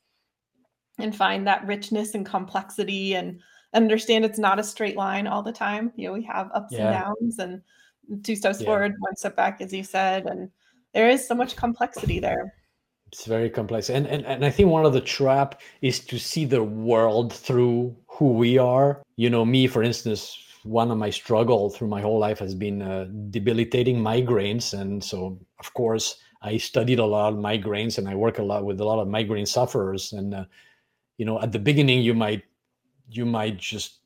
and 0.99 1.15
find 1.15 1.47
that 1.47 1.67
richness 1.67 2.15
and 2.15 2.25
complexity 2.25 3.15
and 3.15 3.41
understand 3.75 4.25
it's 4.25 4.39
not 4.39 4.59
a 4.59 4.65
straight 4.65 4.97
line 4.97 5.27
all 5.27 5.43
the 5.43 5.53
time. 5.53 5.93
You 5.97 6.09
know, 6.09 6.15
we 6.15 6.23
have 6.23 6.51
ups 6.55 6.73
yeah. 6.73 6.87
and 6.87 6.95
downs 6.95 7.39
and 7.39 7.63
two 8.23 8.37
steps 8.37 8.61
yeah. 8.61 8.67
forward, 8.67 8.95
one 8.99 9.17
step 9.17 9.37
back, 9.37 9.61
as 9.61 9.73
you 9.73 9.85
said, 9.85 10.27
and 10.27 10.51
there 10.93 11.09
is 11.09 11.27
so 11.27 11.35
much 11.35 11.57
complexity 11.57 12.21
there. 12.21 12.55
It's 13.13 13.27
very 13.27 13.51
complex. 13.51 13.91
And, 13.91 14.07
and 14.07 14.25
and 14.27 14.45
I 14.45 14.51
think 14.51 14.71
one 14.71 14.85
of 14.85 14.93
the 14.93 15.01
trap 15.01 15.61
is 15.83 16.01
to 16.01 16.19
see 16.19 16.45
the 16.45 16.63
world 16.63 17.33
through 17.33 17.97
who 18.09 18.33
we 18.33 18.59
are. 18.59 19.03
You 19.17 19.31
know, 19.31 19.45
me, 19.45 19.67
for 19.67 19.83
instance, 19.83 20.39
one 20.65 20.91
of 20.91 20.99
my 20.99 21.11
struggle 21.11 21.71
through 21.71 21.89
my 21.89 22.01
whole 22.01 22.19
life 22.19 22.39
has 22.41 22.55
been 22.55 22.83
uh, 22.83 23.07
debilitating 23.31 23.99
migraines. 23.99 24.79
And 24.79 25.05
so, 25.05 25.39
of 25.61 25.73
course, 25.75 26.17
I 26.43 26.57
studied 26.57 26.99
a 26.99 27.07
lot 27.07 27.33
of 27.33 27.39
migraines 27.39 27.99
and 27.99 28.09
I 28.09 28.15
work 28.15 28.39
a 28.39 28.43
lot 28.43 28.65
with 28.65 28.81
a 28.81 28.85
lot 28.85 28.99
of 28.99 29.07
migraine 29.07 29.47
sufferers. 29.47 30.13
And 30.13 30.35
uh, 30.35 30.45
you 31.19 31.25
know 31.25 31.41
at 31.41 31.53
the 31.53 31.59
beginning 31.59 32.03
you 32.03 32.15
might 32.15 32.43
you 33.09 33.25
might 33.25 33.59
just 33.59 34.01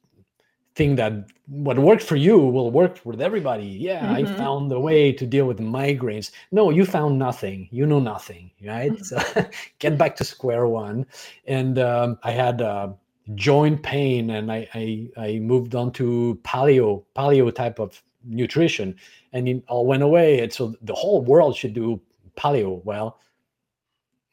think 0.78 0.96
that 0.96 1.12
what 1.48 1.76
worked 1.78 2.04
for 2.04 2.14
you 2.14 2.38
will 2.38 2.70
work 2.70 3.00
with 3.04 3.20
everybody. 3.20 3.66
Yeah 3.66 4.00
mm-hmm. 4.00 4.18
i 4.18 4.36
found 4.42 4.70
a 4.72 4.80
way 4.88 5.12
to 5.12 5.24
deal 5.26 5.46
with 5.50 5.58
migraines. 5.58 6.30
No 6.52 6.70
you 6.70 6.84
found 6.86 7.18
nothing. 7.18 7.68
You 7.78 7.84
know 7.84 8.02
nothing 8.14 8.50
right? 8.64 8.92
Mm-hmm. 8.92 9.08
so 9.10 9.50
get 9.84 9.98
back 9.98 10.14
to 10.16 10.24
square 10.24 10.66
one. 10.66 11.04
And 11.46 11.74
um, 11.90 12.18
i 12.22 12.30
had 12.30 12.62
uh, 12.62 12.88
joint 13.34 13.82
pain 13.82 14.30
and 14.36 14.46
I, 14.58 14.60
I 14.82 14.84
i 15.26 15.28
moved 15.52 15.74
on 15.80 15.92
to 15.98 16.06
paleo 16.50 17.04
paleo 17.16 17.46
type 17.62 17.78
of 17.86 17.90
nutrition. 18.24 18.88
And 19.34 19.48
it 19.48 19.64
all 19.68 19.86
went 19.92 20.04
away. 20.10 20.30
And 20.42 20.52
so 20.52 20.62
the 20.90 20.94
whole 20.94 21.20
world 21.32 21.56
should 21.56 21.74
do 21.74 22.00
paleo. 22.36 22.72
Well 22.84 23.18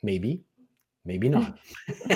maybe 0.04 0.32
maybe 1.04 1.28
not 1.28 1.58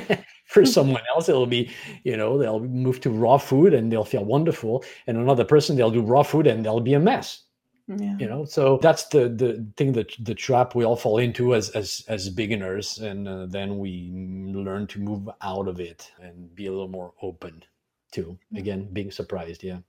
for 0.50 0.66
someone 0.66 1.04
else 1.16 1.30
it'll 1.30 1.46
be 1.46 1.72
you 2.04 2.18
know 2.18 2.38
they'll 2.38 2.60
move 2.60 3.00
to 3.00 3.10
raw 3.12 3.38
food 3.38 3.74
and 3.74 3.92
they'll 3.92 4.04
feel 4.04 4.26
wonderful 4.26 4.84
and 5.08 5.16
another 5.16 5.46
person 5.46 5.76
they'll 5.76 5.92
do 5.92 6.02
raw 6.02 6.24
food 6.24 6.48
and 6.48 6.66
they'll 6.66 6.80
be 6.80 6.96
a 6.96 7.00
mess. 7.00 7.44
Yeah. 7.88 8.16
you 8.20 8.28
know 8.28 8.46
so 8.46 8.78
that's 8.84 9.06
the 9.06 9.30
the 9.30 9.66
thing 9.76 9.94
that 9.94 10.14
the 10.20 10.36
trap 10.36 10.76
we 10.76 10.86
all 10.86 10.96
fall 10.96 11.18
into 11.18 11.56
as 11.56 11.72
as 11.72 12.04
as 12.08 12.30
beginners 12.30 13.00
and 13.00 13.28
uh, 13.28 13.48
then 13.48 13.80
we 13.80 14.12
learn 14.54 14.86
to 14.88 15.00
move 15.00 15.28
out 15.42 15.68
of 15.68 15.80
it 15.80 16.12
and 16.22 16.54
be 16.54 16.68
a 16.68 16.72
little 16.72 16.88
more 16.88 17.14
open 17.24 17.64
to 18.12 18.38
again 18.56 18.88
being 18.94 19.10
surprised 19.10 19.64
yeah. 19.64 19.80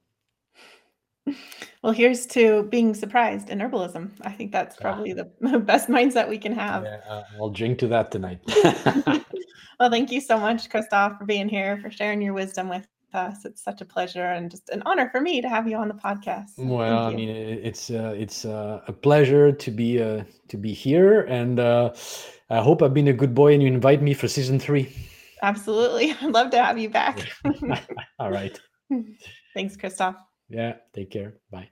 Well 1.83 1.93
here's 1.93 2.25
to 2.29 2.63
being 2.65 2.95
surprised 2.95 3.51
in 3.51 3.59
herbalism. 3.59 4.11
I 4.23 4.33
think 4.33 4.51
that's 4.51 4.77
ah. 4.79 4.81
probably 4.81 5.13
the 5.13 5.25
best 5.59 5.89
mindset 5.89 6.27
we 6.27 6.39
can 6.39 6.53
have. 6.53 6.85
Yeah, 6.85 7.25
i'll 7.39 7.51
drink 7.51 7.79
to 7.81 7.89
that 7.89 8.11
tonight 8.11 8.41
well 9.81 9.91
thank 9.91 10.12
you 10.12 10.20
so 10.20 10.39
much 10.39 10.70
christophe 10.70 11.18
for 11.18 11.24
being 11.24 11.49
here 11.49 11.78
for 11.78 11.91
sharing 11.91 12.22
your 12.22 12.35
wisdom 12.35 12.68
with 12.68 12.87
us. 13.14 13.45
It's 13.45 13.62
such 13.62 13.81
a 13.81 13.85
pleasure 13.85 14.24
and 14.24 14.51
just 14.51 14.68
an 14.70 14.83
honor 14.87 15.09
for 15.11 15.20
me 15.20 15.41
to 15.41 15.49
have 15.49 15.68
you 15.68 15.76
on 15.76 15.89
the 15.89 15.95
podcast. 15.95 16.53
Well, 16.59 17.07
I 17.07 17.14
mean, 17.14 17.28
it's 17.28 17.91
uh, 17.91 18.14
it's 18.16 18.45
uh, 18.45 18.81
a 18.87 18.93
pleasure 18.93 19.53
to 19.53 19.70
be 19.70 20.01
uh, 20.01 20.24
to 20.49 20.57
be 20.57 20.72
here, 20.72 21.22
and 21.22 21.59
uh, 21.61 21.93
I 22.49 22.61
hope 22.61 22.83
I've 22.83 22.95
been 22.95 23.09
a 23.09 23.12
good 23.12 23.35
boy 23.35 23.53
and 23.53 23.62
you 23.62 23.68
invite 23.68 24.03
me 24.03 24.14
for 24.14 24.28
season 24.28 24.59
three. 24.59 24.93
Absolutely, 25.43 26.12
I'd 26.20 26.33
love 26.33 26.51
to 26.51 26.62
have 26.62 26.78
you 26.78 26.91
back. 26.91 27.28
All 28.18 28.31
right. 28.31 28.59
Thanks, 29.55 29.76
Christophe. 29.76 30.16
Yeah. 30.49 30.74
Take 30.95 31.11
care. 31.11 31.35
Bye. 31.51 31.70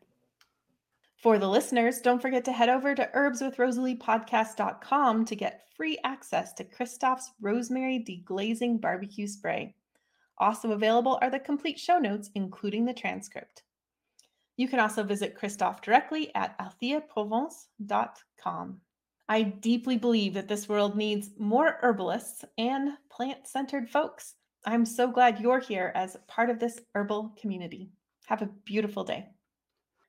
For 1.19 1.39
the 1.39 1.49
listeners, 1.49 2.01
don't 2.01 2.23
forget 2.23 2.45
to 2.45 2.53
head 2.53 2.69
over 2.69 2.95
to 2.95 3.11
herbswithrosaliepodcast.com 3.13 5.25
to 5.25 5.35
get 5.35 5.67
free 5.77 5.99
access 6.05 6.53
to 6.53 6.63
Christophe's 6.63 7.33
rosemary 7.41 7.99
deglazing 7.99 8.81
barbecue 8.81 9.27
spray. 9.27 9.75
Also 10.39 10.71
available 10.71 11.19
are 11.21 11.31
the 11.31 11.41
complete 11.41 11.81
show 11.81 11.99
notes, 11.99 12.31
including 12.37 12.85
the 12.85 12.95
transcript. 12.95 13.65
You 14.57 14.69
can 14.69 14.79
also 14.79 15.03
visit 15.03 15.35
Christophe 15.35 15.83
directly 15.83 16.33
at 16.37 16.57
altheaprovence.com. 16.59 18.81
I 19.29 19.43
deeply 19.43 19.97
believe 19.97 20.35
that 20.35 20.47
this 20.47 20.69
world 20.69 20.97
needs 20.97 21.31
more 21.37 21.81
herbalists 21.83 22.45
and 22.59 22.91
plant 23.11 23.49
centered 23.49 23.91
folks. 23.91 24.37
I'm 24.65 24.87
so 24.87 25.11
glad 25.11 25.41
you're 25.41 25.59
here 25.59 25.91
as 25.97 26.17
part 26.29 26.49
of 26.49 26.61
this 26.61 26.79
herbal 26.95 27.35
community. 27.41 27.91
Have 28.27 28.43
a 28.43 28.51
beautiful 28.65 29.03
day. 29.03 29.31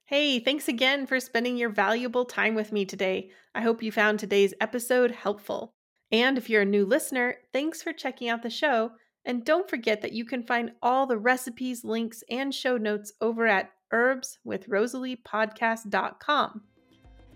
Hey, 0.09 0.39
thanks 0.39 0.67
again 0.67 1.05
for 1.05 1.19
spending 1.19 1.55
your 1.55 1.69
valuable 1.69 2.25
time 2.25 2.55
with 2.55 2.71
me 2.71 2.83
today. 2.83 3.29
I 3.53 3.61
hope 3.61 3.83
you 3.83 3.91
found 3.91 4.17
today's 4.17 4.55
episode 4.59 5.11
helpful. 5.11 5.75
And 6.11 6.35
if 6.35 6.49
you're 6.49 6.63
a 6.63 6.65
new 6.65 6.83
listener, 6.83 7.35
thanks 7.53 7.83
for 7.83 7.93
checking 7.93 8.27
out 8.27 8.41
the 8.41 8.49
show 8.49 8.93
and 9.23 9.45
don't 9.45 9.69
forget 9.69 10.01
that 10.01 10.13
you 10.13 10.25
can 10.25 10.41
find 10.41 10.71
all 10.81 11.05
the 11.05 11.19
recipes, 11.19 11.83
links, 11.83 12.23
and 12.27 12.55
show 12.55 12.75
notes 12.75 13.13
over 13.21 13.45
at 13.45 13.69
herbswithrosaliepodcast.com. 13.93 16.61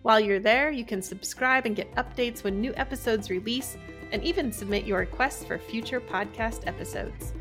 While 0.02 0.20
you're 0.20 0.40
there, 0.40 0.72
you 0.72 0.84
can 0.84 1.04
subscribe 1.04 1.68
and 1.68 1.76
get 1.76 1.94
updates 1.94 2.44
when 2.44 2.60
new 2.60 2.74
episodes 2.76 3.30
release 3.30 3.78
and 4.12 4.24
even 4.24 4.52
submit 4.52 4.88
your 4.88 4.98
requests 4.98 5.46
for 5.46 5.60
future 5.60 6.02
podcast 6.02 6.66
episodes. 6.66 7.34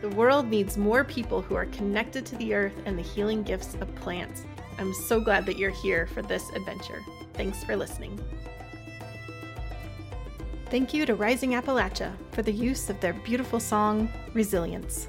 The 0.00 0.08
world 0.08 0.48
needs 0.48 0.78
more 0.78 1.04
people 1.04 1.42
who 1.42 1.54
are 1.54 1.66
connected 1.66 2.24
to 2.24 2.36
the 2.36 2.54
earth 2.54 2.80
and 2.86 2.96
the 2.96 3.02
healing 3.02 3.42
gifts 3.42 3.74
of 3.74 3.94
plants. 3.96 4.46
I'm 4.80 4.94
so 4.94 5.20
glad 5.20 5.44
that 5.46 5.58
you're 5.58 5.70
here 5.70 6.06
for 6.06 6.22
this 6.22 6.48
adventure. 6.50 7.04
Thanks 7.34 7.62
for 7.62 7.76
listening. 7.76 8.18
Thank 10.70 10.94
you 10.94 11.04
to 11.04 11.14
Rising 11.14 11.50
Appalachia 11.50 12.12
for 12.32 12.42
the 12.42 12.52
use 12.52 12.88
of 12.88 12.98
their 13.00 13.12
beautiful 13.12 13.60
song, 13.60 14.08
Resilience. 14.32 15.08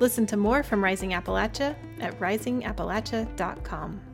Listen 0.00 0.24
to 0.26 0.36
more 0.36 0.62
from 0.62 0.82
Rising 0.82 1.10
Appalachia 1.10 1.76
at 2.00 2.18
risingappalachia.com. 2.18 4.13